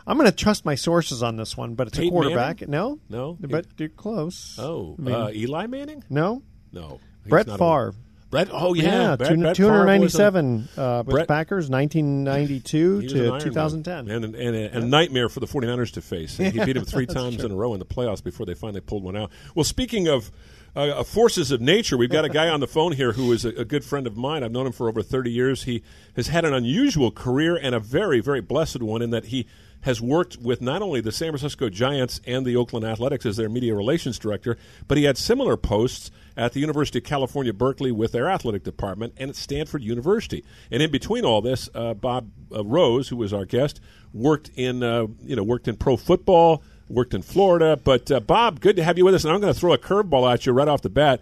I'm 0.07 0.19
going 0.19 0.29
to 0.31 0.37
trust 0.37 0.67
my 0.67 0.75
sources 0.75 1.23
on 1.23 1.37
this 1.37 1.57
one, 1.57 1.75
but 1.75 1.87
it's 1.89 1.97
Peyton 1.97 2.09
a 2.09 2.13
quarterback. 2.13 2.61
Manning? 2.69 2.71
No, 2.71 2.99
No? 3.09 3.39
but 3.41 3.67
you're 3.79 3.89
close. 3.89 4.59
Oh, 4.59 4.95
I 4.99 5.03
mean- 5.03 5.15
uh, 5.15 5.31
Eli 5.35 5.67
Manning? 5.67 6.05
no, 6.11 6.43
No, 6.73 7.01
Brett 7.29 7.47
Favre. 7.47 7.95
Brett. 8.29 8.49
Oh 8.51 8.75
yeah, 8.75 8.85
yeah, 8.85 9.17
Brett, 9.17 9.31
two, 9.31 9.37
Brett 9.41 9.57
Favre 9.57 9.99
was 10.01 10.15
a- 10.15 10.19
297 10.19 10.69
uh, 10.77 11.03
with 11.07 11.15
Brett- 11.15 11.29
Packers, 11.29 11.71
1992 11.71 12.99
He 12.99 13.05
was 13.05 13.13
an 13.13 13.39
to 13.39 13.45
2010. 13.45 14.07
Man. 14.07 14.25
And, 14.25 14.35
and 14.35 14.57
a, 14.57 14.79
a 14.79 14.81
nightmare 14.81 15.29
for 15.29 15.41
the 15.41 15.47
49ers 15.47 15.93
to 15.93 16.03
face. 16.03 16.37
He 16.37 16.51
beat 16.65 16.73
them 16.73 16.85
three 16.85 17.07
times 17.07 17.43
in 17.45 17.53
a 17.53 17.55
row 17.55 17.73
in 17.73 17.79
the 17.79 17.87
playoffs 17.87 18.23
before 18.23 18.45
they 18.47 18.55
finally 18.55 18.81
pulled 18.81 19.05
one 19.05 19.17
out. 19.17 19.31
Well, 19.55 19.65
speaking 19.65 20.09
of 20.09 20.33
uh, 20.75 21.05
forces 21.05 21.53
of 21.53 21.61
nature, 21.61 21.97
we've 21.97 22.11
got 22.11 22.25
a 22.25 22.29
guy 22.29 22.49
on 22.49 22.61
the 22.61 22.67
phone 22.67 22.93
here 22.93 23.13
who 23.13 23.33
is 23.33 23.45
a, 23.45 23.51
a 23.51 23.65
good 23.65 23.85
friend 23.85 24.07
of 24.07 24.17
mine. 24.17 24.43
I've 24.43 24.53
known 24.53 24.67
him 24.67 24.73
for 24.73 24.89
over 24.89 25.03
30 25.03 25.31
years. 25.31 25.63
He 25.63 25.83
has 26.17 26.27
had 26.27 26.45
an 26.45 26.53
unusual 26.53 27.11
career 27.11 27.57
and 27.57 27.75
a 27.75 27.81
very, 27.81 28.21
very 28.21 28.41
blessed 28.41 28.83
one 28.83 29.03
in 29.03 29.11
that 29.11 29.27
he 29.27 29.47
has 29.83 30.01
worked 30.01 30.37
with 30.39 30.61
not 30.61 30.83
only 30.83 31.01
the 31.01 31.13
San 31.13 31.31
Francisco 31.31 31.71
Giants 31.71 32.21
and 32.27 32.45
the 32.45 32.57
Oakland 32.57 32.85
Athletics 32.85 33.25
as 33.25 33.37
their 33.37 33.49
media 33.49 33.75
relations 33.75 34.19
director, 34.19 34.59
but 34.89 34.99
he 34.99 35.05
had 35.05 35.17
similar 35.17 35.57
posts 35.57 36.11
at 36.37 36.53
the 36.53 36.61
University 36.61 36.99
of 36.99 37.05
California, 37.05 37.53
Berkeley, 37.53 37.93
with 37.93 38.13
their 38.13 38.29
athletic 38.29 38.63
department, 38.63 39.15
and 39.17 39.31
at 39.31 39.37
Stanford 39.37 39.83
University. 39.83 40.45
And 40.71 40.83
in 40.83 40.91
between 40.91 41.25
all 41.25 41.41
this, 41.41 41.69
uh, 41.75 41.95
Bob 41.95 42.31
uh, 42.55 42.65
Rose, 42.65 43.09
who 43.09 43.17
was 43.17 43.33
our 43.33 43.45
guest, 43.45 43.81
worked 44.13 44.51
in 44.55 44.83
uh, 44.83 45.07
you 45.23 45.37
know 45.37 45.43
worked 45.43 45.69
in 45.69 45.77
pro 45.77 45.97
football, 45.97 46.63
worked 46.89 47.15
in 47.15 47.23
Florida. 47.23 47.79
But 47.83 48.11
uh, 48.11 48.21
Bob, 48.21 48.61
good 48.61 48.77
to 48.77 48.85
have 48.85 48.99
you 48.99 49.05
with 49.05 49.15
us. 49.15 49.25
And 49.25 49.33
I'm 49.33 49.41
going 49.41 49.53
to 49.53 49.59
throw 49.59 49.73
a 49.73 49.79
curveball 49.79 50.33
at 50.33 50.47
you 50.47 50.53
right 50.53 50.69
off 50.69 50.83
the 50.83 50.91
bat. 50.91 51.21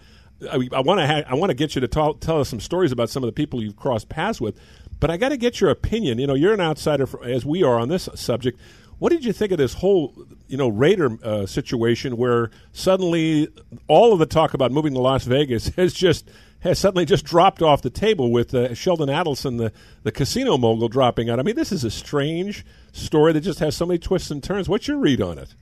I, 0.51 0.57
want 0.81 1.01
to 1.01 1.31
I 1.31 1.35
want 1.35 1.51
to 1.51 1.55
get 1.55 1.75
you 1.75 1.81
to 1.81 1.89
tell, 1.89 2.15
tell 2.15 2.41
us 2.41 2.49
some 2.49 2.61
stories 2.61 2.93
about 2.93 3.09
some 3.09 3.23
of 3.23 3.29
the 3.29 3.33
people 3.33 3.63
you've 3.63 3.77
crossed 3.77 4.09
paths 4.09 4.41
with. 4.41 4.59
But 5.01 5.11
I 5.11 5.17
got 5.17 5.31
to 5.31 5.37
get 5.37 5.61
your 5.61 5.71
opinion. 5.71 6.19
You 6.19 6.27
know, 6.27 6.35
you're 6.35 6.53
an 6.53 6.61
outsider 6.61 7.07
for, 7.07 7.25
as 7.25 7.45
we 7.45 7.63
are 7.63 7.79
on 7.79 7.89
this 7.89 8.09
subject. 8.15 8.59
What 9.05 9.13
did 9.13 9.23
you 9.23 9.35
think 9.35 9.53
of 9.53 9.59
this 9.59 9.75
whole, 9.75 10.15
you 10.49 10.57
know, 10.57 10.69
Raider 10.69 11.19
uh, 11.23 11.45
situation 11.45 12.17
where 12.17 12.51
suddenly 12.73 13.49
all 13.87 14.15
of 14.15 14.19
the 14.19 14.25
talk 14.25 14.55
about 14.55 14.73
moving 14.73 14.95
to 14.95 14.99
Las 14.99 15.27
Vegas 15.27 15.69
has 15.77 15.93
just 15.93 16.31
has 16.61 16.79
suddenly 16.79 17.05
just 17.05 17.27
dropped 17.27 17.61
off 17.61 17.83
the 17.83 17.91
table 17.91 18.33
with 18.33 18.55
uh, 18.55 18.73
Sheldon 18.73 19.11
Adelson, 19.11 19.59
the 19.59 19.73
the 20.05 20.11
casino 20.11 20.57
mogul, 20.57 20.89
dropping 20.89 21.29
out? 21.29 21.39
I 21.39 21.43
mean, 21.43 21.55
this 21.55 21.71
is 21.71 21.85
a 21.85 21.91
strange 21.91 22.65
story 22.93 23.35
that 23.35 23.43
just 23.43 23.59
has 23.59 23.77
so 23.77 23.85
many 23.85 23.99
twists 23.99 24.31
and 24.31 24.43
turns. 24.43 24.71
What's 24.71 24.89
your 24.89 24.97
read 24.97 25.21
on 25.21 25.37
it? 25.37 25.55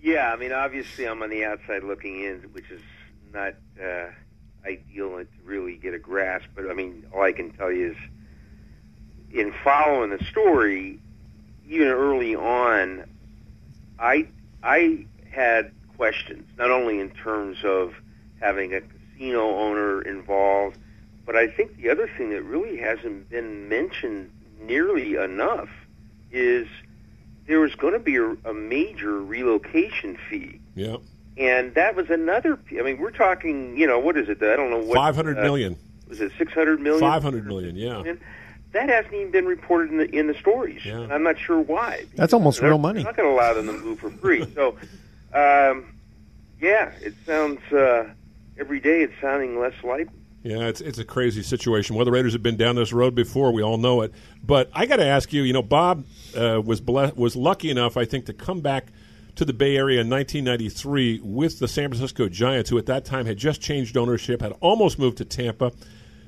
Yeah, 0.00 0.32
I 0.32 0.36
mean, 0.36 0.52
obviously, 0.52 1.08
I'm 1.08 1.20
on 1.20 1.30
the 1.30 1.44
outside 1.44 1.82
looking 1.82 2.22
in, 2.22 2.42
which 2.52 2.70
is 2.70 2.82
not 3.34 3.54
uh, 3.84 4.06
ideal 4.64 5.18
to 5.18 5.26
really 5.44 5.78
get 5.78 5.94
a 5.94 5.98
grasp. 5.98 6.46
But 6.54 6.70
I 6.70 6.74
mean, 6.74 7.06
all 7.12 7.24
I 7.24 7.32
can 7.32 7.50
tell 7.54 7.72
you 7.72 7.90
is, 7.90 7.96
in 9.32 9.52
following 9.64 10.10
the 10.10 10.24
story, 10.26 11.00
even 11.68 11.88
early 11.88 12.34
on, 12.34 13.04
I 13.98 14.26
I 14.62 15.06
had 15.30 15.72
questions, 15.96 16.48
not 16.58 16.70
only 16.70 17.00
in 17.00 17.10
terms 17.10 17.58
of 17.64 17.94
having 18.40 18.74
a 18.74 18.80
casino 18.80 19.56
owner 19.56 20.02
involved, 20.02 20.78
but 21.24 21.36
I 21.36 21.46
think 21.48 21.76
the 21.76 21.90
other 21.90 22.08
thing 22.16 22.30
that 22.30 22.42
really 22.42 22.76
hasn't 22.78 23.30
been 23.30 23.68
mentioned 23.68 24.30
nearly 24.60 25.14
enough 25.14 25.68
is 26.30 26.66
there 27.46 27.60
was 27.60 27.74
going 27.74 27.92
to 27.92 27.98
be 27.98 28.16
a, 28.16 28.30
a 28.44 28.54
major 28.54 29.20
relocation 29.20 30.16
fee. 30.28 30.60
Yeah, 30.74 30.96
And 31.36 31.74
that 31.74 31.94
was 31.94 32.10
another. 32.10 32.58
I 32.78 32.82
mean, 32.82 32.98
we're 32.98 33.10
talking. 33.10 33.76
You 33.76 33.86
know, 33.86 33.98
what 33.98 34.16
is 34.16 34.28
it? 34.28 34.42
I 34.42 34.56
don't 34.56 34.70
know 34.70 34.78
what. 34.78 34.96
five 34.96 35.14
hundred 35.16 35.38
uh, 35.38 35.42
million. 35.42 35.76
Was 36.08 36.20
it 36.20 36.32
six 36.38 36.52
hundred 36.52 36.80
million? 36.80 37.00
Five 37.00 37.22
hundred 37.22 37.46
million. 37.46 37.76
Yeah. 37.76 38.14
That 38.72 38.88
hasn't 38.88 39.12
even 39.12 39.30
been 39.30 39.46
reported 39.46 39.90
in 39.90 39.98
the 39.98 40.10
in 40.10 40.26
the 40.26 40.34
stories, 40.34 40.80
and 40.86 41.12
I'm 41.12 41.22
not 41.22 41.38
sure 41.38 41.60
why. 41.60 42.06
That's 42.14 42.32
almost 42.32 42.60
real 42.62 42.78
money. 42.78 43.02
They're 43.02 43.12
not 43.12 43.16
going 43.16 43.28
to 43.28 43.34
allow 43.34 43.52
them 43.52 43.66
to 43.66 43.72
move 43.72 43.98
for 43.98 44.10
free. 44.10 44.46
so, 44.54 44.70
um, 45.34 45.84
yeah, 46.60 46.92
it 47.02 47.14
sounds 47.26 47.60
uh, 47.70 48.08
every 48.58 48.80
day. 48.80 49.02
It's 49.02 49.12
sounding 49.20 49.60
less 49.60 49.74
likely. 49.84 50.14
Yeah, 50.42 50.68
it's 50.68 50.80
it's 50.80 50.98
a 50.98 51.04
crazy 51.04 51.42
situation. 51.42 51.96
Well, 51.96 52.04
the 52.04 52.10
Raiders 52.10 52.32
have 52.32 52.42
been 52.42 52.56
down 52.56 52.76
this 52.76 52.92
road 52.92 53.14
before. 53.14 53.52
We 53.52 53.62
all 53.62 53.76
know 53.76 54.00
it. 54.02 54.12
But 54.42 54.70
I 54.72 54.86
got 54.86 54.96
to 54.96 55.06
ask 55.06 55.32
you. 55.32 55.42
You 55.42 55.52
know, 55.52 55.62
Bob 55.62 56.04
uh, 56.36 56.60
was 56.64 56.80
ble- 56.80 57.12
was 57.14 57.36
lucky 57.36 57.70
enough, 57.70 57.96
I 57.96 58.06
think, 58.06 58.26
to 58.26 58.32
come 58.32 58.60
back 58.60 58.88
to 59.36 59.44
the 59.44 59.52
Bay 59.52 59.76
Area 59.76 60.00
in 60.00 60.10
1993 60.10 61.20
with 61.22 61.58
the 61.58 61.68
San 61.68 61.90
Francisco 61.90 62.28
Giants, 62.28 62.70
who 62.70 62.78
at 62.78 62.86
that 62.86 63.04
time 63.04 63.26
had 63.26 63.36
just 63.36 63.60
changed 63.60 63.96
ownership, 63.96 64.40
had 64.40 64.52
almost 64.60 64.98
moved 64.98 65.18
to 65.18 65.24
Tampa. 65.24 65.72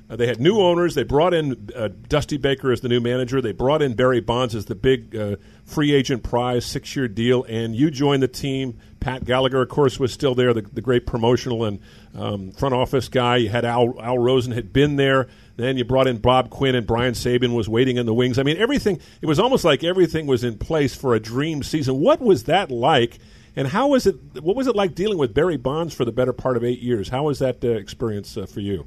Uh, 0.08 0.16
they 0.16 0.26
had 0.26 0.38
new 0.38 0.60
owners. 0.60 0.94
They 0.94 1.02
brought 1.02 1.32
in 1.32 1.70
uh, 1.74 1.88
Dusty 2.08 2.36
Baker 2.36 2.70
as 2.70 2.82
the 2.82 2.88
new 2.88 3.00
manager. 3.00 3.40
They 3.40 3.52
brought 3.52 3.80
in 3.80 3.94
Barry 3.94 4.20
Bonds 4.20 4.54
as 4.54 4.66
the 4.66 4.74
big 4.74 5.16
uh, 5.16 5.36
free 5.64 5.94
agent 5.94 6.22
prize, 6.22 6.66
six 6.66 6.94
year 6.94 7.08
deal. 7.08 7.44
And 7.44 7.74
you 7.74 7.90
joined 7.90 8.22
the 8.22 8.28
team. 8.28 8.78
Pat 9.00 9.24
Gallagher, 9.24 9.62
of 9.62 9.68
course, 9.68 9.98
was 9.98 10.12
still 10.12 10.34
there, 10.34 10.52
the, 10.54 10.62
the 10.62 10.80
great 10.80 11.06
promotional 11.06 11.64
and 11.64 11.78
um, 12.14 12.52
front 12.52 12.74
office 12.74 13.08
guy. 13.08 13.36
You 13.36 13.48
had 13.48 13.64
Al, 13.64 14.00
Al 14.00 14.18
Rosen 14.18 14.52
had 14.52 14.72
been 14.72 14.96
there. 14.96 15.28
Then 15.56 15.76
you 15.76 15.84
brought 15.84 16.06
in 16.06 16.18
Bob 16.18 16.50
Quinn 16.50 16.74
and 16.74 16.86
Brian 16.86 17.14
Sabean 17.14 17.54
was 17.54 17.68
waiting 17.68 17.96
in 17.96 18.06
the 18.06 18.14
wings. 18.14 18.38
I 18.38 18.42
mean, 18.42 18.56
everything. 18.56 19.00
It 19.22 19.26
was 19.26 19.38
almost 19.38 19.64
like 19.64 19.84
everything 19.84 20.26
was 20.26 20.42
in 20.42 20.58
place 20.58 20.94
for 20.94 21.14
a 21.14 21.20
dream 21.20 21.62
season. 21.62 22.00
What 22.00 22.20
was 22.20 22.44
that 22.44 22.70
like? 22.70 23.18
And 23.56 23.68
how 23.68 23.88
was 23.88 24.06
it? 24.06 24.16
What 24.42 24.56
was 24.56 24.66
it 24.66 24.74
like 24.74 24.94
dealing 24.94 25.16
with 25.16 25.32
Barry 25.32 25.56
Bonds 25.56 25.94
for 25.94 26.04
the 26.04 26.12
better 26.12 26.32
part 26.32 26.56
of 26.56 26.64
eight 26.64 26.80
years? 26.80 27.08
How 27.08 27.24
was 27.24 27.38
that 27.38 27.64
uh, 27.64 27.68
experience 27.68 28.36
uh, 28.36 28.46
for 28.46 28.60
you? 28.60 28.84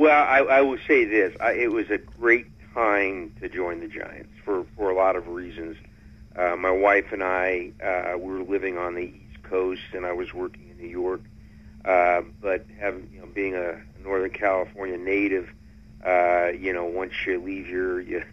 Well, 0.00 0.24
I, 0.24 0.38
I 0.38 0.60
will 0.62 0.78
say 0.88 1.04
this: 1.04 1.36
I, 1.40 1.52
it 1.52 1.70
was 1.70 1.90
a 1.90 1.98
great 1.98 2.46
time 2.72 3.34
to 3.42 3.50
join 3.50 3.80
the 3.80 3.86
Giants 3.86 4.32
for 4.46 4.64
for 4.74 4.88
a 4.88 4.94
lot 4.94 5.14
of 5.14 5.28
reasons. 5.28 5.76
Uh, 6.34 6.56
my 6.56 6.70
wife 6.70 7.12
and 7.12 7.22
I 7.22 7.72
uh, 7.84 8.16
were 8.16 8.40
living 8.40 8.78
on 8.78 8.94
the 8.94 9.02
East 9.02 9.42
Coast, 9.42 9.82
and 9.92 10.06
I 10.06 10.12
was 10.12 10.32
working 10.32 10.70
in 10.70 10.78
New 10.78 10.88
York. 10.88 11.20
Uh, 11.84 12.22
but 12.40 12.64
having 12.78 13.10
you 13.12 13.20
know, 13.20 13.26
being 13.26 13.54
a 13.54 13.78
Northern 14.02 14.30
California 14.30 14.96
native, 14.96 15.50
uh, 16.02 16.46
you 16.46 16.72
know, 16.72 16.86
once 16.86 17.12
you 17.26 17.38
leave 17.38 17.68
your 17.68 18.00
you, 18.00 18.24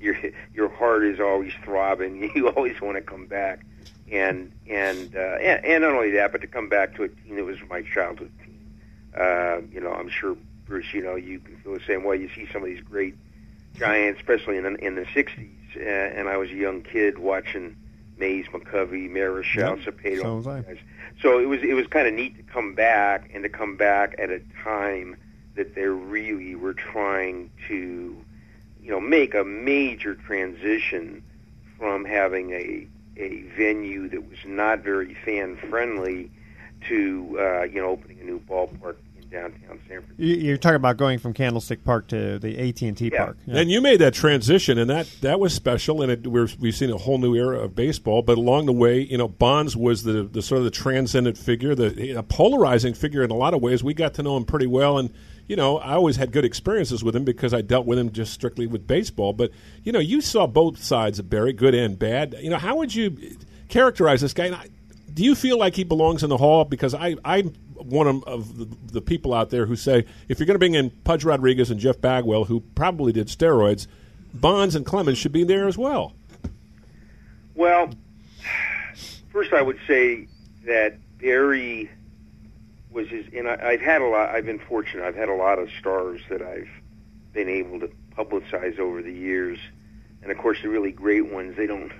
your 0.00 0.16
your 0.52 0.68
heart 0.68 1.04
is 1.04 1.20
always 1.20 1.52
throbbing. 1.62 2.28
You 2.34 2.48
always 2.48 2.80
want 2.80 2.96
to 2.96 3.02
come 3.02 3.26
back, 3.26 3.64
and 4.10 4.50
and 4.68 5.14
uh, 5.14 5.36
and, 5.36 5.64
and 5.64 5.82
not 5.84 5.92
only 5.92 6.10
that, 6.10 6.32
but 6.32 6.40
to 6.40 6.48
come 6.48 6.68
back 6.68 6.96
to 6.96 7.04
a 7.04 7.08
team 7.08 7.36
that 7.36 7.44
was 7.44 7.58
my 7.70 7.82
childhood 7.82 8.32
team. 8.44 8.48
Uh, 9.16 9.58
you 9.72 9.80
know, 9.80 9.92
I'm 9.92 10.08
sure 10.08 10.36
Bruce, 10.68 10.92
you 10.92 11.02
know, 11.02 11.16
you 11.16 11.40
can 11.40 11.56
feel 11.56 11.72
the 11.74 11.80
same 11.86 12.04
way. 12.04 12.16
You 12.16 12.28
see 12.34 12.46
some 12.52 12.62
of 12.62 12.68
these 12.68 12.82
great 12.82 13.14
giants, 13.76 14.20
especially 14.20 14.58
in 14.58 14.64
the, 14.64 14.74
in 14.76 14.94
the 14.94 15.04
'60s, 15.06 15.48
uh, 15.76 15.80
and 15.80 16.28
I 16.28 16.36
was 16.36 16.50
a 16.50 16.54
young 16.54 16.82
kid 16.82 17.18
watching 17.18 17.74
Mays, 18.18 18.46
McCovey, 18.48 19.08
Marichal, 19.10 19.82
Yep, 19.84 19.94
Cepeda. 19.96 20.22
so 20.22 20.36
was 20.36 20.46
I. 20.46 20.60
guys. 20.60 20.78
So 21.22 21.38
it 21.40 21.46
was 21.46 21.62
it 21.62 21.74
was 21.74 21.86
kind 21.86 22.06
of 22.06 22.14
neat 22.14 22.36
to 22.36 22.42
come 22.42 22.74
back 22.74 23.30
and 23.32 23.42
to 23.42 23.48
come 23.48 23.76
back 23.76 24.14
at 24.18 24.30
a 24.30 24.40
time 24.62 25.16
that 25.56 25.74
they 25.74 25.86
really 25.86 26.54
were 26.54 26.74
trying 26.74 27.50
to, 27.66 28.16
you 28.80 28.90
know, 28.90 29.00
make 29.00 29.34
a 29.34 29.42
major 29.42 30.14
transition 30.14 31.22
from 31.78 32.04
having 32.04 32.52
a 32.52 32.86
a 33.16 33.42
venue 33.56 34.08
that 34.08 34.28
was 34.28 34.38
not 34.46 34.80
very 34.84 35.14
fan 35.24 35.56
friendly 35.56 36.30
to 36.88 37.36
uh, 37.40 37.62
you 37.64 37.80
know 37.80 37.88
opening 37.88 38.20
a 38.20 38.24
new 38.24 38.38
ballpark 38.40 38.96
downtown 39.30 39.78
San 39.88 40.02
Francisco. 40.02 40.14
You- 40.16 40.36
You're 40.36 40.56
talking 40.56 40.76
about 40.76 40.96
going 40.96 41.18
from 41.18 41.32
Candlestick 41.34 41.84
Park 41.84 42.08
to 42.08 42.38
the 42.38 42.58
AT 42.58 42.82
and 42.82 42.96
T 42.96 43.10
Park. 43.10 43.36
Yeah. 43.46 43.58
And 43.58 43.70
you 43.70 43.80
made 43.80 44.00
that 44.00 44.14
transition, 44.14 44.78
and 44.78 44.88
that, 44.90 45.06
that 45.20 45.38
was 45.40 45.52
special. 45.54 46.02
And 46.02 46.10
it, 46.12 46.26
we're, 46.26 46.48
we've 46.58 46.74
seen 46.74 46.90
a 46.90 46.96
whole 46.96 47.18
new 47.18 47.34
era 47.34 47.58
of 47.60 47.74
baseball. 47.74 48.22
But 48.22 48.38
along 48.38 48.66
the 48.66 48.72
way, 48.72 49.00
you 49.00 49.18
know, 49.18 49.28
Bonds 49.28 49.76
was 49.76 50.02
the, 50.02 50.22
the 50.24 50.42
sort 50.42 50.58
of 50.58 50.64
the 50.64 50.70
transcendent 50.70 51.36
figure, 51.38 51.74
the 51.74 52.12
a 52.12 52.22
polarizing 52.22 52.94
figure 52.94 53.22
in 53.22 53.30
a 53.30 53.34
lot 53.36 53.54
of 53.54 53.60
ways. 53.62 53.82
We 53.84 53.94
got 53.94 54.14
to 54.14 54.22
know 54.22 54.36
him 54.36 54.44
pretty 54.44 54.66
well, 54.66 54.98
and 54.98 55.12
you 55.46 55.56
know, 55.56 55.78
I 55.78 55.94
always 55.94 56.16
had 56.16 56.30
good 56.30 56.44
experiences 56.44 57.02
with 57.02 57.16
him 57.16 57.24
because 57.24 57.54
I 57.54 57.62
dealt 57.62 57.86
with 57.86 57.98
him 57.98 58.12
just 58.12 58.34
strictly 58.34 58.66
with 58.66 58.86
baseball. 58.86 59.32
But 59.32 59.50
you 59.82 59.92
know, 59.92 59.98
you 59.98 60.20
saw 60.20 60.46
both 60.46 60.82
sides 60.82 61.18
of 61.18 61.30
Barry, 61.30 61.52
good 61.54 61.74
and 61.74 61.98
bad. 61.98 62.34
You 62.40 62.50
know, 62.50 62.58
how 62.58 62.76
would 62.76 62.94
you 62.94 63.16
characterize 63.68 64.20
this 64.20 64.34
guy? 64.34 64.50
Do 65.18 65.24
you 65.24 65.34
feel 65.34 65.58
like 65.58 65.74
he 65.74 65.82
belongs 65.82 66.22
in 66.22 66.30
the 66.30 66.36
hall? 66.36 66.64
Because 66.64 66.94
I, 66.94 67.16
I'm 67.24 67.48
one 67.74 68.06
of, 68.06 68.22
of 68.22 68.56
the, 68.56 68.68
the 68.92 69.00
people 69.00 69.34
out 69.34 69.50
there 69.50 69.66
who 69.66 69.74
say 69.74 70.04
if 70.28 70.38
you're 70.38 70.46
going 70.46 70.54
to 70.54 70.60
bring 70.60 70.76
in 70.76 70.90
Pudge 70.90 71.24
Rodriguez 71.24 71.72
and 71.72 71.80
Jeff 71.80 72.00
Bagwell, 72.00 72.44
who 72.44 72.60
probably 72.76 73.10
did 73.10 73.26
steroids, 73.26 73.88
Bonds 74.32 74.76
and 74.76 74.86
Clemens 74.86 75.18
should 75.18 75.32
be 75.32 75.42
there 75.42 75.66
as 75.66 75.76
well. 75.76 76.12
Well, 77.56 77.90
first 79.32 79.52
I 79.52 79.60
would 79.60 79.80
say 79.88 80.28
that 80.66 80.98
Barry 81.18 81.90
was 82.92 83.08
his, 83.08 83.26
and 83.34 83.48
I, 83.48 83.58
I've 83.60 83.80
had 83.80 84.02
a 84.02 84.06
lot. 84.06 84.28
I've 84.28 84.46
been 84.46 84.60
fortunate. 84.60 85.04
I've 85.04 85.16
had 85.16 85.28
a 85.28 85.34
lot 85.34 85.58
of 85.58 85.68
stars 85.80 86.20
that 86.28 86.42
I've 86.42 86.70
been 87.32 87.48
able 87.48 87.80
to 87.80 87.90
publicize 88.16 88.78
over 88.78 89.02
the 89.02 89.12
years, 89.12 89.58
and 90.22 90.30
of 90.30 90.38
course 90.38 90.58
the 90.62 90.68
really 90.68 90.92
great 90.92 91.32
ones 91.32 91.56
they 91.56 91.66
don't 91.66 91.90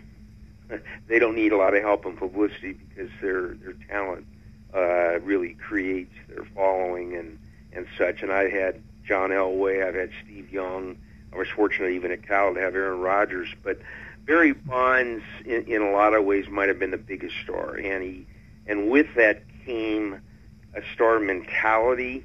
they 1.08 1.18
don't 1.18 1.34
need 1.34 1.52
a 1.52 1.56
lot 1.56 1.74
of 1.74 1.82
help 1.82 2.04
and 2.04 2.16
publicity 2.16 2.72
because 2.72 3.10
their 3.20 3.54
their 3.54 3.74
talent 3.88 4.26
uh, 4.74 5.18
really 5.20 5.54
creates 5.54 6.14
their 6.28 6.44
following 6.54 7.14
and 7.14 7.38
and 7.72 7.86
such. 7.96 8.22
And 8.22 8.32
I 8.32 8.48
had 8.48 8.82
John 9.06 9.30
Elway, 9.30 9.86
I've 9.86 9.94
had 9.94 10.10
Steve 10.24 10.52
Young. 10.52 10.96
I 11.32 11.36
was 11.36 11.48
fortunate 11.48 11.90
even 11.90 12.10
at 12.10 12.26
Cal 12.26 12.54
to 12.54 12.60
have 12.60 12.74
Aaron 12.74 13.00
Rodgers, 13.00 13.48
but 13.62 13.78
Barry 14.24 14.52
Bonds, 14.52 15.22
in, 15.44 15.64
in 15.64 15.82
a 15.82 15.90
lot 15.90 16.14
of 16.14 16.24
ways, 16.24 16.48
might 16.48 16.68
have 16.68 16.78
been 16.78 16.90
the 16.90 16.96
biggest 16.98 17.34
star, 17.42 17.74
and 17.74 18.02
he 18.02 18.26
and 18.66 18.90
with 18.90 19.06
that 19.16 19.42
came 19.64 20.20
a 20.74 20.82
star 20.94 21.18
mentality. 21.18 22.24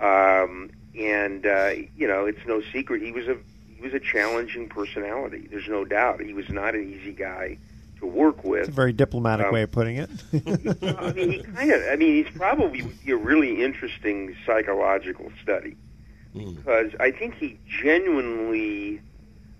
Um, 0.00 0.70
and 0.98 1.46
uh, 1.46 1.72
you 1.96 2.06
know, 2.06 2.26
it's 2.26 2.46
no 2.46 2.62
secret 2.72 3.02
he 3.02 3.12
was 3.12 3.28
a 3.28 3.36
he 3.74 3.82
was 3.82 3.94
a 3.94 4.00
challenging 4.00 4.68
personality. 4.68 5.46
There's 5.50 5.68
no 5.68 5.84
doubt 5.84 6.20
he 6.20 6.32
was 6.32 6.48
not 6.48 6.74
an 6.74 6.92
easy 6.92 7.12
guy 7.12 7.58
to 8.04 8.10
work 8.16 8.44
with. 8.44 8.60
It's 8.60 8.68
a 8.68 8.72
very 8.72 8.92
diplomatic 8.92 9.46
Um, 9.46 9.52
way 9.54 9.62
of 9.62 9.70
putting 9.72 9.96
it. 9.96 10.10
I 10.98 11.12
mean, 11.12 11.30
he 11.32 11.42
kind 11.42 11.70
of. 11.72 11.82
I 11.90 11.96
mean, 11.96 12.24
he's 12.24 12.34
probably 12.36 12.82
would 12.82 13.04
be 13.04 13.12
a 13.12 13.16
really 13.16 13.62
interesting 13.62 14.36
psychological 14.46 15.30
study 15.42 15.76
because 16.34 16.92
I 17.00 17.10
think 17.10 17.34
he 17.36 17.58
genuinely. 17.82 19.00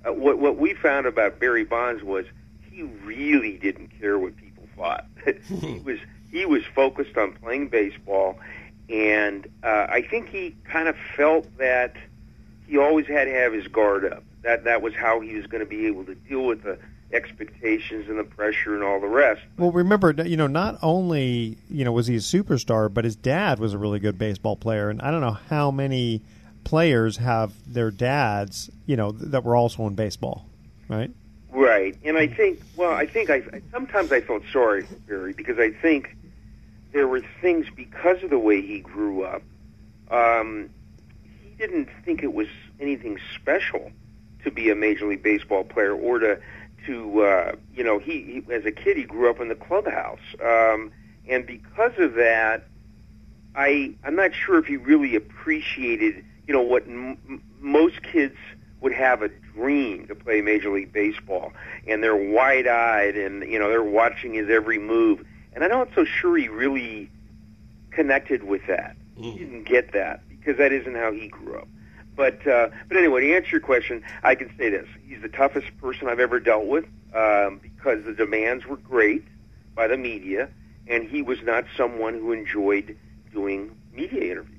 Uh, 0.06 0.12
what 0.12 0.38
what 0.38 0.56
we 0.58 0.74
found 0.74 1.06
about 1.06 1.38
Barry 1.40 1.64
Bonds 1.64 2.02
was 2.02 2.26
he 2.70 2.82
really 2.82 3.56
didn't 3.56 3.88
care 4.00 4.18
what 4.18 4.36
people 4.36 4.68
thought. 4.76 5.06
he 5.48 5.80
was 5.84 5.98
he 6.30 6.44
was 6.44 6.62
focused 6.74 7.16
on 7.16 7.32
playing 7.32 7.68
baseball, 7.68 8.38
and 8.90 9.46
uh, 9.62 9.86
I 9.88 10.02
think 10.02 10.28
he 10.28 10.54
kind 10.64 10.88
of 10.88 10.96
felt 11.16 11.46
that 11.58 11.94
he 12.66 12.76
always 12.78 13.06
had 13.06 13.24
to 13.24 13.32
have 13.32 13.52
his 13.52 13.66
guard 13.68 14.04
up. 14.04 14.22
That 14.42 14.64
that 14.64 14.82
was 14.82 14.94
how 14.94 15.20
he 15.20 15.36
was 15.36 15.46
going 15.46 15.60
to 15.60 15.66
be 15.68 15.86
able 15.86 16.04
to 16.04 16.14
deal 16.14 16.44
with 16.44 16.62
the 16.64 16.78
expectations 17.14 18.08
and 18.08 18.18
the 18.18 18.24
pressure 18.24 18.74
and 18.74 18.82
all 18.82 19.00
the 19.00 19.06
rest. 19.06 19.42
Well, 19.56 19.70
remember, 19.72 20.12
you 20.24 20.36
know, 20.36 20.46
not 20.46 20.78
only 20.82 21.56
you 21.70 21.84
know 21.84 21.92
was 21.92 22.06
he 22.08 22.16
a 22.16 22.18
superstar, 22.18 22.92
but 22.92 23.04
his 23.04 23.16
dad 23.16 23.58
was 23.58 23.72
a 23.72 23.78
really 23.78 24.00
good 24.00 24.18
baseball 24.18 24.56
player, 24.56 24.90
and 24.90 25.00
I 25.00 25.10
don't 25.10 25.20
know 25.20 25.38
how 25.48 25.70
many 25.70 26.22
players 26.64 27.18
have 27.18 27.52
their 27.72 27.90
dads, 27.90 28.70
you 28.86 28.96
know, 28.96 29.12
that 29.12 29.44
were 29.44 29.54
also 29.56 29.86
in 29.86 29.94
baseball, 29.94 30.46
right? 30.88 31.10
Right, 31.52 31.96
and 32.04 32.16
I 32.18 32.26
think, 32.26 32.60
well, 32.76 32.92
I 32.92 33.06
think 33.06 33.30
I 33.30 33.36
I- 33.36 33.62
sometimes 33.70 34.10
I 34.12 34.20
felt 34.20 34.42
sorry 34.52 34.82
for 34.82 34.94
Barry 34.94 35.32
because 35.32 35.58
I 35.58 35.70
think 35.70 36.16
there 36.92 37.06
were 37.06 37.22
things 37.40 37.66
because 37.74 38.22
of 38.22 38.30
the 38.30 38.38
way 38.38 38.60
he 38.60 38.80
grew 38.80 39.22
up. 39.22 39.42
Um, 40.10 40.70
he 41.42 41.50
didn't 41.56 41.88
think 42.04 42.22
it 42.22 42.32
was 42.32 42.48
anything 42.80 43.18
special 43.34 43.90
to 44.42 44.50
be 44.50 44.70
a 44.70 44.74
major 44.74 45.06
league 45.06 45.22
baseball 45.22 45.64
player 45.64 45.94
or 45.94 46.18
to 46.18 46.38
to 46.86 47.22
uh, 47.22 47.52
you 47.74 47.84
know 47.84 47.98
he, 47.98 48.42
he 48.46 48.52
as 48.52 48.64
a 48.64 48.72
kid 48.72 48.96
he 48.96 49.04
grew 49.04 49.30
up 49.30 49.40
in 49.40 49.48
the 49.48 49.54
clubhouse, 49.54 50.18
um, 50.44 50.90
and 51.28 51.46
because 51.46 51.92
of 51.98 52.14
that, 52.14 52.66
I 53.54 53.94
I'm 54.04 54.16
not 54.16 54.32
sure 54.34 54.58
if 54.58 54.66
he 54.66 54.76
really 54.76 55.14
appreciated 55.16 56.24
you 56.46 56.54
know 56.54 56.62
what 56.62 56.84
m- 56.86 57.42
most 57.60 58.02
kids 58.02 58.36
would 58.80 58.92
have 58.92 59.22
a 59.22 59.30
dream 59.54 60.06
to 60.06 60.14
play 60.14 60.42
major 60.42 60.70
league 60.70 60.92
baseball. 60.92 61.52
And 61.88 62.02
they're 62.02 62.14
wide 62.14 62.66
eyed 62.66 63.16
and 63.16 63.42
you 63.50 63.58
know 63.58 63.68
they're 63.68 63.82
watching 63.82 64.34
his 64.34 64.48
every 64.50 64.78
move. 64.78 65.24
And 65.54 65.64
I'm 65.64 65.70
not 65.70 65.88
so 65.94 66.04
sure 66.04 66.36
he 66.36 66.48
really 66.48 67.10
connected 67.90 68.44
with 68.44 68.62
that. 68.68 68.96
He 69.16 69.38
didn't 69.38 69.64
get 69.66 69.92
that 69.92 70.20
because 70.28 70.58
that 70.58 70.72
isn't 70.72 70.94
how 70.96 71.12
he 71.12 71.28
grew 71.28 71.58
up 71.58 71.68
but 72.16 72.46
uh, 72.46 72.68
but 72.88 72.96
anyway 72.96 73.20
to 73.22 73.34
answer 73.34 73.50
your 73.50 73.60
question 73.60 74.02
I 74.22 74.34
can 74.34 74.50
say 74.56 74.70
this 74.70 74.86
he's 75.06 75.22
the 75.22 75.28
toughest 75.28 75.66
person 75.78 76.08
I've 76.08 76.20
ever 76.20 76.40
dealt 76.40 76.66
with 76.66 76.84
um, 77.14 77.60
because 77.62 78.04
the 78.04 78.14
demands 78.14 78.66
were 78.66 78.76
great 78.76 79.24
by 79.74 79.88
the 79.88 79.96
media 79.96 80.48
and 80.86 81.08
he 81.08 81.22
was 81.22 81.42
not 81.42 81.64
someone 81.76 82.14
who 82.14 82.32
enjoyed 82.32 82.96
doing 83.32 83.74
media 83.92 84.30
interviews 84.30 84.54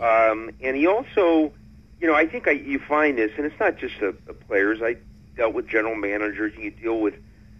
um, 0.00 0.50
and 0.60 0.76
he 0.76 0.86
also, 0.86 1.52
you 2.00 2.06
know, 2.06 2.14
I 2.14 2.26
think 2.26 2.48
I, 2.48 2.52
you 2.52 2.78
find 2.78 3.18
this, 3.18 3.32
and 3.36 3.46
it's 3.46 3.58
not 3.60 3.76
just 3.76 3.98
the, 4.00 4.16
the 4.26 4.32
players. 4.32 4.80
I 4.82 4.96
dealt 5.36 5.54
with 5.54 5.68
general 5.68 5.94
managers. 5.94 6.54
You 6.56 6.70
deal 6.70 7.00
with, 7.00 7.14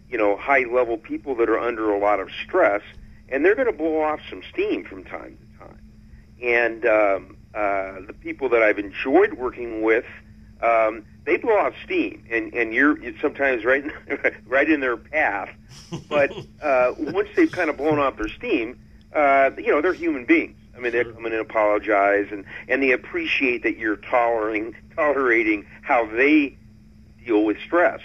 you 0.09 0.19
know, 0.19 0.37
high 0.37 0.65
level 0.65 0.97
people 0.97 1.35
that 1.37 1.49
are 1.49 1.59
under 1.59 1.93
a 1.93 1.99
lot 1.99 2.21
of 2.21 2.31
stress, 2.45 2.83
and 3.29 3.45
they're 3.45 3.55
going 3.55 3.71
to 3.71 3.77
blow 3.77 4.01
off 4.03 4.21
some 4.31 4.43
steam 4.53 4.85
from 4.85 5.05
time 5.05 5.37
to 5.39 5.59
time. 5.59 5.81
And 6.43 6.87
um, 6.87 7.37
uh, 7.57 8.01
the 8.07 8.13
people 8.13 8.51
that 8.51 8.63
I've 8.63 8.79
enjoyed 8.79 9.33
working 9.33 9.81
with, 9.81 10.05
um, 10.61 11.05
they 11.25 11.39
blow 11.39 11.57
off 11.57 11.73
steam, 11.83 12.23
and 12.31 12.53
and 12.53 12.75
you're, 12.75 13.03
you're 13.03 13.19
sometimes 13.21 13.65
right 13.65 13.83
in, 13.83 13.93
right 14.47 14.71
in 14.71 14.81
their 14.81 14.99
path. 14.99 15.49
But 16.09 16.33
uh, 16.63 16.93
once 16.99 17.31
they've 17.35 17.51
kind 17.51 17.71
of 17.71 17.79
blown 17.79 17.99
off 17.99 18.19
their 18.19 18.29
steam, 18.29 18.79
uh, 19.15 19.51
you 19.57 19.69
know, 19.69 19.81
they're 19.81 19.95
human 19.95 20.27
beings. 20.27 20.57
I 20.77 20.81
mean, 20.81 20.93
they 20.93 21.03
come 21.03 21.25
in 21.25 21.33
and 21.33 21.41
apologize, 21.41 22.29
and 22.31 22.45
and 22.69 22.83
they 22.83 22.93
appreciate 22.93 23.63
that 23.63 23.79
you're 23.79 23.97
tolerating 23.97 24.77
tolerating 24.95 25.65
how 25.81 26.05
they 26.05 26.59
deal 27.25 27.45
with 27.45 27.59
stress. 27.65 28.01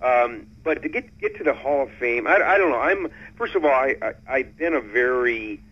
Um, 0.00 0.46
but 0.62 0.82
to 0.82 0.88
get 0.88 1.18
get 1.18 1.36
to 1.36 1.44
the 1.44 1.54
Hall 1.54 1.82
of 1.82 1.90
Fame, 1.92 2.26
I, 2.26 2.36
I 2.36 2.58
don't 2.58 2.70
know. 2.70 2.80
I'm 2.80 3.08
first 3.36 3.54
of 3.54 3.64
all, 3.64 3.70
I, 3.70 3.96
I 4.00 4.12
I've 4.26 4.56
been 4.56 4.72
a 4.72 4.80
very 4.80 5.62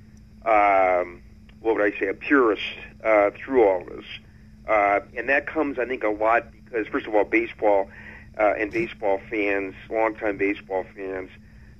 um, 0.44 1.22
what 1.62 1.76
would 1.76 1.94
I 1.94 1.98
say, 1.98 2.08
a 2.08 2.14
purist 2.14 2.62
uh, 3.02 3.30
through 3.36 3.66
all 3.66 3.84
this, 3.84 4.04
uh, 4.68 5.00
and 5.16 5.28
that 5.28 5.46
comes, 5.46 5.78
I 5.78 5.86
think, 5.86 6.04
a 6.04 6.08
lot 6.08 6.46
because 6.64 6.86
first 6.88 7.06
of 7.06 7.14
all, 7.14 7.24
baseball 7.24 7.88
uh, 8.38 8.54
and 8.58 8.70
baseball 8.70 9.20
fans, 9.30 9.74
longtime 9.90 10.38
baseball 10.38 10.86
fans, 10.94 11.30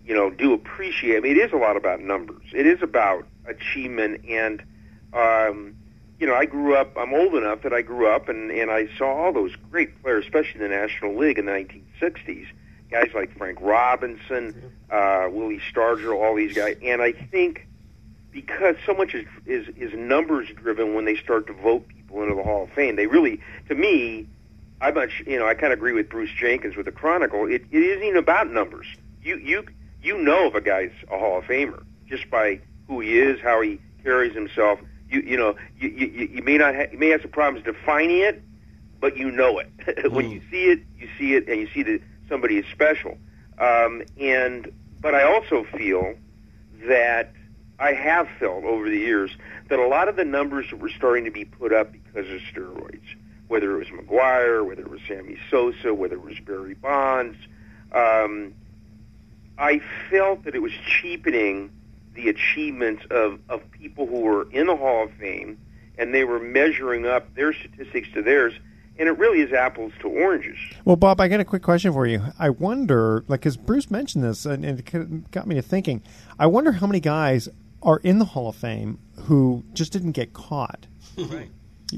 you 0.05 0.14
know, 0.14 0.31
do 0.31 0.53
appreciate. 0.53 1.16
I 1.16 1.20
mean, 1.20 1.37
it 1.37 1.41
is 1.41 1.53
a 1.53 1.57
lot 1.57 1.77
about 1.77 2.01
numbers. 2.01 2.45
It 2.53 2.66
is 2.66 2.83
about 2.83 3.27
achievement, 3.47 4.25
and 4.29 4.62
um, 5.12 5.77
you 6.18 6.27
know, 6.27 6.35
I 6.35 6.45
grew 6.45 6.77
up. 6.77 6.97
I'm 6.97 7.14
old 7.14 7.35
enough 7.35 7.62
that 7.62 7.73
I 7.73 7.83
grew 7.83 8.09
up, 8.09 8.29
and 8.29 8.51
and 8.51 8.70
I 8.70 8.89
saw 8.99 9.07
all 9.07 9.33
those 9.33 9.55
great 9.70 10.03
players, 10.03 10.25
especially 10.25 10.62
in 10.62 10.70
the 10.70 10.77
National 10.77 11.16
League 11.16 11.39
in 11.39 11.47
the 11.47 11.53
1960s. 11.53 12.47
Guys 12.91 13.11
like 13.14 13.37
Frank 13.39 13.59
Robinson, 13.62 14.73
uh, 14.91 15.27
Willie 15.31 15.62
Stargell, 15.73 16.14
all 16.14 16.37
these 16.37 16.55
guys, 16.55 16.77
and 16.83 17.01
I 17.01 17.12
think 17.12 17.66
because 18.33 18.76
so 18.87 18.95
much 18.95 19.14
is, 19.14 19.26
is 19.47 19.68
is 19.76 19.93
numbers 19.95 20.49
driven 20.57 20.95
when 20.95 21.05
they 21.05 21.16
start 21.16 21.47
to 21.47 21.53
vote 21.53 21.87
people 21.89 22.22
into 22.22 22.35
the 22.35 22.43
Hall 22.43 22.64
of 22.64 22.70
Fame. 22.70 22.97
They 22.97 23.07
really, 23.07 23.41
to 23.68 23.74
me, 23.74 24.26
I 24.80 24.91
much 24.91 25.22
you 25.26 25.39
know 25.39 25.47
I 25.47 25.55
kind 25.55 25.72
of 25.72 25.78
agree 25.78 25.93
with 25.93 26.09
Bruce 26.09 26.30
Jenkins 26.37 26.76
with 26.76 26.87
the 26.87 26.93
Chronicle. 26.93 27.47
It, 27.47 27.64
it 27.70 27.83
isn't 27.83 28.03
even 28.03 28.16
about 28.16 28.51
numbers. 28.51 28.87
You 29.22 29.37
you 29.37 29.64
you 30.03 30.18
know 30.18 30.47
if 30.47 30.55
a 30.55 30.61
guy's 30.61 30.93
a 31.11 31.18
Hall 31.18 31.39
of 31.39 31.45
Famer 31.45 31.83
just 32.07 32.28
by 32.30 32.61
who 32.89 33.01
he 33.01 33.18
is, 33.18 33.41
how 33.41 33.61
he 33.61 33.80
carries 34.03 34.35
himself. 34.35 34.80
You 35.09 35.20
you 35.20 35.37
know 35.37 35.55
you 35.78 35.89
you, 35.91 36.28
you 36.33 36.43
may 36.43 36.57
not 36.57 36.74
ha- 36.74 36.87
you 36.91 36.99
may 36.99 37.09
have 37.09 37.20
some 37.22 37.30
problems 37.30 37.64
defining 37.64 38.18
it, 38.18 38.43
but 39.01 39.16
you 39.16 39.30
know 39.30 39.59
it 39.61 40.11
when 40.12 40.30
you 40.30 40.41
see 40.51 40.64
it. 40.64 40.80
You 40.99 41.09
see 41.18 41.35
it, 41.35 41.49
and 41.49 41.61
you 41.61 41.68
see 41.72 41.83
that 41.83 42.01
somebody 42.28 42.57
is 42.57 42.64
special. 42.72 43.18
Um, 43.59 44.03
and 44.18 44.72
but 45.01 45.14
I 45.14 45.22
also 45.24 45.64
feel 45.76 46.14
that 46.89 47.33
I 47.83 47.95
have 47.95 48.28
felt 48.39 48.62
over 48.62 48.89
the 48.89 48.97
years 48.97 49.33
that 49.68 49.80
a 49.80 49.89
lot 49.89 50.09
of 50.09 50.14
the 50.14 50.24
numbers 50.24 50.70
that 50.70 50.78
were 50.78 50.89
starting 50.89 51.24
to 51.24 51.33
be 51.33 51.45
put 51.45 51.72
up 51.72 51.91
because 51.91 52.30
of 52.30 52.41
steroids, 52.43 53.03
whether 53.49 53.74
it 53.74 53.78
was 53.78 53.89
McGwire, 53.89 54.64
whether 54.64 54.83
it 54.83 54.91
was 54.91 55.01
Sammy 55.09 55.37
Sosa, 55.51 55.93
whether 55.93 56.14
it 56.14 56.22
was 56.22 56.39
Barry 56.39 56.74
Bonds, 56.74 57.37
um, 57.91 58.55
I 59.59 59.80
felt 60.11 60.45
that 60.45 60.55
it 60.55 60.62
was 60.62 60.70
cheapening 60.87 61.72
the 62.14 62.28
achievements 62.28 63.05
of, 63.11 63.41
of 63.49 63.68
people 63.72 64.07
who 64.07 64.20
were 64.20 64.49
in 64.53 64.68
the 64.68 64.76
Hall 64.76 65.05
of 65.05 65.12
Fame, 65.14 65.59
and 65.99 66.14
they 66.14 66.22
were 66.22 66.39
measuring 66.39 67.05
up 67.05 67.35
their 67.35 67.53
statistics 67.53 68.09
to 68.14 68.22
theirs, 68.22 68.55
and 68.97 69.09
it 69.09 69.18
really 69.18 69.41
is 69.41 69.53
apples 69.53 69.93
to 70.03 70.09
oranges. 70.09 70.59
Well, 70.85 70.97
Bob, 70.97 71.20
I 71.20 71.26
got 71.26 71.41
a 71.41 71.45
quick 71.45 71.62
question 71.62 71.93
for 71.93 72.07
you. 72.07 72.22
I 72.39 72.51
wonder, 72.51 73.24
like, 73.26 73.41
because 73.41 73.57
Bruce 73.57 73.91
mentioned 73.91 74.22
this, 74.22 74.47
and, 74.47 74.64
and 74.64 74.78
it 74.78 75.30
got 75.33 75.49
me 75.49 75.57
to 75.57 75.62
thinking. 75.62 76.01
I 76.39 76.47
wonder 76.47 76.70
how 76.70 76.87
many 76.87 77.01
guys 77.01 77.49
are 77.83 77.99
in 77.99 78.18
the 78.18 78.24
Hall 78.24 78.49
of 78.49 78.57
Fame 78.57 78.99
who 79.16 79.64
just 79.72 79.93
didn't 79.93 80.12
get 80.12 80.33
caught. 80.33 80.87
Right. 81.16 81.51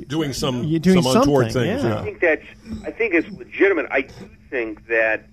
Doing 0.08 0.32
some 0.32 0.64
You're 0.64 0.80
doing 0.80 1.02
some 1.02 1.16
untoward 1.18 1.52
something, 1.52 1.70
things. 1.70 1.84
yeah. 1.84 2.00
I 2.00 2.02
think 2.02 2.20
that's. 2.20 2.44
I 2.84 2.90
think 2.90 3.14
it's 3.14 3.28
legitimate. 3.30 3.86
I 3.92 4.00
do 4.02 4.28
think 4.50 4.86
that 4.88 5.26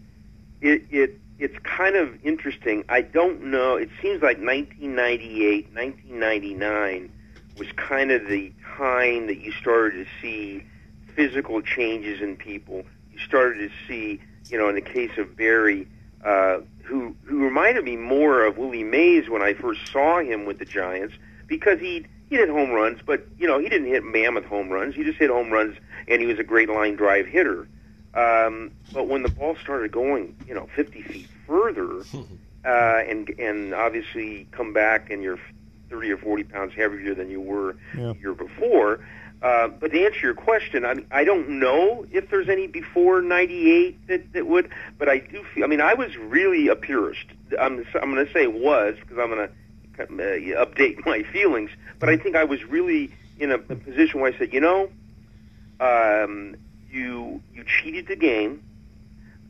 it 0.62 0.86
it 0.92 1.20
it's 1.40 1.58
kind 1.64 1.96
of 1.96 2.24
interesting. 2.24 2.84
I 2.88 3.02
don't 3.02 3.46
know. 3.46 3.76
It 3.76 3.90
seems 4.02 4.22
like 4.22 4.38
1998, 4.38 5.74
1999 5.74 7.12
was 7.58 7.68
kind 7.76 8.12
of 8.12 8.28
the 8.28 8.54
time 8.78 9.26
that 9.28 9.40
you 9.40 9.52
started 9.54 10.06
to 10.06 10.12
see 10.22 10.64
physical 11.16 11.62
changes 11.64 12.22
in 12.22 12.36
people. 12.38 12.84
You 13.12 13.20
started 13.20 13.70
to 13.70 13.76
see, 13.88 14.22
you 14.50 14.58
know, 14.60 14.70
in 14.70 14.76
the 14.76 14.82
case 14.82 15.18
of 15.18 15.36
Barry, 15.36 15.88
uh, 16.24 16.60
who 16.84 17.16
who 17.24 17.40
reminded 17.44 17.84
me 17.86 17.96
more 17.96 18.46
of 18.46 18.58
Willie 18.58 18.84
Mays 18.84 19.30
when 19.30 19.42
I 19.42 19.54
first 19.54 19.82
saw 19.92 20.20
him 20.20 20.46
with 20.46 20.60
the 20.60 20.66
Giants 20.66 21.16
because 21.48 21.80
he 21.80 22.06
he 22.30 22.38
hit 22.38 22.50
home 22.50 22.72
runs, 22.72 23.00
but 23.06 23.28
you 23.38 23.48
know 23.48 23.60
he 23.60 23.70
didn't 23.70 23.88
hit 23.88 24.04
mammoth 24.04 24.46
home 24.46 24.70
runs. 24.70 24.96
He 24.96 25.04
just 25.04 25.18
hit 25.20 25.30
home 25.30 25.52
runs, 25.52 25.76
and 26.08 26.22
he 26.22 26.28
was 26.28 26.40
a 26.40 26.44
great 26.44 26.70
line 26.70 26.96
drive 26.96 27.28
hitter. 27.28 27.68
Um, 28.14 28.72
but 28.94 29.08
when 29.08 29.24
the 29.24 29.30
ball 29.30 29.56
started 29.62 29.92
going, 29.92 30.36
you 30.46 30.54
know, 30.54 30.68
50 30.76 31.02
feet 31.04 31.28
further, 31.48 32.04
uh, 32.66 33.04
and 33.08 33.30
and 33.40 33.74
obviously 33.74 34.48
come 34.52 34.74
back 34.74 35.10
and 35.10 35.24
you're 35.24 35.40
30 35.90 36.12
or 36.12 36.18
40 36.18 36.44
pounds 36.46 36.74
heavier 36.74 37.14
than 37.14 37.30
you 37.30 37.42
were 37.42 37.76
Yeah. 37.98 38.14
the 38.14 38.20
year 38.20 38.34
before. 38.34 39.00
Uh, 39.42 39.68
but 39.70 39.92
to 39.92 40.06
answer 40.06 40.20
your 40.20 40.36
question, 40.36 40.86
I 40.86 40.94
mean, 40.94 41.08
I 41.10 41.24
don't 41.24 41.60
know 41.60 42.06
if 42.12 42.30
there's 42.30 42.48
any 42.48 42.68
before 42.68 43.22
'98 43.22 44.08
that, 44.08 44.34
that 44.34 44.46
would, 44.46 44.70
but 45.00 45.10
I 45.10 45.18
do 45.18 45.44
feel. 45.56 45.64
I 45.64 45.68
mean, 45.68 45.82
I 45.82 45.96
was 45.96 46.16
really 46.16 46.68
a 46.68 46.76
purist. 46.76 47.26
I'm 47.60 47.84
I'm 48.00 48.14
going 48.14 48.26
to 48.26 48.32
say 48.32 48.46
was 48.46 48.96
because 49.00 49.18
I'm 49.18 49.30
going 49.30 49.48
to 49.48 49.54
uh, 50.04 50.66
update 50.66 51.06
my 51.06 51.24
feelings. 51.24 51.72
But 52.00 52.10
I 52.10 52.18
think 52.18 52.36
I 52.36 52.44
was 52.44 52.64
really 52.64 53.12
in 53.40 53.52
a, 53.52 53.56
a 53.56 53.76
position 53.76 54.20
where 54.22 54.32
I 54.32 54.38
said, 54.38 54.54
you 54.54 54.60
know, 54.60 54.90
um, 55.80 56.56
you 56.92 57.42
you 57.54 57.64
cheated 57.64 58.08
the 58.08 58.16
game, 58.16 58.64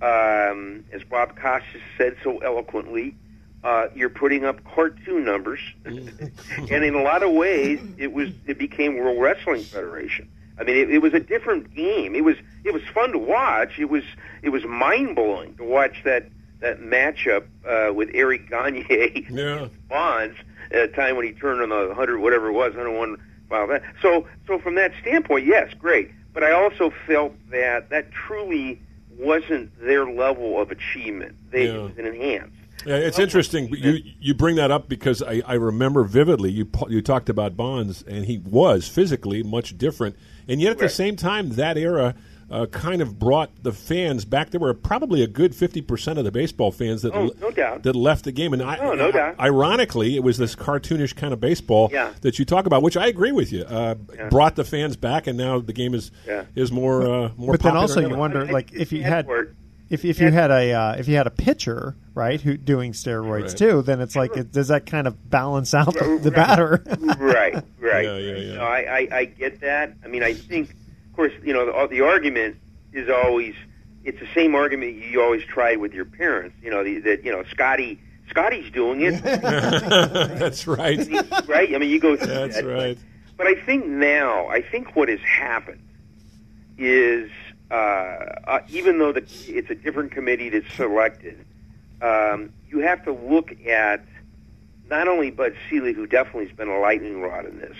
um, 0.01 0.85
as 0.93 1.03
Bob 1.03 1.35
Costas 1.35 1.81
said 1.97 2.15
so 2.23 2.37
eloquently. 2.37 3.15
Uh, 3.63 3.87
you're 3.95 4.09
putting 4.09 4.43
up 4.43 4.63
cartoon 4.63 5.23
numbers, 5.23 5.59
and 5.85 6.83
in 6.83 6.95
a 6.95 7.01
lot 7.03 7.21
of 7.21 7.31
ways, 7.31 7.79
it 7.97 8.11
was 8.11 8.29
it 8.47 8.57
became 8.57 8.97
World 8.97 9.21
Wrestling 9.21 9.61
Federation. 9.63 10.27
I 10.59 10.63
mean, 10.63 10.77
it, 10.77 10.89
it 10.91 10.97
was 10.99 11.13
a 11.13 11.19
different 11.19 11.73
game. 11.75 12.15
It 12.15 12.23
was 12.23 12.37
it 12.63 12.73
was 12.73 12.81
fun 12.93 13.11
to 13.11 13.17
watch. 13.19 13.77
It 13.77 13.89
was 13.89 14.03
it 14.41 14.49
was 14.49 14.63
mind 14.65 15.15
blowing 15.15 15.55
to 15.55 15.63
watch 15.63 16.03
that 16.05 16.29
that 16.59 16.79
matchup 16.79 17.45
uh, 17.67 17.93
with 17.93 18.09
Eric 18.13 18.49
Gagne 18.49 18.85
Yeah. 19.29 19.67
Bonds 19.89 20.35
at 20.71 20.81
a 20.81 20.87
time 20.87 21.15
when 21.15 21.25
he 21.25 21.31
turned 21.33 21.61
on 21.61 21.69
the 21.69 21.93
hundred 21.93 22.19
whatever 22.19 22.47
it 22.49 22.53
was, 22.53 22.73
hundred 22.73 22.97
one. 22.97 23.17
That 23.49 23.83
so 24.01 24.27
so 24.47 24.57
from 24.59 24.75
that 24.75 24.91
standpoint, 25.01 25.45
yes, 25.45 25.73
great. 25.77 26.09
But 26.33 26.43
I 26.43 26.51
also 26.53 26.91
felt 27.05 27.33
that 27.51 27.89
that 27.89 28.11
truly 28.11 28.81
wasn't 29.17 29.77
their 29.81 30.05
level 30.05 30.59
of 30.59 30.71
achievement. 30.71 31.35
They 31.51 31.65
Yeah. 31.67 31.73
it 31.73 31.81
was 31.83 31.97
an 31.97 32.05
enhanced. 32.07 32.55
Yeah, 32.85 32.95
it's 32.95 33.19
interesting. 33.19 33.69
You 33.69 33.99
you 34.19 34.33
bring 34.33 34.55
that 34.55 34.71
up 34.71 34.89
because 34.89 35.21
I, 35.21 35.41
I 35.45 35.53
remember 35.55 36.03
vividly 36.03 36.51
you 36.51 36.69
you 36.89 37.01
talked 37.01 37.29
about 37.29 37.55
Bonds 37.57 38.01
and 38.03 38.25
he 38.25 38.37
was 38.39 38.87
physically 38.87 39.43
much 39.43 39.77
different, 39.77 40.15
and 40.47 40.59
yet 40.61 40.71
at 40.73 40.77
the 40.79 40.89
same 40.89 41.15
time 41.15 41.49
that 41.51 41.77
era 41.77 42.15
uh, 42.49 42.65
kind 42.65 43.01
of 43.01 43.17
brought 43.17 43.49
the 43.63 43.71
fans 43.71 44.25
back. 44.25 44.49
There 44.49 44.59
were 44.59 44.73
probably 44.73 45.23
a 45.23 45.27
good 45.27 45.55
fifty 45.55 45.81
percent 45.81 46.19
of 46.19 46.25
the 46.25 46.31
baseball 46.31 46.71
fans 46.71 47.01
that 47.03 47.13
Oh, 47.15 47.31
no 47.39 47.49
doubt. 47.51 47.83
that 47.83 47.95
left 47.95 48.25
the 48.25 48.33
game, 48.33 48.51
and 48.51 48.61
I, 48.61 48.75
Oh, 48.77 48.93
no 48.93 49.09
doubt. 49.09 49.39
ironically, 49.39 50.17
it 50.17 50.23
was 50.23 50.37
this 50.37 50.53
cartoonish 50.55 51.15
kind 51.15 51.31
of 51.33 51.39
baseball 51.39 51.89
Yeah. 51.93 52.11
that 52.21 52.39
you 52.39 52.45
talk 52.45 52.65
about, 52.65 52.81
which 52.83 52.97
I 52.97 53.07
agree 53.07 53.31
with 53.31 53.53
you. 53.53 53.63
Uh, 53.63 53.95
Brought 54.29 54.55
the 54.57 54.65
fans 54.65 54.97
back, 54.97 55.27
and 55.27 55.37
now 55.37 55.59
the 55.59 55.71
game 55.71 55.93
is 55.93 56.11
Yeah. 56.27 56.43
is 56.53 56.73
more 56.73 57.03
uh, 57.03 57.29
more. 57.37 57.53
but 57.53 57.61
then 57.61 57.77
also 57.77 58.01
you 58.01 58.15
wonder, 58.17 58.45
like, 58.45 58.73
if 58.73 58.91
you 58.91 59.01
had 59.03 59.19
Edward, 59.25 59.55
if 59.91 60.05
if 60.05 60.19
you 60.19 60.31
had 60.31 60.49
a 60.51 60.71
uh, 60.73 60.93
if 60.97 61.07
you 61.07 61.15
had 61.15 61.27
a 61.27 61.31
pitcher 61.31 61.95
right 62.15 62.39
who 62.41 62.57
doing 62.57 62.93
steroids 62.93 63.47
Right. 63.49 63.57
too, 63.57 63.81
then 63.81 64.01
it's 64.01 64.15
like 64.15 64.35
it, 64.37 64.51
does 64.51 64.69
that 64.69 64.85
kind 64.85 65.05
of 65.07 65.29
balance 65.29 65.73
out 65.73 65.93
the, 65.93 66.19
the 66.21 66.31
batter? 66.31 66.83
right, 67.19 67.63
right. 67.79 68.05
Yeah, 68.05 68.17
yeah, 68.17 68.35
yeah. 68.37 68.53
No, 68.55 68.61
I, 68.63 68.79
I, 68.79 69.07
I 69.19 69.25
get 69.25 69.61
that. 69.61 69.93
I 70.03 70.07
mean, 70.07 70.23
I 70.23 70.33
think, 70.33 70.69
of 70.71 71.15
course, 71.15 71.33
you 71.43 71.53
know, 71.53 71.65
the, 71.65 71.87
the 71.95 72.01
argument 72.01 72.57
is 72.93 73.09
always 73.09 73.53
it's 74.03 74.19
the 74.19 74.27
same 74.33 74.55
argument 74.55 74.95
you 74.95 75.21
always 75.21 75.43
tried 75.43 75.77
with 75.77 75.93
your 75.93 76.05
parents. 76.05 76.55
You 76.63 76.71
know, 76.71 76.83
the, 76.83 76.99
that 77.01 77.23
you 77.23 77.31
know, 77.31 77.43
Scotty, 77.51 77.99
Scotty's 78.29 78.71
doing 78.71 79.01
it, 79.01 79.21
That's 79.23 80.65
right. 80.67 80.97
right? 81.47 81.75
I 81.75 81.77
mean, 81.77 81.89
you 81.89 81.99
go. 81.99 82.15
through 82.15 82.27
That's 82.27 82.55
that. 82.55 82.65
right. 82.65 82.97
But 83.37 83.47
I 83.47 83.55
think 83.55 83.85
now, 83.87 84.47
I 84.47 84.61
think 84.61 84.95
what 84.95 85.09
has 85.09 85.19
happened 85.21 85.81
is, 86.77 87.29
uh, 87.71 87.73
uh, 88.47 88.59
even 88.69 88.99
though 88.99 89.13
the, 89.13 89.23
it's 89.47 89.69
a 89.69 89.75
different 89.75 90.11
committee 90.11 90.49
that's 90.49 90.71
selected, 90.73 91.43
um, 92.01 92.51
you 92.69 92.79
have 92.79 93.03
to 93.05 93.13
look 93.13 93.53
at 93.65 94.03
not 94.89 95.07
only 95.07 95.31
Bud 95.31 95.55
Selig, 95.69 95.95
who 95.95 96.05
definitely 96.05 96.47
has 96.47 96.57
been 96.57 96.67
a 96.67 96.79
lightning 96.79 97.21
rod 97.21 97.45
in 97.45 97.59
this, 97.59 97.77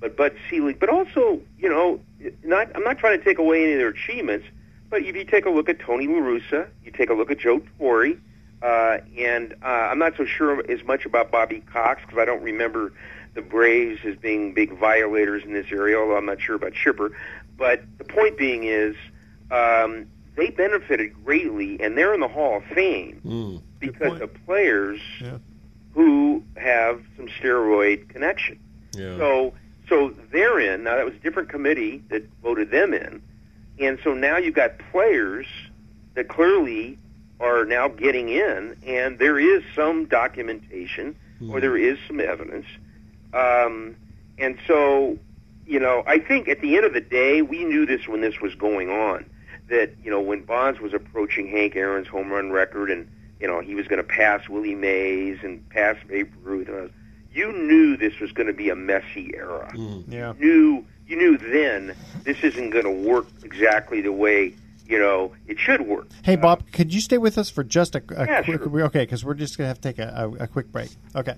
but 0.00 0.16
Bud 0.16 0.34
Selig, 0.48 0.80
but 0.80 0.88
also, 0.88 1.40
you 1.58 1.68
know, 1.68 2.00
not 2.44 2.74
I'm 2.74 2.82
not 2.82 2.98
trying 2.98 3.18
to 3.18 3.24
take 3.24 3.38
away 3.38 3.62
any 3.62 3.72
of 3.72 3.78
their 3.78 3.88
achievements, 3.88 4.46
but 4.88 5.02
if 5.02 5.14
you 5.14 5.24
take 5.24 5.44
a 5.44 5.50
look 5.50 5.68
at 5.68 5.80
Tony 5.80 6.06
La 6.06 6.14
Russa, 6.14 6.68
you 6.82 6.90
take 6.90 7.10
a 7.10 7.14
look 7.14 7.30
at 7.30 7.38
Joe 7.38 7.60
Torre, 7.78 8.14
uh, 8.62 8.98
and 9.18 9.54
uh, 9.62 9.66
I'm 9.66 9.98
not 9.98 10.16
so 10.16 10.24
sure 10.24 10.64
as 10.70 10.82
much 10.84 11.04
about 11.04 11.30
Bobby 11.30 11.62
Cox 11.72 12.00
because 12.00 12.18
I 12.18 12.24
don't 12.24 12.42
remember 12.42 12.94
the 13.34 13.42
Braves 13.42 14.00
as 14.06 14.16
being 14.16 14.54
big 14.54 14.72
violators 14.78 15.44
in 15.44 15.52
this 15.52 15.66
area, 15.70 15.98
although 15.98 16.16
I'm 16.16 16.24
not 16.24 16.40
sure 16.40 16.54
about 16.54 16.72
Chipper. 16.72 17.12
But 17.58 17.82
the 17.98 18.04
point 18.04 18.38
being 18.38 18.64
is, 18.64 18.96
um, 19.50 20.06
they 20.36 20.50
benefited 20.50 21.12
greatly, 21.24 21.80
and 21.80 21.96
they're 21.96 22.12
in 22.14 22.20
the 22.20 22.28
Hall 22.28 22.58
of 22.58 22.64
Fame 22.74 23.20
Mm. 23.24 23.62
because 23.80 24.20
of 24.20 24.30
players 24.44 25.00
Yeah. 25.20 25.38
who 25.94 26.42
have 26.56 27.00
some 27.16 27.26
steroid 27.28 28.08
connection. 28.08 28.58
Yeah. 28.92 29.16
So, 29.18 29.54
so 29.88 30.10
they're 30.32 30.58
in. 30.60 30.84
Now 30.84 30.96
that 30.96 31.04
was 31.04 31.14
a 31.14 31.18
different 31.18 31.48
committee 31.48 32.02
that 32.10 32.22
voted 32.42 32.70
them 32.70 32.92
in, 32.92 33.22
and 33.78 33.98
so 34.04 34.12
now 34.14 34.36
you've 34.36 34.54
got 34.54 34.72
players 34.92 35.46
that 36.14 36.28
clearly 36.28 36.98
are 37.40 37.64
now 37.64 37.88
getting 37.88 38.28
in, 38.30 38.76
and 38.86 39.18
there 39.18 39.38
is 39.38 39.62
some 39.74 40.06
documentation 40.06 41.14
or 41.50 41.60
there 41.60 41.76
is 41.76 41.98
some 42.06 42.18
evidence. 42.18 42.64
Um, 43.34 43.94
and 44.38 44.56
so, 44.66 45.18
you 45.66 45.78
know, 45.78 46.02
I 46.06 46.18
think 46.18 46.48
at 46.48 46.62
the 46.62 46.76
end 46.76 46.86
of 46.86 46.94
the 46.94 47.00
day, 47.02 47.42
we 47.42 47.64
knew 47.64 47.84
this 47.84 48.08
when 48.08 48.22
this 48.22 48.40
was 48.40 48.54
going 48.54 48.88
on. 48.90 49.26
That 49.68 49.94
you 50.04 50.10
know, 50.10 50.20
when 50.20 50.42
Bonds 50.42 50.80
was 50.80 50.94
approaching 50.94 51.48
Hank 51.48 51.74
Aaron's 51.76 52.08
home 52.08 52.30
run 52.30 52.50
record, 52.52 52.90
and 52.90 53.08
you 53.40 53.46
know 53.46 53.60
he 53.60 53.74
was 53.74 53.86
going 53.88 53.98
to 53.98 54.08
pass 54.08 54.48
Willie 54.48 54.74
Mays 54.74 55.38
and 55.42 55.68
pass 55.70 55.96
Babe 56.06 56.32
Ruth, 56.42 56.68
and, 56.68 56.88
uh, 56.88 56.92
you 57.32 57.52
knew 57.52 57.96
this 57.96 58.18
was 58.20 58.32
going 58.32 58.46
to 58.46 58.52
be 58.52 58.70
a 58.70 58.76
messy 58.76 59.32
era. 59.34 59.70
yeah. 60.08 60.32
You 60.38 60.46
knew 60.46 60.84
you 61.06 61.16
knew 61.16 61.38
then 61.38 61.94
this 62.24 62.42
isn't 62.42 62.70
going 62.70 62.84
to 62.84 62.90
work 63.08 63.26
exactly 63.44 64.00
the 64.00 64.12
way 64.12 64.54
you 64.88 64.98
know 64.98 65.32
it 65.46 65.58
should 65.58 65.82
work. 65.82 66.06
Hey 66.22 66.36
Bob, 66.36 66.62
could 66.72 66.92
you 66.94 67.00
stay 67.00 67.18
with 67.18 67.38
us 67.38 67.50
for 67.50 67.62
just 67.64 67.94
a, 67.96 68.02
a 68.16 68.26
Yeah, 68.26 68.42
quick? 68.42 68.62
sure. 68.62 68.82
Okay, 68.84 69.02
because 69.02 69.24
we're 69.24 69.34
just 69.34 69.56
gonna 69.58 69.68
have 69.68 69.80
to 69.80 69.92
take 69.92 69.98
a, 69.98 70.12
a, 70.38 70.44
a 70.44 70.46
quick 70.46 70.70
break. 70.72 70.90
Okay, 71.14 71.34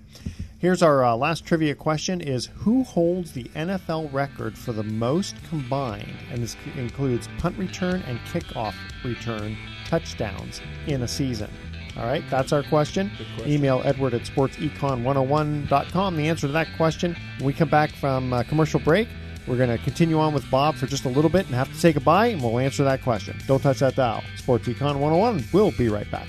here's 0.58 0.82
our 0.82 1.04
uh, 1.04 1.14
last 1.16 1.44
trivia 1.46 1.74
question: 1.74 2.20
Is 2.20 2.46
who 2.56 2.82
holds 2.84 3.32
the 3.32 3.44
NFL 3.56 4.12
record 4.12 4.56
for 4.58 4.72
the 4.72 4.82
most 4.84 5.34
combined, 5.48 6.12
and 6.30 6.42
this 6.42 6.56
includes 6.76 7.28
punt 7.38 7.56
return 7.58 8.02
and 8.06 8.18
kickoff 8.32 8.74
return 9.04 9.56
touchdowns 9.86 10.60
in 10.86 11.02
a 11.02 11.08
season? 11.08 11.50
All 11.96 12.04
right, 12.06 12.22
that's 12.30 12.52
our 12.52 12.62
question. 12.62 13.10
Email 13.44 13.82
Edward 13.84 14.14
at 14.14 14.22
sportsecon101.com. 14.22 16.16
The 16.16 16.28
answer 16.28 16.46
to 16.46 16.52
that 16.52 16.68
question. 16.76 17.16
When 17.38 17.46
we 17.46 17.52
come 17.52 17.68
back 17.68 17.90
from 17.90 18.32
uh, 18.32 18.42
commercial 18.44 18.78
break, 18.80 19.08
we're 19.48 19.56
going 19.56 19.76
to 19.76 19.82
continue 19.84 20.18
on 20.18 20.34
with 20.34 20.48
Bob 20.50 20.74
for 20.74 20.86
just 20.86 21.04
a 21.04 21.08
little 21.08 21.30
bit 21.30 21.46
and 21.46 21.54
have 21.54 21.68
to 21.68 21.78
say 21.78 21.92
goodbye, 21.92 22.28
and 22.28 22.42
we'll 22.42 22.58
answer 22.58 22.84
that 22.84 23.02
question. 23.02 23.36
Don't 23.46 23.60
touch 23.60 23.78
that 23.80 23.96
dial. 23.96 24.22
Sports 24.36 24.68
Econ 24.68 24.98
101. 24.98 25.44
We'll 25.52 25.72
be 25.72 25.88
right 25.88 26.10
back. 26.10 26.28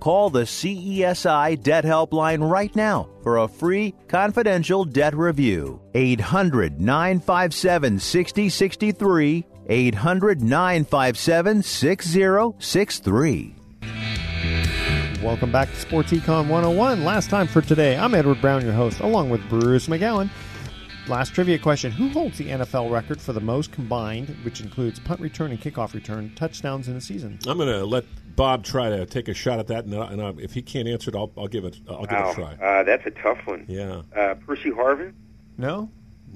Call 0.00 0.30
the 0.30 0.44
CESI 0.44 1.62
Debt 1.62 1.84
Helpline 1.84 2.50
right 2.50 2.74
now 2.74 3.10
for 3.22 3.36
a 3.38 3.46
free 3.48 3.94
confidential 4.08 4.86
debt 4.86 5.14
review. 5.14 5.82
800 5.94 6.80
957 6.80 7.98
6063. 7.98 9.44
800 9.68 10.40
957 10.40 11.62
6063. 11.62 13.54
Welcome 15.22 15.52
back 15.52 15.68
to 15.68 15.76
Sports 15.76 16.12
Econ 16.12 16.48
101. 16.48 17.04
Last 17.04 17.28
time 17.28 17.46
for 17.46 17.60
today, 17.60 17.98
I'm 17.98 18.14
Edward 18.14 18.40
Brown, 18.40 18.64
your 18.64 18.72
host, 18.72 19.00
along 19.00 19.28
with 19.28 19.46
Bruce 19.50 19.86
McGowan. 19.86 20.30
Last 21.10 21.34
trivia 21.34 21.58
question 21.58 21.90
Who 21.90 22.08
holds 22.10 22.38
the 22.38 22.44
NFL 22.50 22.88
record 22.88 23.20
for 23.20 23.32
the 23.32 23.40
most 23.40 23.72
combined, 23.72 24.28
which 24.44 24.60
includes 24.60 25.00
punt 25.00 25.20
return 25.20 25.50
and 25.50 25.60
kickoff 25.60 25.92
return, 25.92 26.32
touchdowns 26.36 26.86
in 26.86 26.94
a 26.94 27.00
season? 27.00 27.36
I'm 27.48 27.56
going 27.56 27.68
to 27.68 27.84
let 27.84 28.04
Bob 28.36 28.62
try 28.62 28.88
to 28.90 29.04
take 29.06 29.26
a 29.26 29.34
shot 29.34 29.58
at 29.58 29.66
that, 29.66 29.86
and, 29.86 29.94
uh, 29.94 30.02
and 30.02 30.20
uh, 30.20 30.32
if 30.38 30.52
he 30.52 30.62
can't 30.62 30.86
answer 30.86 31.10
it, 31.10 31.16
I'll, 31.16 31.32
I'll 31.36 31.48
give 31.48 31.64
it. 31.64 31.78
I'll 31.88 32.06
give 32.06 32.12
Wow, 32.12 32.28
it 32.28 32.32
a 32.32 32.34
try. 32.36 32.52
Uh, 32.64 32.84
that's 32.84 33.04
a 33.06 33.10
tough 33.10 33.44
one. 33.44 33.64
Yeah. 33.66 34.02
Uh, 34.14 34.34
Percy 34.34 34.70
Harvin? 34.70 35.12
No. 35.58 35.90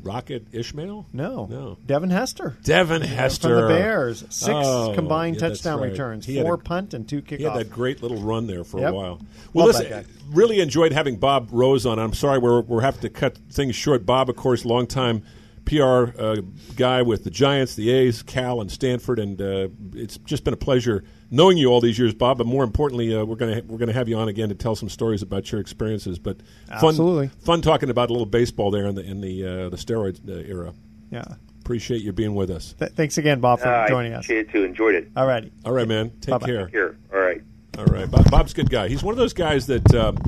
Rocket 0.04 0.46
Ismail? 0.52 1.06
No. 1.12 1.46
No. 1.46 1.78
Devin 1.86 2.10
Hester. 2.10 2.56
Devin 2.62 3.02
Hester. 3.02 3.48
From 3.60 3.68
the 3.68 3.74
Bears. 3.74 4.18
Six 4.30 4.48
Oh, 4.52 4.92
combined 4.94 5.36
yeah, 5.36 5.48
touchdown 5.48 5.80
right. 5.80 5.90
returns, 5.90 6.26
He 6.26 6.40
four 6.40 6.54
a- 6.54 6.58
punt 6.58 6.94
and 6.94 7.08
two 7.08 7.22
kickoffs. 7.22 7.38
He 7.38 7.44
had 7.44 7.54
that 7.56 7.70
great 7.70 8.02
little 8.02 8.18
run 8.18 8.46
there 8.46 8.64
for 8.64 8.80
Yep. 8.80 8.90
a 8.90 8.94
while. 8.94 9.20
Well, 9.52 9.66
Love 9.66 9.76
listen, 9.80 10.04
really 10.30 10.60
enjoyed 10.60 10.92
having 10.92 11.16
Bob 11.16 11.48
Rose 11.50 11.86
on. 11.86 11.98
I'm 11.98 12.12
sorry 12.12 12.38
we're 12.38 12.60
we're 12.60 12.82
having 12.82 13.00
to 13.00 13.10
cut 13.10 13.38
things 13.50 13.74
short. 13.74 14.04
Bob, 14.06 14.28
of 14.28 14.36
course, 14.36 14.64
longtime 14.64 15.22
PR 15.64 16.10
uh, 16.20 16.36
guy 16.76 17.02
with 17.02 17.24
the 17.24 17.30
Giants, 17.30 17.74
the 17.74 17.90
A's, 17.90 18.22
Cal, 18.22 18.60
and 18.60 18.70
Stanford, 18.70 19.18
and 19.18 19.40
uh, 19.40 19.68
it's 19.94 20.18
just 20.18 20.44
been 20.44 20.54
a 20.54 20.58
pleasure 20.58 21.04
knowing 21.30 21.56
you 21.56 21.68
all 21.68 21.80
these 21.80 21.98
years, 21.98 22.12
Bob. 22.14 22.38
But 22.38 22.46
more 22.46 22.64
importantly, 22.64 23.14
uh, 23.16 23.24
we're 23.24 23.36
gonna 23.36 23.62
we're 23.66 23.78
gonna 23.78 23.92
have 23.92 24.08
you 24.08 24.16
on 24.16 24.28
again 24.28 24.48
to 24.50 24.54
tell 24.54 24.76
some 24.76 24.88
stories 24.88 25.22
about 25.22 25.50
your 25.50 25.60
experiences. 25.60 26.18
But 26.18 26.38
fun, 26.68 26.90
Absolutely. 26.90 27.28
fun 27.44 27.62
talking 27.62 27.90
about 27.90 28.10
a 28.10 28.12
little 28.12 28.26
baseball 28.26 28.70
there 28.70 28.86
in 28.86 28.94
the 28.94 29.02
in 29.02 29.20
the 29.20 29.44
uh, 29.44 29.68
the 29.70 29.76
steroid 29.76 30.28
uh, 30.28 30.32
era. 30.48 30.72
Yeah. 31.10 31.24
Appreciate 31.60 32.02
you 32.02 32.12
being 32.12 32.34
with 32.34 32.50
us. 32.50 32.74
Th- 32.78 32.90
thanks 32.92 33.16
again, 33.16 33.40
Bob, 33.40 33.58
for 33.60 33.68
Uh, 33.68 33.88
joining 33.88 34.12
I 34.12 34.16
us. 34.18 34.26
appreciate 34.26 34.48
it 34.48 34.52
too. 34.52 34.64
Enjoyed 34.64 34.94
it. 34.96 35.10
All 35.16 35.26
righty. 35.26 35.50
All 35.64 35.72
right, 35.72 35.88
man. 35.88 36.10
Take 36.20 36.32
Bye-bye. 36.32 36.46
care. 36.46 36.64
Take 36.66 36.72
care. 36.74 36.96
All 37.12 37.20
right. 37.20 37.40
All 37.78 37.86
right, 37.86 38.10
Bob, 38.10 38.30
Bob's 38.30 38.52
a 38.52 38.54
good 38.56 38.68
guy. 38.70 38.88
He's 38.88 39.02
one 39.02 39.12
of 39.12 39.18
those 39.18 39.32
guys 39.32 39.66
that 39.68 39.94
um, 39.94 40.18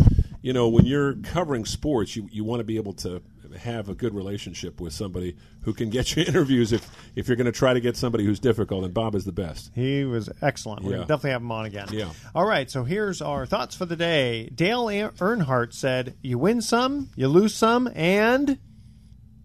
you 0.40 0.52
know 0.54 0.68
when 0.68 0.86
you're 0.86 1.12
covering 1.16 1.66
sports, 1.66 2.16
you 2.16 2.26
you 2.32 2.42
want 2.42 2.60
to 2.60 2.64
be 2.64 2.76
able 2.76 2.94
to 2.94 3.20
have 3.56 3.88
a 3.88 3.94
good 3.94 4.14
relationship 4.14 4.80
with 4.80 4.92
somebody 4.92 5.36
who 5.62 5.72
can 5.72 5.90
get 5.90 6.16
you 6.16 6.24
interviews 6.28 6.72
if 6.72 6.88
if 7.14 7.28
you're 7.28 7.36
going 7.36 7.46
to 7.46 7.52
try 7.52 7.74
to 7.74 7.80
get 7.80 7.96
somebody 7.96 8.24
who's 8.24 8.40
difficult. 8.40 8.84
And 8.84 8.94
Bob 8.94 9.14
is 9.14 9.24
the 9.24 9.32
best. 9.32 9.70
He 9.74 10.04
was 10.04 10.30
excellent. 10.42 10.82
We'll 10.84 11.00
definitely 11.00 11.30
have 11.30 11.42
him 11.42 11.52
on 11.52 11.66
again. 11.66 11.88
Yeah. 11.90 12.10
All 12.34 12.46
right, 12.46 12.70
so 12.70 12.84
here's 12.84 13.20
our 13.22 13.46
thoughts 13.46 13.74
for 13.74 13.86
the 13.86 13.96
day. 13.96 14.48
Dale 14.54 14.86
Earnhardt 14.86 15.72
said, 15.72 16.16
You 16.22 16.38
win 16.38 16.60
some, 16.60 17.10
you 17.16 17.28
lose 17.28 17.54
some, 17.54 17.90
and 17.94 18.58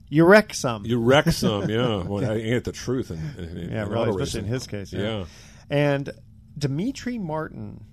you 0.10 0.26
wreck 0.26 0.54
some. 0.54 0.86
You 0.86 1.00
wreck 1.00 1.30
some, 1.30 1.70
yeah. 1.70 2.04
Well, 2.04 2.30
I 2.30 2.36
ain't 2.36 2.66
the 2.66 2.72
truth. 2.72 3.12
In, 3.12 3.18
in, 3.38 3.70
yeah, 3.72 3.84
in 3.84 3.90
really, 3.90 4.10
especially 4.10 4.42
in 4.42 4.46
his 4.46 4.68
case. 4.68 4.92
Yeah. 4.92 5.02
yeah. 5.02 5.26
And 5.70 6.10
Demetri 6.58 7.18
Martin 7.18 7.86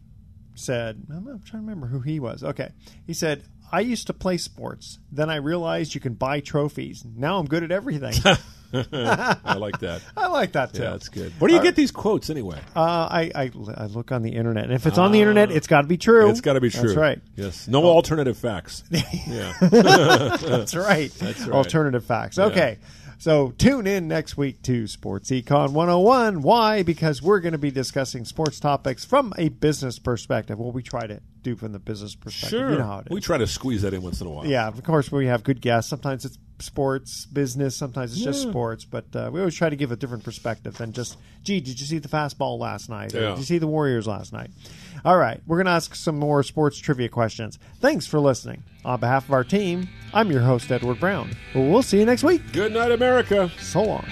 said, 0.57 1.07
I'm 1.11 1.25
trying 1.25 1.41
to 1.41 1.59
remember 1.59 1.87
who 1.87 2.01
he 2.01 2.21
was. 2.21 2.43
Okay. 2.43 2.71
He 3.07 3.15
said, 3.15 3.45
I 3.71 3.81
used 3.81 4.07
to 4.09 4.13
play 4.13 4.39
sports. 4.39 4.99
Then 5.13 5.31
I 5.31 5.37
realized 5.37 5.95
you 5.95 6.01
can 6.01 6.15
buy 6.15 6.41
trophies. 6.41 7.05
Now 7.05 7.39
I'm 7.39 7.47
good 7.47 7.63
at 7.63 7.71
everything. 7.71 8.15
I 8.73 9.57
like 9.59 9.79
that. 9.81 10.03
I 10.17 10.27
like 10.27 10.53
that 10.53 10.75
too. 10.75 10.83
Yeah, 10.83 10.91
that's 10.91 11.09
good. 11.09 11.33
Where 11.39 11.49
do 11.49 11.55
you 11.55 11.59
All 11.59 11.63
get 11.63 11.71
right. 11.71 11.77
these 11.77 11.91
quotes 11.91 12.29
anyway? 12.31 12.59
Uh, 12.77 12.81
I, 12.81 13.31
I, 13.35 13.51
I 13.77 13.87
look 13.87 14.13
on 14.13 14.23
the 14.23 14.33
internet. 14.33 14.65
And 14.65 14.75
if 14.75 14.87
it's 14.87 14.99
on 14.99 15.13
the 15.13 15.21
internet, 15.21 15.51
it's 15.51 15.67
got 15.67 15.83
to 15.83 15.87
be 15.87 15.97
true. 15.97 16.29
It's 16.31 16.41
got 16.41 16.55
to 16.55 16.61
be 16.61 16.71
true. 16.71 16.89
That's 16.89 16.97
right. 16.97 17.21
Yes. 17.37 17.69
No 17.69 17.85
alternative 17.85 18.37
facts. 18.37 18.85
Yeah. 19.27 19.53
That's 19.61 20.75
right. 20.75 21.11
That's 21.13 21.41
right. 21.41 21.51
Alternative 21.51 22.05
facts. 22.05 22.39
Okay. 22.39 22.79
So 23.21 23.53
tune 23.59 23.89
in 23.89 24.07
next 24.07 24.37
week 24.37 24.63
to 24.63 24.87
Sports 24.87 25.31
Econ 25.31 25.73
101. 25.73 26.41
Why? 26.43 26.85
Because 26.85 27.21
we're 27.21 27.41
going 27.41 27.53
to 27.53 27.59
be 27.59 27.73
discussing 27.73 28.25
sports 28.25 28.61
topics 28.61 29.05
from 29.05 29.33
a 29.37 29.49
business 29.49 29.99
perspective. 29.99 30.57
Well, 30.57 30.71
we 30.71 30.85
try 30.85 31.09
to 31.09 31.21
do 31.43 31.57
from 31.57 31.73
the 31.73 31.81
business 31.81 32.15
perspective. 32.15 32.61
Sure. 32.61 32.71
You 32.73 32.79
know 32.79 32.87
how 32.87 32.99
it 33.01 33.07
is. 33.07 33.11
We 33.11 33.21
try 33.21 33.39
to 33.39 33.47
squeeze 33.49 33.83
that 33.83 33.93
in 33.93 34.03
once 34.03 34.21
in 34.21 34.29
a 34.29 34.31
while. 34.31 34.47
Yeah, 34.47 34.69
of 34.69 34.81
course 34.85 35.11
we 35.11 35.27
have 35.27 35.43
good 35.43 35.61
guests. 35.61 35.91
Sometimes 35.91 36.25
it's 36.25 36.39
sports, 36.61 37.27
business. 37.27 37.77
Sometimes 37.77 38.13
it's 38.13 38.23
just 38.23 38.43
sports. 38.43 38.85
But 38.85 39.07
uh, 39.17 39.31
we 39.33 39.41
always 39.41 39.57
try 39.57 39.69
to 39.69 39.77
give 39.77 39.91
a 39.91 39.97
different 39.97 40.23
perspective 40.23 40.77
than 40.79 40.93
just, 40.93 41.19
gee, 41.43 41.59
did 41.61 41.81
you 41.81 41.87
see 41.87 41.99
the 41.99 42.09
fastball 42.09 42.59
last 42.61 42.89
night? 42.89 43.15
Or, 43.17 43.21
Yeah. 43.21 43.29
Did 43.31 43.39
you 43.39 43.45
see 43.45 43.59
the 43.59 43.67
Warriors 43.67 44.07
last 44.07 44.33
night? 44.33 44.51
All 45.05 45.17
right, 45.17 45.41
we're 45.47 45.57
going 45.57 45.67
to 45.67 45.73
ask 45.73 45.95
some 45.95 46.19
more 46.19 46.43
sports 46.43 46.79
trivia 46.79 47.09
questions. 47.09 47.59
Thanks 47.81 48.07
for 48.07 48.21
listening. 48.21 48.65
On 48.85 48.99
behalf 48.99 49.25
of 49.27 49.33
our 49.33 49.45
team, 49.45 49.89
I'm 50.13 50.31
your 50.31 50.43
host, 50.43 50.71
Edward 50.71 51.01
Brown. 51.01 51.31
We'll 51.55 51.83
see 51.83 51.99
you 51.99 52.05
next 52.07 52.23
week. 52.23 52.53
Good 52.53 52.73
night, 52.73 52.93
America. 52.93 53.51
So 53.61 53.83
long. 53.83 54.07